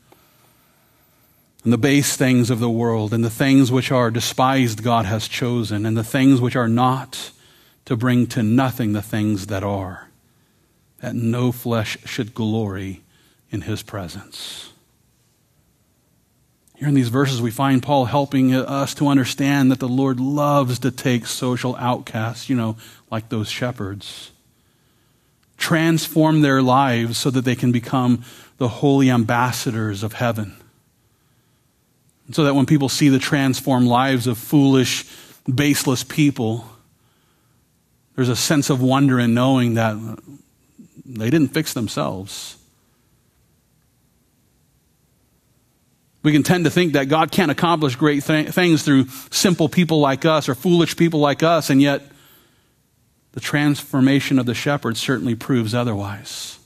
And 1.63 1.73
the 1.73 1.77
base 1.77 2.15
things 2.15 2.49
of 2.49 2.59
the 2.59 2.69
world 2.69 3.13
and 3.13 3.23
the 3.23 3.29
things 3.29 3.71
which 3.71 3.91
are 3.91 4.09
despised, 4.09 4.83
God 4.83 5.05
has 5.05 5.27
chosen, 5.27 5.85
and 5.85 5.97
the 5.97 6.03
things 6.03 6.39
which 6.39 6.55
are 6.55 6.69
not, 6.69 7.31
to 7.85 7.97
bring 7.97 8.27
to 8.27 8.43
nothing 8.43 8.93
the 8.93 9.01
things 9.01 9.47
that 9.47 9.63
are, 9.63 10.10
that 11.01 11.15
no 11.15 11.51
flesh 11.51 11.97
should 12.05 12.33
glory 12.33 13.01
in 13.49 13.61
his 13.61 13.81
presence. 13.81 14.71
Here 16.77 16.87
in 16.87 16.93
these 16.95 17.09
verses, 17.09 17.41
we 17.41 17.51
find 17.51 17.83
Paul 17.83 18.05
helping 18.05 18.55
us 18.55 18.95
to 18.95 19.07
understand 19.07 19.71
that 19.71 19.79
the 19.79 19.87
Lord 19.87 20.19
loves 20.19 20.79
to 20.79 20.89
take 20.89 21.27
social 21.27 21.75
outcasts, 21.75 22.49
you 22.49 22.55
know, 22.55 22.75
like 23.11 23.29
those 23.29 23.49
shepherds, 23.49 24.31
transform 25.57 26.41
their 26.41 26.61
lives 26.61 27.19
so 27.19 27.29
that 27.29 27.45
they 27.45 27.55
can 27.55 27.71
become 27.71 28.23
the 28.57 28.67
holy 28.67 29.11
ambassadors 29.11 30.01
of 30.01 30.13
heaven. 30.13 30.55
So 32.31 32.45
that 32.45 32.55
when 32.55 32.65
people 32.65 32.89
see 32.89 33.09
the 33.09 33.19
transformed 33.19 33.87
lives 33.87 34.25
of 34.25 34.37
foolish, 34.37 35.05
baseless 35.53 36.03
people, 36.03 36.65
there's 38.15 38.29
a 38.29 38.35
sense 38.35 38.69
of 38.69 38.81
wonder 38.81 39.19
in 39.19 39.33
knowing 39.33 39.75
that 39.75 39.97
they 41.05 41.29
didn't 41.29 41.49
fix 41.49 41.73
themselves. 41.73 42.57
We 46.23 46.31
can 46.31 46.43
tend 46.43 46.65
to 46.65 46.71
think 46.71 46.93
that 46.93 47.09
God 47.09 47.31
can't 47.31 47.51
accomplish 47.51 47.95
great 47.95 48.23
th- 48.23 48.49
things 48.49 48.83
through 48.83 49.07
simple 49.31 49.67
people 49.69 49.99
like 49.99 50.23
us 50.23 50.47
or 50.47 50.55
foolish 50.55 50.95
people 50.95 51.19
like 51.19 51.41
us, 51.41 51.69
and 51.69 51.81
yet 51.81 52.03
the 53.31 53.39
transformation 53.39 54.37
of 54.37 54.45
the 54.45 54.53
shepherd 54.53 54.97
certainly 54.97 55.35
proves 55.35 55.73
otherwise. 55.73 56.59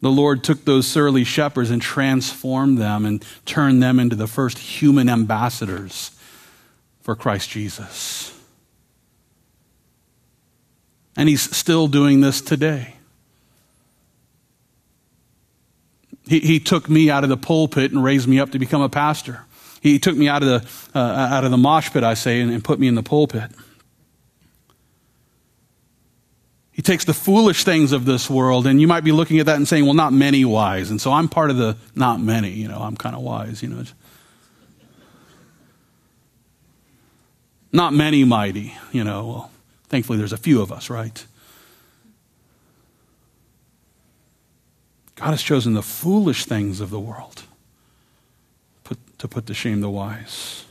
The 0.00 0.10
Lord 0.10 0.42
took 0.42 0.64
those 0.64 0.86
surly 0.86 1.24
shepherds 1.24 1.70
and 1.70 1.80
transformed 1.80 2.78
them 2.78 3.04
and 3.06 3.24
turned 3.44 3.82
them 3.82 4.00
into 4.00 4.16
the 4.16 4.26
first 4.26 4.58
human 4.58 5.08
ambassadors 5.08 6.10
for 7.02 7.14
Christ 7.14 7.50
Jesus. 7.50 8.36
And 11.16 11.28
He's 11.28 11.54
still 11.54 11.88
doing 11.88 12.20
this 12.20 12.40
today. 12.40 12.94
He, 16.26 16.40
he 16.40 16.60
took 16.60 16.88
me 16.88 17.10
out 17.10 17.24
of 17.24 17.30
the 17.30 17.36
pulpit 17.36 17.92
and 17.92 18.02
raised 18.02 18.28
me 18.28 18.38
up 18.38 18.50
to 18.52 18.58
become 18.58 18.80
a 18.80 18.88
pastor. 18.88 19.44
He 19.80 19.98
took 19.98 20.16
me 20.16 20.28
out 20.28 20.42
of 20.42 20.48
the, 20.48 20.98
uh, 20.98 21.02
out 21.02 21.44
of 21.44 21.50
the 21.50 21.56
mosh 21.56 21.90
pit, 21.90 22.04
I 22.04 22.14
say, 22.14 22.40
and, 22.40 22.52
and 22.52 22.62
put 22.62 22.78
me 22.78 22.86
in 22.86 22.94
the 22.94 23.02
pulpit. 23.02 23.50
He 26.70 26.80
takes 26.80 27.04
the 27.04 27.12
foolish 27.12 27.64
things 27.64 27.92
of 27.92 28.06
this 28.06 28.30
world, 28.30 28.66
and 28.66 28.80
you 28.80 28.88
might 28.88 29.04
be 29.04 29.12
looking 29.12 29.40
at 29.40 29.46
that 29.46 29.56
and 29.56 29.68
saying, 29.68 29.84
well, 29.84 29.94
not 29.94 30.12
many 30.12 30.44
wise. 30.44 30.90
And 30.90 31.00
so 31.00 31.12
I'm 31.12 31.28
part 31.28 31.50
of 31.50 31.58
the 31.58 31.76
not 31.94 32.20
many, 32.20 32.50
you 32.50 32.68
know, 32.68 32.78
I'm 32.78 32.96
kind 32.96 33.14
of 33.14 33.22
wise, 33.22 33.62
you 33.62 33.68
know. 33.68 33.84
Not 37.72 37.92
many 37.92 38.24
mighty, 38.24 38.74
you 38.90 39.04
know. 39.04 39.26
Well, 39.26 39.51
thankfully, 39.92 40.16
there's 40.16 40.32
a 40.32 40.38
few 40.38 40.62
of 40.62 40.72
us, 40.72 40.88
right? 40.88 41.26
God 45.16 45.30
has 45.30 45.42
chosen 45.42 45.74
the 45.74 45.82
foolish 45.82 46.46
things 46.46 46.80
of 46.80 46.88
the 46.88 46.98
world 46.98 47.42
put, 48.84 48.98
to 49.18 49.28
put 49.28 49.46
to 49.46 49.54
shame 49.54 49.82
the 49.82 49.90
wise. 49.90 50.64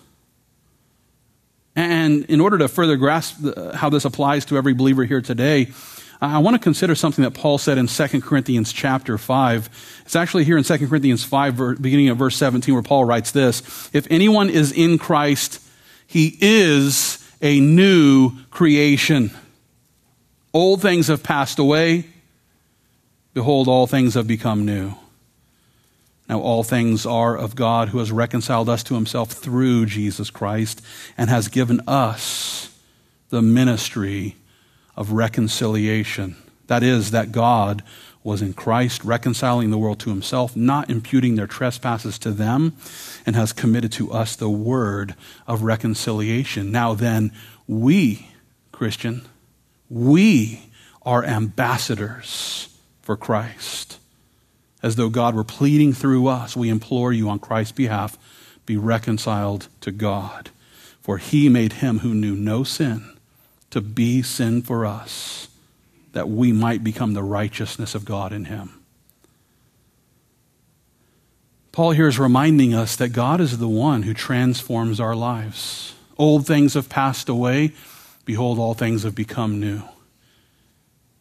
And 1.76 2.26
in 2.26 2.42
order 2.42 2.58
to 2.58 2.68
further 2.68 2.98
grasp 2.98 3.38
the, 3.40 3.74
how 3.76 3.90
this 3.92 4.06
applies 4.06 4.44
to 4.46 4.58
every 4.58 4.74
believer 4.74 5.06
here 5.06 5.22
today, 5.22 5.70
I 6.20 6.40
want 6.40 6.56
to 6.56 6.60
consider 6.60 6.96
something 6.96 7.24
that 7.24 7.32
Paul 7.32 7.60
said 7.60 7.78
in 7.78 7.86
2 7.86 8.22
Corinthians 8.22 8.74
chapter 8.74 9.20
5. 9.20 10.02
It's 10.04 10.16
actually 10.16 10.46
here 10.46 10.58
in 10.58 10.64
2 10.64 10.88
Corinthians 10.88 11.24
5, 11.24 11.80
beginning 11.80 12.10
of 12.10 12.18
verse 12.18 12.36
17, 12.38 12.74
where 12.74 12.84
Paul 12.84 13.06
writes 13.06 13.32
this 13.32 13.90
If 13.94 14.08
anyone 14.10 14.50
is 14.50 14.72
in 14.72 14.98
Christ, 14.98 15.62
he 16.08 16.38
is 16.42 17.21
a 17.42 17.60
new 17.60 18.32
creation. 18.50 19.32
Old 20.54 20.82
things 20.82 21.08
have 21.08 21.24
passed 21.24 21.60
away. 21.60 22.06
Behold, 23.34 23.68
all 23.68 23.88
things 23.88 24.14
have 24.14 24.28
become 24.28 24.66
new. 24.66 24.94
Now, 26.28 26.40
all 26.40 26.64
things 26.64 27.06
are 27.06 27.38
of 27.38 27.56
God 27.56 27.90
who 27.90 28.00
has 28.00 28.12
reconciled 28.12 28.70
us 28.70 28.84
to 28.84 28.96
himself 28.96 29.32
through 29.32 29.86
Jesus 29.88 30.30
Christ 30.30 30.82
and 31.18 31.30
has 31.30 31.48
given 31.48 31.82
us 31.88 32.74
the 33.30 33.42
ministry 33.42 34.36
of 34.96 35.12
reconciliation. 35.12 36.36
That 36.68 36.84
is, 36.84 37.12
that 37.12 37.32
God 37.32 37.84
was 38.24 38.42
in 38.42 38.54
Christ 38.54 39.04
reconciling 39.04 39.72
the 39.72 39.78
world 39.78 40.00
to 40.02 40.10
himself, 40.10 40.56
not 40.56 40.90
imputing 40.90 41.36
their 41.36 41.48
trespasses 41.48 42.20
to 42.20 42.32
them, 42.32 42.76
and 43.26 43.36
has 43.36 43.54
committed 43.54 43.92
to 43.94 44.12
us 44.12 44.36
the 44.36 44.50
word 44.50 45.16
of 45.48 45.64
reconciliation. 45.64 46.72
Now, 46.72 46.94
then, 46.94 47.32
we, 47.68 48.28
Christian, 48.72 49.24
we 49.90 50.70
are 51.04 51.24
ambassadors 51.24 52.78
for 53.02 53.18
Christ. 53.18 53.98
As 54.84 54.96
though 54.96 55.10
God 55.10 55.36
were 55.36 55.44
pleading 55.44 55.94
through 55.94 56.28
us, 56.28 56.56
we 56.56 56.70
implore 56.70 57.12
you 57.12 57.30
on 57.30 57.40
Christ's 57.40 57.74
behalf, 57.74 58.18
be 58.66 58.78
reconciled 58.78 59.68
to 59.82 59.92
God. 59.92 60.50
For 61.02 61.18
he 61.18 61.50
made 61.50 61.74
him 61.74 62.00
who 62.00 62.14
knew 62.14 62.36
no 62.36 62.64
sin 62.64 63.18
to 63.72 63.82
be 63.82 64.22
sin 64.22 64.62
for 64.62 64.86
us, 64.86 65.48
that 66.14 66.30
we 66.30 66.52
might 66.52 66.84
become 66.84 67.14
the 67.14 67.24
righteousness 67.24 67.96
of 67.96 68.06
God 68.06 68.34
in 68.34 68.46
him. 68.46 68.82
Paul 71.72 71.92
here 71.92 72.08
is 72.08 72.20
reminding 72.20 72.74
us 72.74 72.96
that 72.98 73.10
God 73.10 73.40
is 73.40 73.58
the 73.58 73.70
one 73.70 74.04
who 74.04 74.14
transforms 74.14 75.00
our 75.00 75.16
lives. 75.16 75.96
Old 76.18 76.46
things 76.46 76.74
have 76.74 76.90
passed 76.90 77.30
away. 77.30 77.72
Behold, 78.26 78.60
all 78.60 78.74
things 78.74 79.04
have 79.04 79.16
become 79.16 79.60
new. 79.60 79.82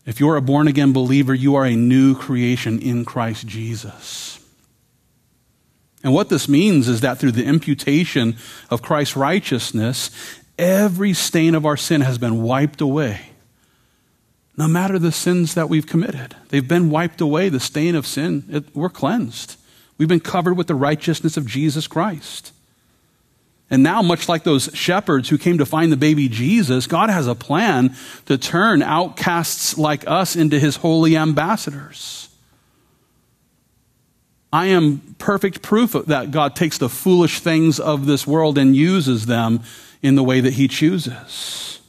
If 0.06 0.18
you're 0.18 0.36
a 0.36 0.42
born 0.42 0.66
again 0.66 0.92
believer, 0.92 1.34
you 1.34 1.54
are 1.54 1.64
a 1.64 1.76
new 1.76 2.16
creation 2.16 2.80
in 2.80 3.04
Christ 3.04 3.46
Jesus. 3.46 4.44
And 6.02 6.12
what 6.12 6.30
this 6.30 6.48
means 6.48 6.88
is 6.88 7.00
that 7.02 7.18
through 7.18 7.32
the 7.32 7.44
imputation 7.44 8.36
of 8.70 8.82
Christ's 8.82 9.16
righteousness, 9.16 10.10
every 10.58 11.12
stain 11.12 11.54
of 11.54 11.64
our 11.64 11.76
sin 11.76 12.00
has 12.00 12.18
been 12.18 12.42
wiped 12.42 12.80
away. 12.80 13.29
No 14.60 14.68
matter 14.68 14.98
the 14.98 15.10
sins 15.10 15.54
that 15.54 15.70
we've 15.70 15.86
committed, 15.86 16.36
they've 16.50 16.68
been 16.68 16.90
wiped 16.90 17.22
away. 17.22 17.48
The 17.48 17.58
stain 17.58 17.94
of 17.94 18.06
sin, 18.06 18.44
it, 18.50 18.76
we're 18.76 18.90
cleansed. 18.90 19.56
We've 19.96 20.06
been 20.06 20.20
covered 20.20 20.52
with 20.52 20.66
the 20.66 20.74
righteousness 20.74 21.38
of 21.38 21.46
Jesus 21.46 21.86
Christ. 21.86 22.52
And 23.70 23.82
now, 23.82 24.02
much 24.02 24.28
like 24.28 24.44
those 24.44 24.68
shepherds 24.74 25.30
who 25.30 25.38
came 25.38 25.56
to 25.56 25.64
find 25.64 25.90
the 25.90 25.96
baby 25.96 26.28
Jesus, 26.28 26.86
God 26.86 27.08
has 27.08 27.26
a 27.26 27.34
plan 27.34 27.96
to 28.26 28.36
turn 28.36 28.82
outcasts 28.82 29.78
like 29.78 30.06
us 30.06 30.36
into 30.36 30.58
his 30.58 30.76
holy 30.76 31.16
ambassadors. 31.16 32.28
I 34.52 34.66
am 34.66 35.14
perfect 35.16 35.62
proof 35.62 35.92
that 35.92 36.32
God 36.32 36.54
takes 36.54 36.76
the 36.76 36.90
foolish 36.90 37.40
things 37.40 37.80
of 37.80 38.04
this 38.04 38.26
world 38.26 38.58
and 38.58 38.76
uses 38.76 39.24
them 39.24 39.62
in 40.02 40.16
the 40.16 40.22
way 40.22 40.42
that 40.42 40.52
he 40.52 40.68
chooses. 40.68 41.79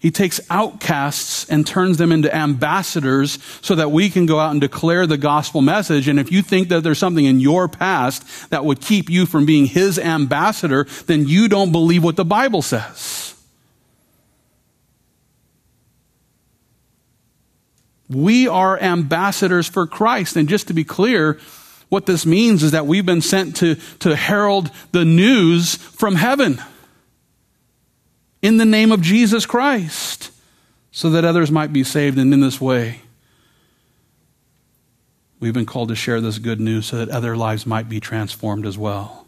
He 0.00 0.10
takes 0.10 0.40
outcasts 0.50 1.48
and 1.48 1.66
turns 1.66 1.96
them 1.96 2.12
into 2.12 2.34
ambassadors 2.34 3.38
so 3.62 3.74
that 3.74 3.90
we 3.90 4.10
can 4.10 4.26
go 4.26 4.38
out 4.38 4.50
and 4.50 4.60
declare 4.60 5.06
the 5.06 5.16
gospel 5.16 5.62
message. 5.62 6.06
And 6.06 6.20
if 6.20 6.30
you 6.30 6.42
think 6.42 6.68
that 6.68 6.82
there's 6.82 6.98
something 6.98 7.24
in 7.24 7.40
your 7.40 7.66
past 7.66 8.50
that 8.50 8.64
would 8.64 8.80
keep 8.80 9.08
you 9.08 9.24
from 9.24 9.46
being 9.46 9.64
his 9.64 9.98
ambassador, 9.98 10.84
then 11.06 11.26
you 11.26 11.48
don't 11.48 11.72
believe 11.72 12.04
what 12.04 12.16
the 12.16 12.26
Bible 12.26 12.60
says. 12.60 13.34
We 18.08 18.46
are 18.46 18.78
ambassadors 18.78 19.66
for 19.66 19.86
Christ. 19.86 20.36
And 20.36 20.48
just 20.48 20.68
to 20.68 20.74
be 20.74 20.84
clear, 20.84 21.38
what 21.88 22.06
this 22.06 22.26
means 22.26 22.62
is 22.62 22.72
that 22.72 22.86
we've 22.86 23.06
been 23.06 23.22
sent 23.22 23.56
to, 23.56 23.76
to 24.00 24.14
herald 24.14 24.70
the 24.92 25.04
news 25.06 25.76
from 25.76 26.16
heaven 26.16 26.60
in 28.46 28.58
the 28.58 28.64
name 28.64 28.92
of 28.92 29.00
Jesus 29.00 29.44
Christ 29.44 30.30
so 30.92 31.10
that 31.10 31.24
others 31.24 31.50
might 31.50 31.72
be 31.72 31.82
saved. 31.82 32.16
And 32.16 32.32
in 32.32 32.40
this 32.40 32.60
way, 32.60 33.00
we've 35.40 35.52
been 35.52 35.66
called 35.66 35.88
to 35.88 35.96
share 35.96 36.20
this 36.20 36.38
good 36.38 36.60
news 36.60 36.86
so 36.86 36.98
that 36.98 37.08
other 37.08 37.36
lives 37.36 37.66
might 37.66 37.88
be 37.88 37.98
transformed 37.98 38.64
as 38.64 38.78
well. 38.78 39.26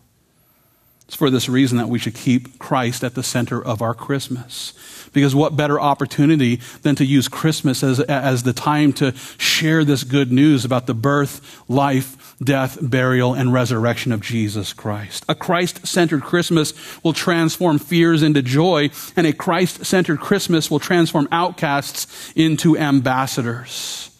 It's 1.07 1.17
for 1.17 1.31
this 1.31 1.49
reason 1.49 1.79
that 1.79 1.89
we 1.89 1.99
should 1.99 2.15
keep 2.15 2.61
Christ 2.61 3.03
at 3.03 3.17
the 3.17 3.25
center 3.25 3.61
of 3.61 3.83
our 3.83 3.93
Christmas. 3.95 4.73
Because 5.13 5.35
what 5.35 5.57
better 5.57 5.81
opportunity 5.81 6.61
than 6.83 6.95
to 6.95 7.05
use 7.05 7.27
Christmas 7.27 7.83
as, 7.83 7.99
as 7.99 8.45
the 8.45 8.53
time 8.53 8.93
to 8.95 9.17
share 9.37 9.85
this 9.85 10.05
good 10.05 10.31
news 10.31 10.65
about 10.65 10.87
the 10.87 10.95
birth, 10.95 11.61
life, 11.67 12.28
death, 12.43 12.79
burial, 12.81 13.35
and 13.35 13.53
resurrection 13.53 14.13
of 14.13 14.21
Jesus 14.21 14.73
Christ. 14.73 15.25
A 15.29 15.35
Christ 15.35 15.87
centered 15.87 16.23
Christmas 16.23 16.73
will 17.03 17.13
transform 17.13 17.79
fears 17.79 18.23
into 18.23 18.43
joy, 18.43 18.91
and 19.17 19.27
a 19.27 19.33
Christ 19.33 19.85
centered 19.85 20.21
Christmas 20.21 20.71
will 20.71 20.79
transform 20.79 21.29
outcasts 21.33 22.33
into 22.37 22.77
ambassadors. 22.77 24.11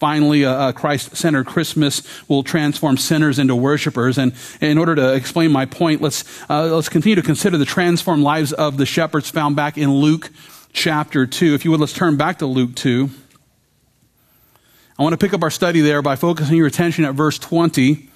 Finally, 0.00 0.42
a, 0.42 0.72
Christ 0.72 1.16
centered 1.16 1.46
Christmas 1.46 2.02
will 2.28 2.42
transform 2.42 2.98
sinners 2.98 3.38
into 3.38 3.56
worshipers. 3.56 4.18
And 4.18 4.34
in 4.60 4.76
order 4.76 4.94
to 4.96 5.14
explain 5.14 5.50
my 5.50 5.64
point, 5.64 6.02
let's, 6.02 6.24
uh, 6.50 6.74
let's 6.74 6.90
continue 6.90 7.16
to 7.16 7.22
consider 7.22 7.56
the 7.56 7.64
transformed 7.64 8.22
lives 8.22 8.52
of 8.52 8.76
the 8.76 8.84
shepherds 8.84 9.30
found 9.30 9.56
back 9.56 9.78
in 9.78 9.90
Luke 9.90 10.30
chapter 10.74 11.26
2. 11.26 11.54
If 11.54 11.64
you 11.64 11.70
would, 11.70 11.80
let's 11.80 11.94
turn 11.94 12.16
back 12.16 12.40
to 12.40 12.46
Luke 12.46 12.74
2. 12.74 13.08
I 14.96 15.02
want 15.02 15.12
to 15.12 15.18
pick 15.18 15.34
up 15.34 15.42
our 15.42 15.50
study 15.50 15.80
there 15.80 16.02
by 16.02 16.14
focusing 16.14 16.56
your 16.56 16.68
attention 16.68 17.04
at 17.04 17.14
verse 17.14 17.36
20. 17.38 18.08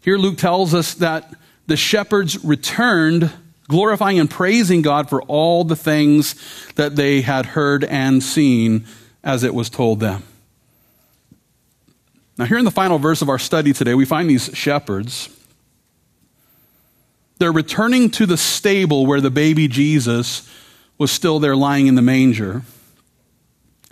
Here, 0.00 0.18
Luke 0.18 0.36
tells 0.36 0.74
us 0.74 0.94
that 0.94 1.32
the 1.68 1.76
shepherds 1.76 2.44
returned, 2.44 3.30
glorifying 3.68 4.18
and 4.18 4.28
praising 4.28 4.82
God 4.82 5.08
for 5.08 5.22
all 5.22 5.62
the 5.62 5.76
things 5.76 6.34
that 6.74 6.96
they 6.96 7.20
had 7.20 7.46
heard 7.46 7.84
and 7.84 8.20
seen 8.20 8.84
as 9.22 9.44
it 9.44 9.54
was 9.54 9.70
told 9.70 10.00
them. 10.00 10.24
Now, 12.36 12.46
here 12.46 12.58
in 12.58 12.64
the 12.64 12.72
final 12.72 12.98
verse 12.98 13.22
of 13.22 13.28
our 13.28 13.38
study 13.38 13.72
today, 13.72 13.94
we 13.94 14.04
find 14.04 14.28
these 14.28 14.50
shepherds. 14.54 15.28
They're 17.38 17.52
returning 17.52 18.10
to 18.12 18.26
the 18.26 18.36
stable 18.36 19.06
where 19.06 19.20
the 19.20 19.30
baby 19.30 19.68
Jesus 19.68 20.48
was 20.98 21.12
still 21.12 21.38
there 21.38 21.54
lying 21.54 21.86
in 21.86 21.94
the 21.94 22.02
manger. 22.02 22.62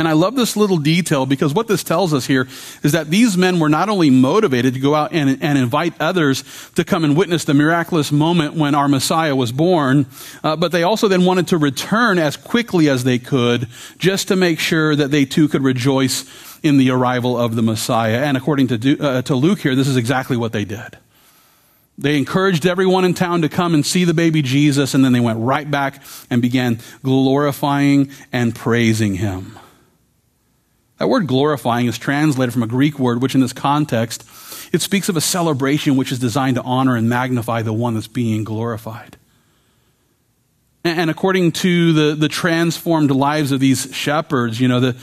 And 0.01 0.09
I 0.09 0.13
love 0.13 0.35
this 0.35 0.57
little 0.57 0.79
detail 0.79 1.27
because 1.27 1.53
what 1.53 1.69
this 1.69 1.85
tells 1.85 2.15
us 2.15 2.25
here 2.25 2.49
is 2.83 2.93
that 2.93 3.11
these 3.11 3.37
men 3.37 3.61
were 3.61 3.69
not 3.69 3.91
only 3.91 4.09
motivated 4.09 4.73
to 4.73 4.81
go 4.81 4.95
out 4.95 5.13
and, 5.13 5.43
and 5.43 5.59
invite 5.59 5.93
others 6.01 6.43
to 6.77 6.87
come 6.87 7.05
and 7.05 7.15
witness 7.15 7.45
the 7.45 7.53
miraculous 7.53 8.11
moment 8.11 8.55
when 8.55 8.75
our 8.75 8.89
Messiah 8.89 9.37
was 9.37 9.53
born, 9.53 10.07
uh, 10.43 10.57
but 10.57 10.73
they 10.73 10.85
also 10.85 11.07
then 11.07 11.27
wanted 11.27 11.49
to 11.49 11.59
return 11.59 12.19
as 12.19 12.39
quickly 12.39 12.89
as 12.89 13.05
they 13.05 13.19
could 13.19 13.69
just 13.99 14.29
to 14.29 14.37
make 14.37 14.59
sure 14.59 14.97
that 14.97 15.11
they 15.11 15.27
too 15.27 15.49
could 15.49 15.63
rejoice 15.63 16.25
in 16.63 16.79
the 16.79 16.89
arrival 16.91 17.37
of 17.37 17.55
the 17.55 17.63
Messiah. 17.63 18.23
And 18.25 18.39
according 18.39 18.69
to, 18.69 18.99
uh, 19.01 19.21
to 19.21 19.35
Luke 19.35 19.59
here, 19.59 19.75
this 19.75 19.87
is 19.87 19.99
exactly 19.99 20.39
what 20.39 20.53
they 20.53 20.65
did. 20.65 20.97
They 21.99 22.17
encouraged 22.17 22.65
everyone 22.65 23.05
in 23.05 23.13
town 23.13 23.43
to 23.43 23.51
come 23.51 23.75
and 23.75 23.85
see 23.85 24.05
the 24.05 24.15
baby 24.15 24.41
Jesus, 24.41 24.95
and 24.95 25.05
then 25.05 25.13
they 25.13 25.21
went 25.21 25.41
right 25.41 25.71
back 25.71 26.03
and 26.31 26.41
began 26.41 26.79
glorifying 27.03 28.11
and 28.33 28.55
praising 28.55 29.17
him. 29.17 29.59
That 31.01 31.09
word 31.09 31.27
glorifying 31.27 31.87
is 31.87 31.97
translated 31.97 32.53
from 32.53 32.63
a 32.63 32.67
Greek 32.67 32.99
word, 32.99 33.23
which 33.23 33.35
in 33.35 33.41
this 33.41 33.55
context, 33.55 34.23
it 34.71 34.83
speaks 34.83 35.09
of 35.09 35.17
a 35.17 35.21
celebration 35.21 35.97
which 35.97 36.13
is 36.13 36.19
designed 36.19 36.57
to 36.57 36.63
honor 36.63 36.95
and 36.95 37.09
magnify 37.09 37.63
the 37.63 37.73
one 37.73 37.95
that's 37.95 38.07
being 38.07 38.45
glorified. 38.45 39.17
And 40.85 41.11
according 41.11 41.53
to 41.53 41.95
the, 41.95 42.15
the 42.15 42.29
transformed 42.29 43.11
lives 43.11 43.51
of 43.51 43.61
these 43.61 43.95
shepherds, 43.95 44.61
you 44.61 44.69
know, 44.69 44.81
the, 44.81 44.97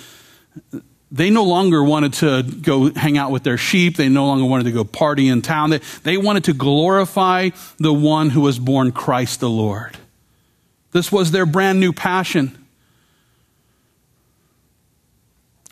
they 1.11 1.31
no 1.31 1.43
longer 1.43 1.83
wanted 1.83 2.13
to 2.13 2.43
go 2.43 2.93
hang 2.93 3.17
out 3.17 3.31
with 3.31 3.41
their 3.41 3.57
sheep. 3.57 3.97
They 3.97 4.07
no 4.07 4.27
longer 4.27 4.45
wanted 4.45 4.65
to 4.65 4.71
go 4.73 4.83
party 4.83 5.27
in 5.27 5.41
town. 5.41 5.71
They, 5.71 5.81
they 6.03 6.17
wanted 6.17 6.43
to 6.43 6.53
glorify 6.53 7.49
the 7.79 7.93
one 7.93 8.29
who 8.29 8.41
was 8.41 8.59
born 8.59 8.91
Christ 8.91 9.39
the 9.39 9.49
Lord. 9.49 9.97
This 10.91 11.11
was 11.11 11.31
their 11.31 11.47
brand 11.47 11.79
new 11.79 11.91
passion. 11.91 12.66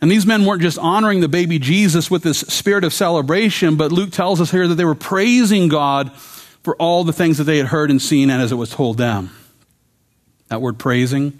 And 0.01 0.11
these 0.11 0.25
men 0.25 0.45
weren't 0.45 0.61
just 0.61 0.77
honoring 0.77 1.21
the 1.21 1.27
baby 1.27 1.57
Jesus 1.57 2.11
with 2.11 2.23
this 2.23 2.39
spirit 2.39 2.83
of 2.83 2.93
celebration, 2.93 3.75
but 3.75 3.91
Luke 3.91 4.11
tells 4.11 4.41
us 4.41 4.51
here 4.51 4.67
that 4.67 4.75
they 4.75 4.85
were 4.85 4.95
praising 4.95 5.67
God 5.69 6.11
for 6.63 6.75
all 6.77 7.03
the 7.03 7.13
things 7.13 7.37
that 7.37 7.45
they 7.45 7.57
had 7.57 7.67
heard 7.67 7.89
and 7.89 8.01
seen 8.01 8.29
and 8.29 8.41
as 8.41 8.51
it 8.51 8.55
was 8.55 8.71
told 8.71 8.97
them. 8.97 9.31
That 10.49 10.61
word 10.61 10.77
praising 10.77 11.39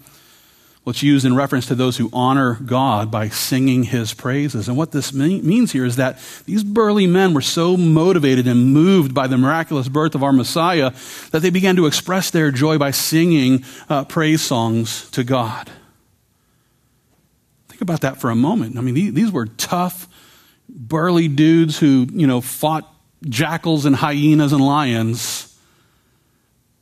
What's 0.86 1.02
used 1.02 1.26
in 1.26 1.36
reference 1.36 1.66
to 1.66 1.76
those 1.76 1.98
who 1.98 2.12
honor 2.14 2.60
God 2.64 3.10
by 3.10 3.30
singing 3.30 3.86
his 3.86 4.14
praises. 4.14 4.68
And 4.68 4.78
what 4.78 4.92
this 4.92 5.12
means 5.14 5.72
here 5.72 5.84
is 5.84 5.96
that 5.96 6.20
these 6.46 6.64
burly 6.64 7.08
men 7.08 7.34
were 7.34 7.42
so 7.42 7.76
motivated 7.76 8.48
and 8.48 8.72
moved 8.72 9.12
by 9.12 9.26
the 9.26 9.36
miraculous 9.36 9.90
birth 9.90 10.14
of 10.14 10.22
our 10.22 10.32
Messiah 10.32 10.92
that 11.32 11.42
they 11.42 11.50
began 11.50 11.76
to 11.78 11.88
express 11.88 12.30
their 12.30 12.52
joy 12.52 12.78
by 12.78 12.92
singing 12.92 13.66
uh, 13.90 14.06
praise 14.06 14.44
songs 14.44 15.10
to 15.10 15.24
God. 15.24 15.72
Think 17.76 17.82
about 17.82 18.02
that 18.02 18.22
for 18.22 18.30
a 18.30 18.36
moment. 18.36 18.78
I 18.78 18.82
mean, 18.82 18.94
these 19.14 19.34
were 19.34 19.48
tough, 19.48 20.08
burly 20.70 21.28
dudes 21.28 21.78
who, 21.78 22.08
you 22.10 22.26
know, 22.26 22.40
fought 22.40 22.90
jackals 23.28 23.84
and 23.84 23.94
hyenas 23.94 24.54
and 24.54 24.66
lions. 24.66 25.54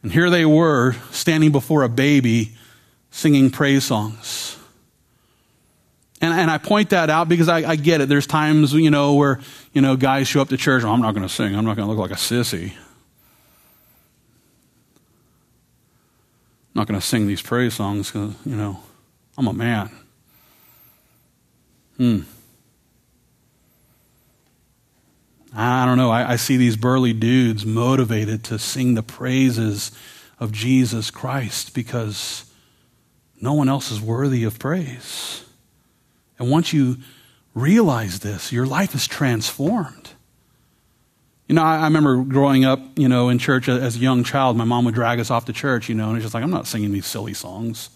And 0.03 0.11
here 0.11 0.29
they 0.29 0.45
were 0.45 0.93
standing 1.09 1.51
before 1.51 1.81
a 1.81 1.89
baby 1.89 2.51
singing 3.09 3.49
praise 3.49 3.85
songs. 3.85 4.55
And, 6.21 6.31
and 6.31 6.51
I 6.51 6.59
point 6.59 6.91
that 6.91 7.09
out 7.09 7.27
because 7.27 7.49
I, 7.49 7.67
I 7.71 7.75
get 7.75 7.99
it. 7.99 8.07
There's 8.07 8.27
times, 8.27 8.71
you 8.71 8.91
know, 8.91 9.15
where, 9.15 9.39
you 9.73 9.81
know, 9.81 9.95
guys 9.95 10.27
show 10.27 10.41
up 10.41 10.49
to 10.49 10.57
church, 10.57 10.83
oh, 10.83 10.91
I'm 10.91 11.01
not 11.01 11.15
going 11.15 11.27
to 11.27 11.33
sing. 11.33 11.55
I'm 11.55 11.65
not 11.65 11.75
going 11.75 11.87
to 11.87 11.91
look 11.91 11.97
like 11.97 12.11
a 12.11 12.21
sissy. 12.21 12.69
I'm 16.69 16.75
not 16.75 16.85
going 16.85 16.99
to 16.99 17.05
sing 17.05 17.25
these 17.25 17.41
praise 17.41 17.73
songs 17.73 18.11
because, 18.11 18.35
you 18.45 18.55
know, 18.55 18.79
I'm 19.39 19.47
a 19.47 19.53
man. 19.53 19.89
Hmm. 21.97 22.21
I 25.55 25.85
don't 25.85 25.97
know. 25.97 26.09
I, 26.09 26.31
I, 26.31 26.35
see 26.37 26.57
these 26.57 26.75
burly 26.75 27.13
dudes 27.13 27.63
motivated 27.63 28.43
to 28.45 28.57
sing 28.57 28.95
the 28.95 29.03
praises 29.03 29.91
of 30.39 30.51
Jesus 30.51 31.11
Christ 31.11 31.75
because 31.75 32.51
no 33.39 33.53
one 33.53 33.69
else 33.69 33.91
is 33.91 34.01
worthy 34.01 34.45
of 34.45 34.57
praise. 34.57 35.43
And 36.39 36.49
once 36.49 36.73
you 36.73 36.97
realize 37.53 38.19
this, 38.19 38.51
your 38.51 38.65
life 38.65 38.95
is 38.95 39.05
transformed. 39.05 40.09
You 41.47 41.55
know, 41.55 41.63
I, 41.63 41.79
I, 41.79 41.83
remember 41.83 42.23
growing 42.23 42.65
up, 42.65 42.79
you 42.95 43.07
know, 43.07 43.29
in 43.29 43.37
church 43.37 43.69
as 43.69 43.95
a 43.95 43.99
young 43.99 44.23
child, 44.23 44.57
my 44.57 44.63
mom 44.63 44.85
would 44.85 44.95
drag 44.95 45.19
us 45.19 45.29
off 45.29 45.45
to 45.45 45.53
church, 45.53 45.87
you 45.87 45.93
know, 45.93 46.07
and 46.07 46.17
it's 46.17 46.23
just 46.23 46.33
like, 46.33 46.43
I'm 46.43 46.49
not 46.49 46.65
singing 46.65 46.91
these 46.91 47.05
silly 47.05 47.33
songs. 47.33 47.89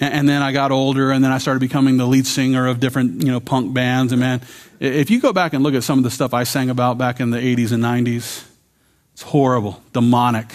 And, 0.00 0.28
then 0.28 0.42
I 0.42 0.52
got 0.52 0.70
older, 0.70 1.10
and 1.10 1.24
then 1.24 1.32
I 1.32 1.38
started 1.38 1.58
becoming 1.58 1.96
the 1.96 2.06
lead 2.06 2.26
singer 2.26 2.68
of 2.68 2.78
different, 2.78 3.24
you 3.24 3.32
know, 3.32 3.40
punk 3.40 3.74
bands. 3.74 4.12
And 4.12 4.20
man, 4.20 4.42
if 4.78 5.10
you 5.10 5.20
go 5.20 5.32
back 5.32 5.54
and 5.54 5.64
look 5.64 5.74
at 5.74 5.82
some 5.82 5.98
of 5.98 6.04
the 6.04 6.10
stuff 6.10 6.32
I 6.32 6.44
sang 6.44 6.70
about 6.70 6.98
back 6.98 7.18
in 7.18 7.30
the 7.30 7.38
80s 7.38 7.72
and 7.72 7.82
90s, 7.82 8.44
it's 9.12 9.22
horrible, 9.22 9.82
demonic 9.92 10.46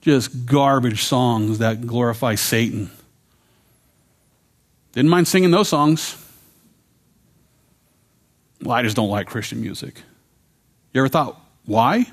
just 0.00 0.46
garbage 0.46 1.04
songs 1.04 1.58
that 1.58 1.86
glorify 1.86 2.34
Satan. 2.34 2.90
Didn't 4.92 5.10
mind 5.10 5.28
singing 5.28 5.50
those 5.50 5.68
songs. 5.68 6.16
Well, 8.62 8.72
I 8.72 8.82
just 8.82 8.96
don't 8.96 9.08
like 9.08 9.26
Christian 9.26 9.60
music. 9.60 10.02
You 10.92 11.02
ever 11.02 11.08
thought, 11.08 11.40
why? 11.64 12.06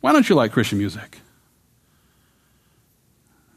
Why 0.00 0.12
don't 0.12 0.28
you 0.28 0.34
like 0.34 0.52
Christian 0.52 0.78
music? 0.78 1.18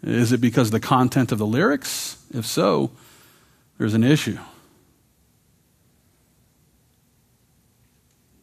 Is 0.05 0.31
it 0.31 0.39
because 0.39 0.67
of 0.67 0.71
the 0.71 0.79
content 0.79 1.31
of 1.31 1.39
the 1.39 1.45
lyrics? 1.45 2.23
If 2.31 2.45
so, 2.45 2.91
there's 3.77 3.95
an 3.95 4.03
issue. 4.03 4.37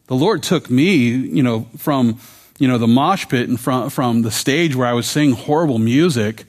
The 0.07 0.15
Lord 0.15 0.43
took 0.43 0.69
me, 0.69 1.07
you 1.07 1.41
know, 1.41 1.67
from 1.77 2.19
you 2.59 2.67
know, 2.67 2.77
the 2.77 2.87
mosh 2.87 3.27
pit 3.27 3.49
and 3.49 3.59
from, 3.59 3.89
from 3.89 4.21
the 4.21 4.31
stage 4.31 4.75
where 4.75 4.87
I 4.87 4.93
was 4.93 5.07
singing 5.07 5.35
horrible 5.35 5.79
music 5.79 6.45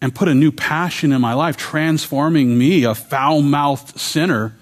and 0.00 0.14
put 0.14 0.28
a 0.28 0.34
new 0.34 0.52
passion 0.52 1.12
in 1.12 1.20
my 1.20 1.34
life, 1.34 1.56
transforming 1.56 2.56
me, 2.56 2.84
a 2.84 2.94
foul 2.94 3.42
mouthed 3.42 3.98
sinner, 3.98 4.54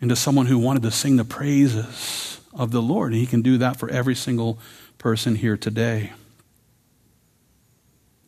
into 0.00 0.16
someone 0.16 0.46
who 0.46 0.58
wanted 0.58 0.82
to 0.82 0.90
sing 0.90 1.16
the 1.16 1.24
praises 1.24 2.40
of 2.52 2.70
the 2.70 2.82
Lord. 2.82 3.12
And 3.12 3.20
He 3.20 3.26
can 3.26 3.42
do 3.42 3.58
that 3.58 3.76
for 3.76 3.88
every 3.88 4.14
single 4.14 4.58
person 4.98 5.36
here 5.36 5.56
today. 5.56 6.12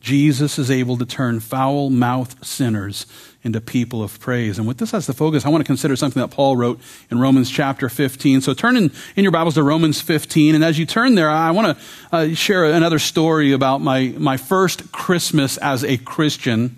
Jesus 0.00 0.58
is 0.58 0.70
able 0.70 0.96
to 0.98 1.04
turn 1.04 1.40
foul 1.40 1.90
mouthed 1.90 2.44
sinners 2.44 3.06
into 3.42 3.60
people 3.60 4.02
of 4.02 4.18
praise. 4.20 4.58
And 4.58 4.66
with 4.66 4.78
this 4.78 4.94
as 4.94 5.06
the 5.06 5.12
focus, 5.12 5.44
I 5.44 5.48
want 5.48 5.62
to 5.62 5.66
consider 5.66 5.96
something 5.96 6.20
that 6.20 6.28
Paul 6.28 6.56
wrote 6.56 6.80
in 7.10 7.18
Romans 7.18 7.50
chapter 7.50 7.88
15. 7.88 8.40
So 8.40 8.54
turn 8.54 8.76
in, 8.76 8.92
in 9.16 9.24
your 9.24 9.32
Bibles 9.32 9.54
to 9.54 9.62
Romans 9.62 10.00
15. 10.00 10.54
And 10.54 10.64
as 10.64 10.78
you 10.78 10.86
turn 10.86 11.14
there, 11.14 11.30
I 11.30 11.50
want 11.50 11.78
to 11.78 11.84
uh, 12.12 12.34
share 12.34 12.64
another 12.64 12.98
story 12.98 13.52
about 13.52 13.80
my, 13.80 14.14
my 14.18 14.36
first 14.36 14.92
Christmas 14.92 15.56
as 15.58 15.84
a 15.84 15.96
Christian. 15.98 16.76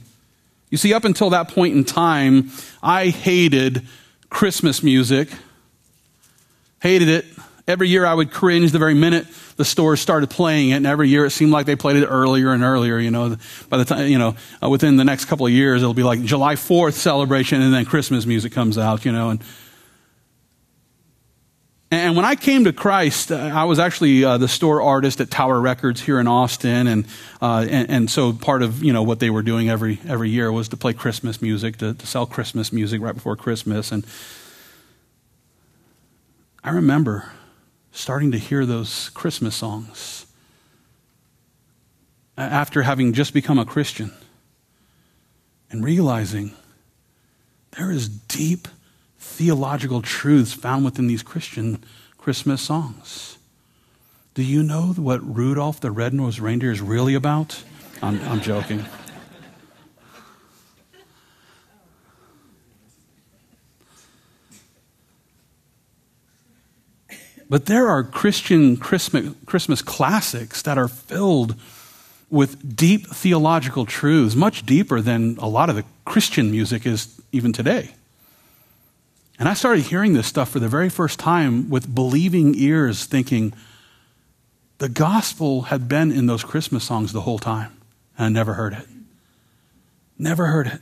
You 0.71 0.79
see, 0.79 0.95
up 0.95 1.05
until 1.05 1.31
that 1.31 1.49
point 1.49 1.75
in 1.75 1.85
time, 1.85 2.51
I 2.83 3.09
hated 3.09 3.87
Christmas 4.29 4.83
music. 4.83 5.29
Hated 6.81 7.09
it. 7.09 7.25
Every 7.71 7.89
year 7.89 8.05
I 8.05 8.13
would 8.13 8.31
cringe 8.31 8.73
the 8.73 8.79
very 8.79 8.95
minute 8.95 9.27
the 9.57 9.65
stores 9.65 10.01
started 10.01 10.29
playing 10.29 10.71
it, 10.71 10.77
and 10.77 10.87
every 10.87 11.09
year 11.09 11.25
it 11.25 11.31
seemed 11.31 11.53
like 11.53 11.67
they 11.67 11.77
played 11.77 11.97
it 11.97 12.07
earlier 12.07 12.53
and 12.53 12.63
earlier. 12.63 12.99
You 12.99 13.11
know, 13.11 13.37
by 13.69 13.79
the 13.79 13.85
time, 13.85 14.09
you 14.09 14.19
know, 14.19 14.35
uh, 14.63 14.69
within 14.69 14.97
the 14.97 15.05
next 15.05 15.27
couple 15.27 15.47
of 15.47 15.53
years, 15.53 15.83
it'll 15.83 15.95
be 15.95 16.03
like 16.03 16.23
July 16.23 16.55
4th 16.55 16.95
celebration, 16.95 17.63
and 17.63 17.73
then 17.73 17.85
Christmas 17.85 18.27
music 18.27 18.53
comes 18.53 18.77
out, 18.77 19.05
you 19.05 19.13
know, 19.13 19.31
and 19.31 19.43
and 21.93 22.15
when 22.15 22.25
I 22.25 22.37
came 22.37 22.65
to 22.65 22.73
Christ, 22.73 23.33
uh, 23.33 23.37
I 23.37 23.65
was 23.65 23.81
actually 23.81 24.25
uh, 24.25 24.39
the 24.39 24.47
store 24.47 24.81
artist 24.81 25.21
at 25.21 25.29
Tower 25.29 25.61
Records 25.61 26.01
here 26.01 26.21
in 26.21 26.29
Austin, 26.29 26.87
and, 26.87 27.05
uh, 27.43 27.67
and, 27.69 27.91
and 27.91 28.11
so 28.11 28.33
part 28.33 28.63
of 28.63 28.85
you 28.85 28.93
know 28.93 29.03
what 29.03 29.19
they 29.19 29.29
were 29.29 29.43
doing 29.43 29.69
every 29.69 29.99
every 30.07 30.31
year 30.31 30.53
was 30.53 30.69
to 30.69 30.77
play 30.77 30.93
Christmas 30.93 31.43
music, 31.43 31.79
to, 31.79 31.95
to 31.95 32.07
sell 32.07 32.27
Christmas 32.27 32.73
music 32.73 33.03
right 33.03 33.15
before 33.15 33.35
Christmas, 33.35 33.91
and 33.91 34.07
I 36.63 36.71
remember 36.71 37.33
starting 37.93 38.33
to 38.33 38.39
hear 38.39 38.65
those 38.67 39.09
Christmas 39.11 39.57
songs 39.57 40.27
after 42.37 42.83
having 42.83 43.13
just 43.13 43.35
become 43.35 43.59
a 43.59 43.65
Christian, 43.65 44.13
and 45.71 45.85
realizing 45.85 46.53
there 47.73 47.91
is 47.91 48.09
deep 48.09 48.67
theological 49.19 50.01
truths 50.01 50.53
found 50.53 50.85
within 50.85 51.07
these 51.07 51.23
Christian 51.23 51.85
Christmas 52.17 52.63
songs. 52.63 53.39
Do 54.35 54.43
you 54.43 54.63
know 54.63 54.95
what 54.97 55.21
Rudolph 55.23 55.81
the 55.81 55.91
Red-Nosed 55.91 56.39
Reindeer 56.39 56.71
is 56.71 56.81
really 56.81 57.15
about? 57.15 57.63
I'm, 58.01 58.21
I'm 58.23 58.41
joking. 58.41 58.85
But 67.51 67.67
there 67.67 67.89
are 67.89 68.05
Christian 68.05 68.77
Christmas, 68.77 69.83
classics 69.83 70.63
that 70.63 70.79
are 70.79 70.87
filled 70.87 71.57
with 72.31 72.77
deep 72.77 73.09
theological 73.09 73.85
truths, 73.85 74.37
much 74.37 74.65
deeper 74.65 75.01
than 75.01 75.37
a 75.39 75.49
lot 75.49 75.69
of 75.69 75.75
the 75.75 75.85
Christian 76.05 76.53
music 76.53 76.87
is 76.87 77.21
even 77.33 77.53
today. 77.53 77.91
And 79.37 79.49
I 79.49 79.55
started 79.55 79.83
hearing 79.83 80.13
this 80.13 80.29
stuff 80.29 80.51
for 80.51 80.61
the 80.61 80.69
very 80.69 80.89
first 80.89 81.19
time 81.19 81.69
with 81.71 81.93
believing 81.93 82.55
ears, 82.55 83.05
thinking 83.05 83.53
the 84.79 84.89
gospel 84.89 85.63
had 85.63 85.89
been 85.89 86.13
in 86.13 86.27
those 86.27 86.45
Christmas 86.45 86.85
songs 86.85 87.13
the 87.13 87.23
whole 87.23 87.41
time, 87.41 87.73
and 88.17 88.27
I 88.27 88.29
never 88.29 88.55
heard 88.55 88.75
it. 88.75 88.87
Never 90.19 90.47
heard 90.47 90.69
it. 90.69 90.81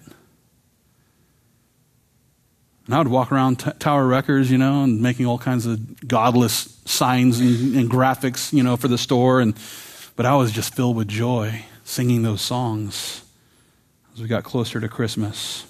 And 2.89 2.95
I 2.95 2.99
would 2.99 3.09
walk 3.09 3.31
around 3.31 3.59
t- 3.59 3.71
Tower 3.79 4.07
Records, 4.07 4.51
you 4.51 4.57
know, 4.57 4.83
and 4.83 5.03
making 5.03 5.27
all 5.27 5.37
kinds 5.37 5.67
of 5.67 6.09
godless 6.09 6.81
signs 6.87 7.39
and, 7.39 7.77
and 7.77 7.91
graphics, 7.91 8.51
you 8.51 8.63
know, 8.63 8.79
for 8.79 8.89
the 8.89 8.97
store. 8.97 9.43
And, 9.43 9.55
but 10.17 10.25
I 10.25 10.35
was 10.37 10.53
just 10.53 10.75
filled 10.75 10.97
with 10.97 11.07
joy 11.07 11.67
singing 11.85 12.23
those 12.23 12.41
songs 12.41 13.27
as 14.15 14.23
we 14.23 14.27
got 14.27 14.43
closer 14.43 14.81
to 14.81 14.89
Christmas. 14.89 15.67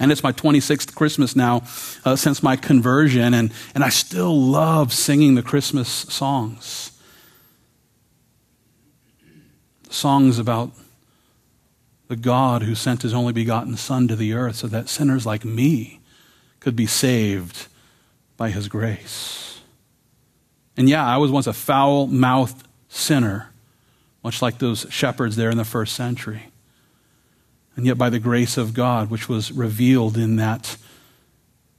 And 0.00 0.10
it's 0.10 0.24
my 0.24 0.32
26th 0.32 0.92
Christmas 0.96 1.36
now 1.36 1.62
uh, 2.04 2.16
since 2.16 2.42
my 2.42 2.56
conversion, 2.56 3.32
and, 3.32 3.52
and 3.72 3.84
I 3.84 3.88
still 3.88 4.36
love 4.36 4.92
singing 4.92 5.36
the 5.36 5.42
Christmas 5.42 5.88
songs. 5.88 7.00
Songs 9.88 10.40
about 10.40 10.72
the 12.08 12.16
God 12.16 12.64
who 12.64 12.74
sent 12.74 13.02
his 13.02 13.14
only 13.14 13.32
begotten 13.32 13.76
Son 13.76 14.08
to 14.08 14.16
the 14.16 14.32
earth 14.32 14.56
so 14.56 14.66
that 14.66 14.88
sinners 14.88 15.24
like 15.24 15.44
me 15.44 15.97
could 16.60 16.76
be 16.76 16.86
saved 16.86 17.66
by 18.36 18.50
his 18.50 18.68
grace. 18.68 19.60
And 20.76 20.88
yeah, 20.88 21.06
I 21.06 21.16
was 21.16 21.30
once 21.30 21.46
a 21.46 21.52
foul 21.52 22.06
mouthed 22.06 22.66
sinner, 22.88 23.50
much 24.22 24.42
like 24.42 24.58
those 24.58 24.86
shepherds 24.90 25.36
there 25.36 25.50
in 25.50 25.56
the 25.56 25.64
first 25.64 25.94
century. 25.94 26.50
And 27.76 27.86
yet, 27.86 27.98
by 27.98 28.10
the 28.10 28.18
grace 28.18 28.56
of 28.56 28.74
God, 28.74 29.10
which 29.10 29.28
was 29.28 29.52
revealed 29.52 30.16
in 30.16 30.36
that 30.36 30.76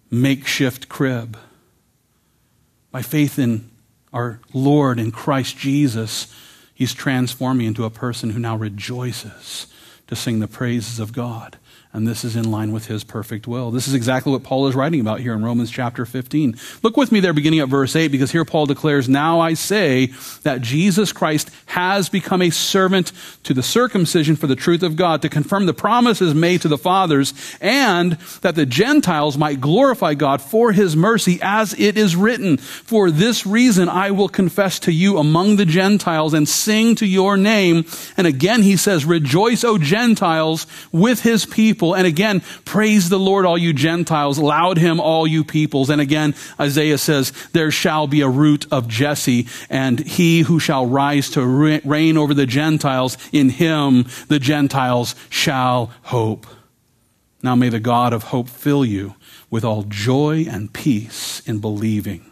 makeshift 0.10 0.88
crib, 0.88 1.38
by 2.92 3.02
faith 3.02 3.38
in 3.38 3.70
our 4.14 4.40
Lord 4.54 5.00
in 5.00 5.12
Christ 5.12 5.58
Jesus, 5.58 6.34
He's 6.74 6.94
transformed 6.94 7.60
me 7.60 7.68
into 7.68 7.84
a 7.84 7.90
person 7.90 8.30
who 8.30 8.40
now 8.40 8.56
rejoices 8.56 9.68
to 10.08 10.16
sing 10.16 10.40
the 10.40 10.48
praises 10.48 11.00
of 11.00 11.12
God 11.12 11.58
and 11.92 12.08
this 12.08 12.24
is 12.24 12.36
in 12.36 12.52
line 12.52 12.72
with 12.72 12.86
his 12.86 13.04
perfect 13.04 13.48
will. 13.48 13.72
This 13.72 13.88
is 13.88 13.96
exactly 13.96 14.32
what 14.32 14.44
Paul 14.44 14.68
is 14.68 14.76
writing 14.76 15.00
about 15.00 15.22
here 15.22 15.34
in 15.34 15.44
Romans 15.44 15.72
chapter 15.72 16.06
15. 16.06 16.56
Look 16.84 16.96
with 16.96 17.12
me 17.12 17.20
there 17.20 17.34
beginning 17.34 17.62
at 17.62 17.68
verse 17.68 17.96
8 17.96 18.10
because 18.10 18.32
here 18.32 18.46
Paul 18.46 18.68
declares, 18.68 19.10
Now 19.10 19.40
I 19.40 19.56
say 19.56 20.14
that 20.44 20.62
Jesus 20.62 21.12
Christ 21.12 21.50
has 21.66 22.08
become 22.08 22.44
a 22.44 22.52
servant 22.52 23.12
to 23.42 23.56
the 23.56 23.64
circumcision 23.64 24.36
for 24.36 24.46
the 24.46 24.56
truth 24.56 24.84
of 24.84 24.98
God 24.98 25.24
to 25.24 25.30
confirm 25.30 25.66
the 25.66 25.74
promises 25.74 26.36
made 26.36 26.62
to 26.62 26.68
the 26.68 26.78
fathers 26.78 27.34
and 27.60 28.14
that 28.42 28.54
the 28.54 28.68
Gentiles 28.68 29.36
might 29.36 29.60
glorify 29.60 30.14
God 30.14 30.44
for 30.44 30.72
his 30.72 30.96
mercy 30.96 31.40
as 31.42 31.74
it 31.80 31.98
is 31.98 32.16
written. 32.16 32.58
For 32.58 33.10
this 33.10 33.48
reason 33.48 33.90
I 33.90 34.12
will 34.12 34.30
confess 34.30 34.78
to 34.82 34.92
you 34.92 35.18
among 35.18 35.56
the 35.56 35.66
Gentiles 35.66 36.36
and 36.36 36.48
sing 36.48 36.94
to 36.96 37.08
your 37.08 37.36
name. 37.36 37.86
And 38.16 38.28
again 38.28 38.62
he 38.62 38.78
says, 38.78 39.06
Rejoice, 39.06 39.64
O 39.64 39.80
Gentiles, 39.80 40.68
with 40.92 41.24
his 41.24 41.48
people 41.48 41.79
people. 41.80 41.96
And 41.96 42.06
again, 42.06 42.42
praise 42.66 43.08
the 43.08 43.18
Lord, 43.18 43.46
all 43.46 43.58
you 43.58 43.72
Gentiles. 43.72 44.38
Laud 44.38 44.78
him, 44.78 45.00
all 45.00 45.26
you 45.26 45.46
peoples. 45.46 45.90
And 45.90 46.02
again, 46.02 46.36
Isaiah 46.60 46.98
says, 46.98 47.32
there 47.54 47.72
shall 47.72 48.06
be 48.06 48.20
a 48.20 48.28
root 48.28 48.68
of 48.70 48.90
Jesse, 48.90 49.48
and 49.70 49.98
he 49.98 50.42
who 50.42 50.60
shall 50.60 50.86
rise 50.86 51.30
to 51.32 51.82
reign 51.86 52.18
over 52.18 52.34
the 52.34 52.46
Gentiles, 52.46 53.18
in 53.32 53.50
him 53.50 54.08
the 54.28 54.40
Gentiles 54.40 55.16
shall 55.30 55.92
hope. 56.04 56.46
Now 57.42 57.56
may 57.56 57.70
the 57.70 57.80
God 57.80 58.12
of 58.12 58.24
hope 58.24 58.50
fill 58.50 58.84
you 58.84 59.16
with 59.50 59.64
all 59.64 59.84
joy 59.84 60.46
and 60.50 60.74
peace 60.74 61.42
in 61.48 61.60
believing, 61.60 62.30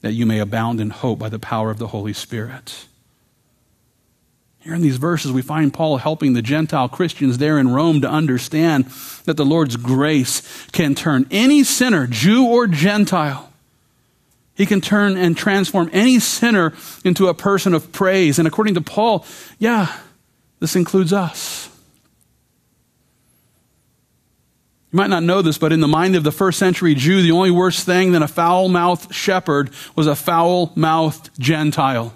that 0.00 0.14
you 0.14 0.26
may 0.26 0.40
abound 0.40 0.80
in 0.80 0.90
hope 0.90 1.20
by 1.20 1.28
the 1.28 1.38
power 1.38 1.70
of 1.70 1.78
the 1.78 1.86
Holy 1.86 2.12
Spirit. 2.12 2.87
Here 4.60 4.74
in 4.74 4.82
these 4.82 4.96
verses, 4.96 5.32
we 5.32 5.42
find 5.42 5.72
Paul 5.72 5.98
helping 5.98 6.32
the 6.32 6.42
Gentile 6.42 6.88
Christians 6.88 7.38
there 7.38 7.58
in 7.58 7.68
Rome 7.72 8.00
to 8.00 8.10
understand 8.10 8.86
that 9.24 9.36
the 9.36 9.44
Lord's 9.44 9.76
grace 9.76 10.66
can 10.72 10.94
turn 10.94 11.26
any 11.30 11.62
sinner, 11.64 12.06
Jew 12.06 12.44
or 12.46 12.66
Gentile, 12.66 13.48
he 14.58 14.66
can 14.66 14.80
turn 14.80 15.16
and 15.16 15.36
transform 15.36 15.88
any 15.92 16.18
sinner 16.18 16.74
into 17.04 17.28
a 17.28 17.34
person 17.34 17.74
of 17.74 17.92
praise. 17.92 18.40
And 18.40 18.48
according 18.48 18.74
to 18.74 18.80
Paul, 18.80 19.24
yeah, 19.60 19.96
this 20.58 20.74
includes 20.74 21.12
us. 21.12 21.70
You 24.90 24.96
might 24.96 25.10
not 25.10 25.22
know 25.22 25.42
this, 25.42 25.58
but 25.58 25.72
in 25.72 25.78
the 25.78 25.86
mind 25.86 26.16
of 26.16 26.24
the 26.24 26.32
first 26.32 26.58
century 26.58 26.96
Jew, 26.96 27.22
the 27.22 27.30
only 27.30 27.52
worse 27.52 27.84
thing 27.84 28.10
than 28.10 28.24
a 28.24 28.28
foul 28.28 28.68
mouthed 28.68 29.14
shepherd 29.14 29.70
was 29.94 30.08
a 30.08 30.16
foul 30.16 30.72
mouthed 30.74 31.30
Gentile. 31.38 32.12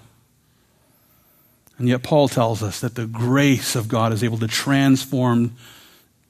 And 1.83 1.89
yet, 1.89 2.01
Paul 2.01 2.29
tells 2.29 2.63
us 2.63 2.79
that 2.79 2.95
the 2.95 3.05
grace 3.05 3.75
of 3.75 3.89
God 3.89 4.13
is 4.13 4.23
able 4.23 4.37
to 4.37 4.47
transform 4.47 5.57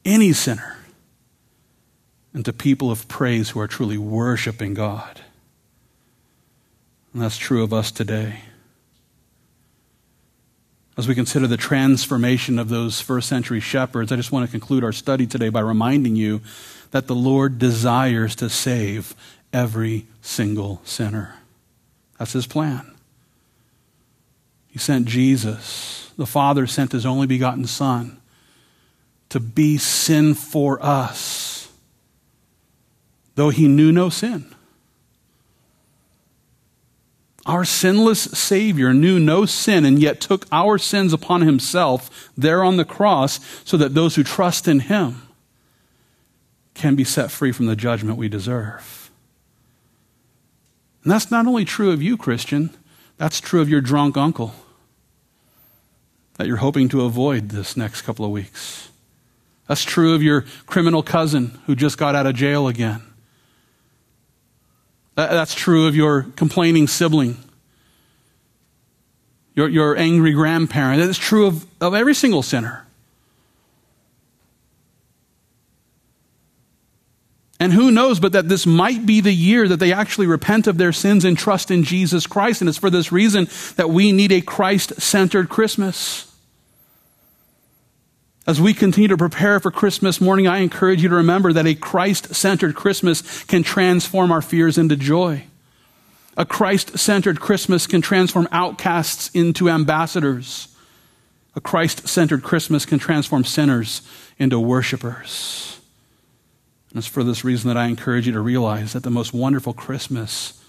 any 0.04 0.34
sinner 0.34 0.78
into 2.34 2.52
people 2.52 2.90
of 2.90 3.08
praise 3.08 3.52
who 3.52 3.60
are 3.60 3.68
truly 3.68 4.00
worshiping 4.00 4.74
God. 4.74 5.22
And 7.14 7.22
that's 7.22 7.38
true 7.38 7.62
of 7.62 7.72
us 7.72 7.92
today. 7.92 8.40
As 10.98 11.08
we 11.08 11.14
consider 11.14 11.46
the 11.46 11.56
transformation 11.56 12.58
of 12.58 12.70
those 12.70 13.00
first 13.00 13.30
century 13.30 13.60
shepherds, 13.60 14.12
I 14.12 14.16
just 14.16 14.32
want 14.32 14.48
to 14.48 14.52
conclude 14.52 14.84
our 14.84 14.92
study 14.92 15.28
today 15.28 15.50
by 15.50 15.60
reminding 15.60 16.16
you 16.16 16.42
that 16.90 17.06
the 17.06 17.14
Lord 17.14 17.60
desires 17.60 18.36
to 18.38 18.50
save 18.50 19.14
every 19.54 20.08
single 20.20 20.82
sinner. 20.84 21.36
That's 22.18 22.34
his 22.34 22.48
plan. 22.48 22.93
He 24.74 24.80
sent 24.80 25.06
Jesus. 25.06 26.12
The 26.18 26.26
Father 26.26 26.66
sent 26.66 26.94
his 26.94 27.06
only 27.06 27.28
begotten 27.28 27.66
Son 27.66 28.20
to 29.30 29.40
be 29.40 29.78
sin 29.78 30.34
for 30.34 30.84
us, 30.84 31.72
though 33.36 33.52
he 33.52 33.68
knew 33.68 33.92
no 33.92 34.10
sin. 34.10 34.46
Our 37.46 37.66
sinless 37.66 38.22
Savior 38.22 38.96
knew 38.96 39.20
no 39.20 39.46
sin 39.46 39.86
and 39.86 40.00
yet 40.00 40.20
took 40.20 40.48
our 40.52 40.80
sins 40.80 41.14
upon 41.14 41.42
himself 41.42 42.32
there 42.36 42.64
on 42.64 42.78
the 42.78 42.86
cross 42.86 43.40
so 43.64 43.78
that 43.78 43.94
those 43.94 44.16
who 44.16 44.24
trust 44.24 44.68
in 44.68 44.80
him 44.80 45.22
can 46.74 46.96
be 46.96 47.04
set 47.04 47.30
free 47.30 47.52
from 47.52 47.68
the 47.68 47.76
judgment 47.76 48.18
we 48.18 48.30
deserve. 48.30 49.12
And 51.04 51.12
that's 51.12 51.30
not 51.30 51.46
only 51.46 51.66
true 51.66 51.92
of 51.92 52.02
you, 52.02 52.18
Christian, 52.18 52.72
that's 53.18 53.40
true 53.40 53.62
of 53.62 53.70
your 53.70 53.82
drunk 53.82 54.18
uncle 54.18 54.56
that 56.44 56.50
you're 56.50 56.58
hoping 56.58 56.90
to 56.90 57.04
avoid 57.04 57.48
this 57.48 57.78
next 57.78 58.02
couple 58.02 58.26
of 58.26 58.32
weeks. 58.32 58.90
That's 59.70 59.86
true 59.86 60.14
of 60.14 60.22
your 60.22 60.42
criminal 60.66 61.02
cousin 61.02 61.58
who 61.68 61.74
just 61.74 61.98
got 61.98 62.16
out 62.16 62.28
of 62.28 62.36
jail 62.36 62.68
again. 62.68 63.02
That's 65.16 65.56
true 65.56 65.88
of 65.88 65.96
your 65.96 66.24
complaining 66.36 66.88
sibling, 66.88 67.38
your, 69.56 69.70
your 69.70 69.96
angry 69.96 70.34
grandparent. 70.34 71.02
It's 71.02 71.18
true 71.18 71.46
of, 71.46 71.66
of 71.80 71.94
every 71.94 72.14
single 72.14 72.44
sinner. 72.44 72.86
And 77.58 77.72
who 77.72 77.90
knows 77.90 78.20
but 78.20 78.34
that 78.34 78.50
this 78.50 78.66
might 78.66 79.06
be 79.06 79.22
the 79.22 79.32
year 79.32 79.70
that 79.70 79.78
they 79.78 79.94
actually 79.94 80.28
repent 80.28 80.68
of 80.68 80.78
their 80.78 80.92
sins 80.92 81.24
and 81.24 81.38
trust 81.38 81.72
in 81.72 81.86
Jesus 81.86 82.28
Christ. 82.28 82.60
And 82.60 82.68
it's 82.68 82.78
for 82.78 82.90
this 82.90 83.14
reason 83.14 83.48
that 83.78 83.90
we 83.90 84.12
need 84.12 84.34
a 84.34 84.42
Christ 84.42 85.00
centered 85.02 85.48
Christmas. 85.48 86.33
As 88.46 88.60
we 88.60 88.74
continue 88.74 89.08
to 89.08 89.18
prepare 89.18 89.62
for 89.62 89.72
Christmas 89.72 90.20
morning, 90.20 90.48
I 90.48 90.58
encourage 90.58 91.02
you 91.02 91.08
to 91.08 91.16
remember 91.16 91.54
that 91.54 91.66
a 91.66 91.76
Christ 91.76 92.36
centered 92.36 92.76
Christmas 92.76 93.44
can 93.46 93.64
transform 93.64 94.34
our 94.34 94.42
fears 94.42 94.78
into 94.78 94.98
joy. 94.98 95.46
A 96.36 96.46
Christ 96.46 96.98
centered 97.00 97.40
Christmas 97.40 97.88
can 97.88 98.02
transform 98.02 98.50
outcasts 98.52 99.30
into 99.34 99.70
ambassadors. 99.70 100.68
A 101.56 101.62
Christ 101.62 102.10
centered 102.10 102.44
Christmas 102.44 102.86
can 102.86 103.00
transform 103.00 103.46
sinners 103.46 104.02
into 104.38 104.60
worshipers. 104.60 105.80
And 106.90 106.98
it's 106.98 107.08
for 107.08 107.24
this 107.24 107.46
reason 107.46 107.70
that 107.70 107.78
I 107.78 107.86
encourage 107.86 108.28
you 108.28 108.34
to 108.34 108.42
realize 108.42 108.92
that 108.92 109.04
the 109.04 109.10
most 109.10 109.34
wonderful 109.34 109.74
Christmas 109.74 110.62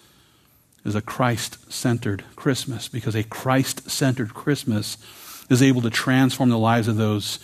is 0.84 0.94
a 0.94 1.02
Christ 1.02 1.72
centered 1.72 2.24
Christmas, 2.36 2.86
because 2.86 3.16
a 3.16 3.24
Christ 3.24 3.90
centered 3.90 4.32
Christmas 4.32 4.96
is 5.50 5.60
able 5.60 5.82
to 5.82 5.90
transform 5.90 6.50
the 6.50 6.58
lives 6.58 6.86
of 6.86 6.96
those 6.96 7.40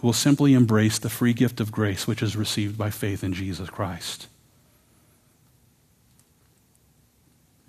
who 0.00 0.08
will 0.08 0.14
simply 0.14 0.54
embrace 0.54 0.98
the 0.98 1.10
free 1.10 1.34
gift 1.34 1.60
of 1.60 1.70
grace 1.70 2.06
which 2.06 2.22
is 2.22 2.36
received 2.36 2.78
by 2.78 2.88
faith 2.88 3.22
in 3.22 3.34
Jesus 3.34 3.68
Christ. 3.68 4.28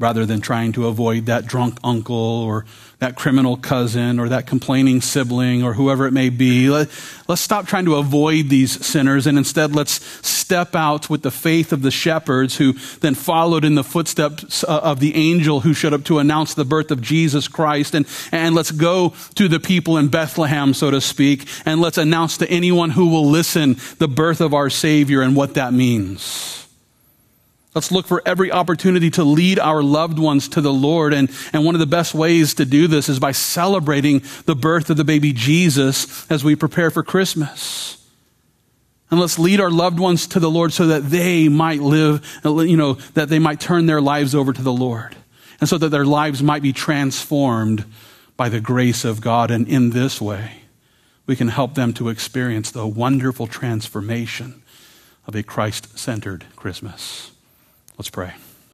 Rather 0.01 0.25
than 0.25 0.41
trying 0.41 0.71
to 0.73 0.87
avoid 0.87 1.27
that 1.27 1.45
drunk 1.45 1.77
uncle 1.83 2.15
or 2.15 2.65
that 3.01 3.15
criminal 3.15 3.57
cousin 3.57 4.19
or 4.19 4.29
that 4.29 4.45
complaining 4.45 5.01
sibling 5.01 5.63
or 5.63 5.73
whoever 5.73 6.05
it 6.05 6.11
may 6.11 6.29
be. 6.29 6.69
Let, 6.69 6.89
us 7.27 7.41
stop 7.41 7.65
trying 7.65 7.85
to 7.85 7.95
avoid 7.95 8.49
these 8.49 8.85
sinners 8.85 9.25
and 9.25 9.37
instead 9.37 9.73
let's 9.73 10.03
step 10.27 10.75
out 10.75 11.09
with 11.09 11.21
the 11.21 11.31
faith 11.31 11.71
of 11.71 11.81
the 11.81 11.89
shepherds 11.89 12.57
who 12.57 12.73
then 12.99 13.15
followed 13.15 13.63
in 13.63 13.75
the 13.75 13.83
footsteps 13.83 14.63
uh, 14.63 14.81
of 14.83 14.99
the 14.99 15.15
angel 15.15 15.61
who 15.61 15.73
showed 15.73 15.93
up 15.93 16.03
to 16.03 16.19
announce 16.19 16.53
the 16.53 16.65
birth 16.65 16.91
of 16.91 17.01
Jesus 17.01 17.47
Christ. 17.47 17.95
And, 17.95 18.05
and 18.31 18.53
let's 18.53 18.71
go 18.71 19.13
to 19.35 19.47
the 19.47 19.59
people 19.59 19.97
in 19.97 20.09
Bethlehem, 20.09 20.73
so 20.73 20.91
to 20.91 21.01
speak, 21.01 21.47
and 21.65 21.79
let's 21.79 21.97
announce 21.97 22.37
to 22.37 22.49
anyone 22.51 22.89
who 22.89 23.07
will 23.07 23.25
listen 23.25 23.77
the 23.97 24.07
birth 24.07 24.41
of 24.41 24.53
our 24.53 24.69
Savior 24.69 25.21
and 25.21 25.35
what 25.35 25.53
that 25.53 25.73
means. 25.73 26.60
Let's 27.73 27.91
look 27.91 28.05
for 28.05 28.21
every 28.25 28.51
opportunity 28.51 29.09
to 29.11 29.23
lead 29.23 29.57
our 29.57 29.81
loved 29.81 30.19
ones 30.19 30.49
to 30.49 30.61
the 30.61 30.73
Lord. 30.73 31.13
And, 31.13 31.31
and 31.53 31.63
one 31.63 31.73
of 31.73 31.79
the 31.79 31.85
best 31.85 32.13
ways 32.13 32.53
to 32.55 32.65
do 32.65 32.87
this 32.87 33.07
is 33.07 33.17
by 33.17 33.31
celebrating 33.31 34.23
the 34.45 34.55
birth 34.55 34.89
of 34.89 34.97
the 34.97 35.05
baby 35.05 35.31
Jesus 35.31 36.29
as 36.29 36.43
we 36.43 36.55
prepare 36.55 36.91
for 36.91 37.01
Christmas. 37.01 37.97
And 39.09 39.19
let's 39.19 39.39
lead 39.39 39.61
our 39.61 39.69
loved 39.69 39.99
ones 39.99 40.27
to 40.27 40.39
the 40.39 40.51
Lord 40.51 40.73
so 40.73 40.87
that 40.87 41.09
they 41.09 41.47
might 41.47 41.81
live, 41.81 42.25
you 42.43 42.77
know, 42.77 42.93
that 43.13 43.29
they 43.29 43.39
might 43.39 43.61
turn 43.61 43.85
their 43.85 44.01
lives 44.01 44.35
over 44.35 44.51
to 44.51 44.61
the 44.61 44.73
Lord. 44.73 45.15
And 45.61 45.69
so 45.69 45.77
that 45.77 45.89
their 45.89 46.05
lives 46.05 46.43
might 46.43 46.63
be 46.63 46.73
transformed 46.73 47.85
by 48.35 48.49
the 48.49 48.59
grace 48.59 49.05
of 49.05 49.21
God. 49.21 49.49
And 49.51 49.67
in 49.67 49.91
this 49.91 50.19
way, 50.19 50.63
we 51.25 51.37
can 51.37 51.49
help 51.49 51.75
them 51.75 51.93
to 51.93 52.09
experience 52.09 52.71
the 52.71 52.87
wonderful 52.87 53.47
transformation 53.47 54.61
of 55.25 55.35
a 55.35 55.43
Christ 55.43 55.97
centered 55.97 56.45
Christmas. 56.55 57.30
Let's 58.01 58.09
pray. 58.09 58.33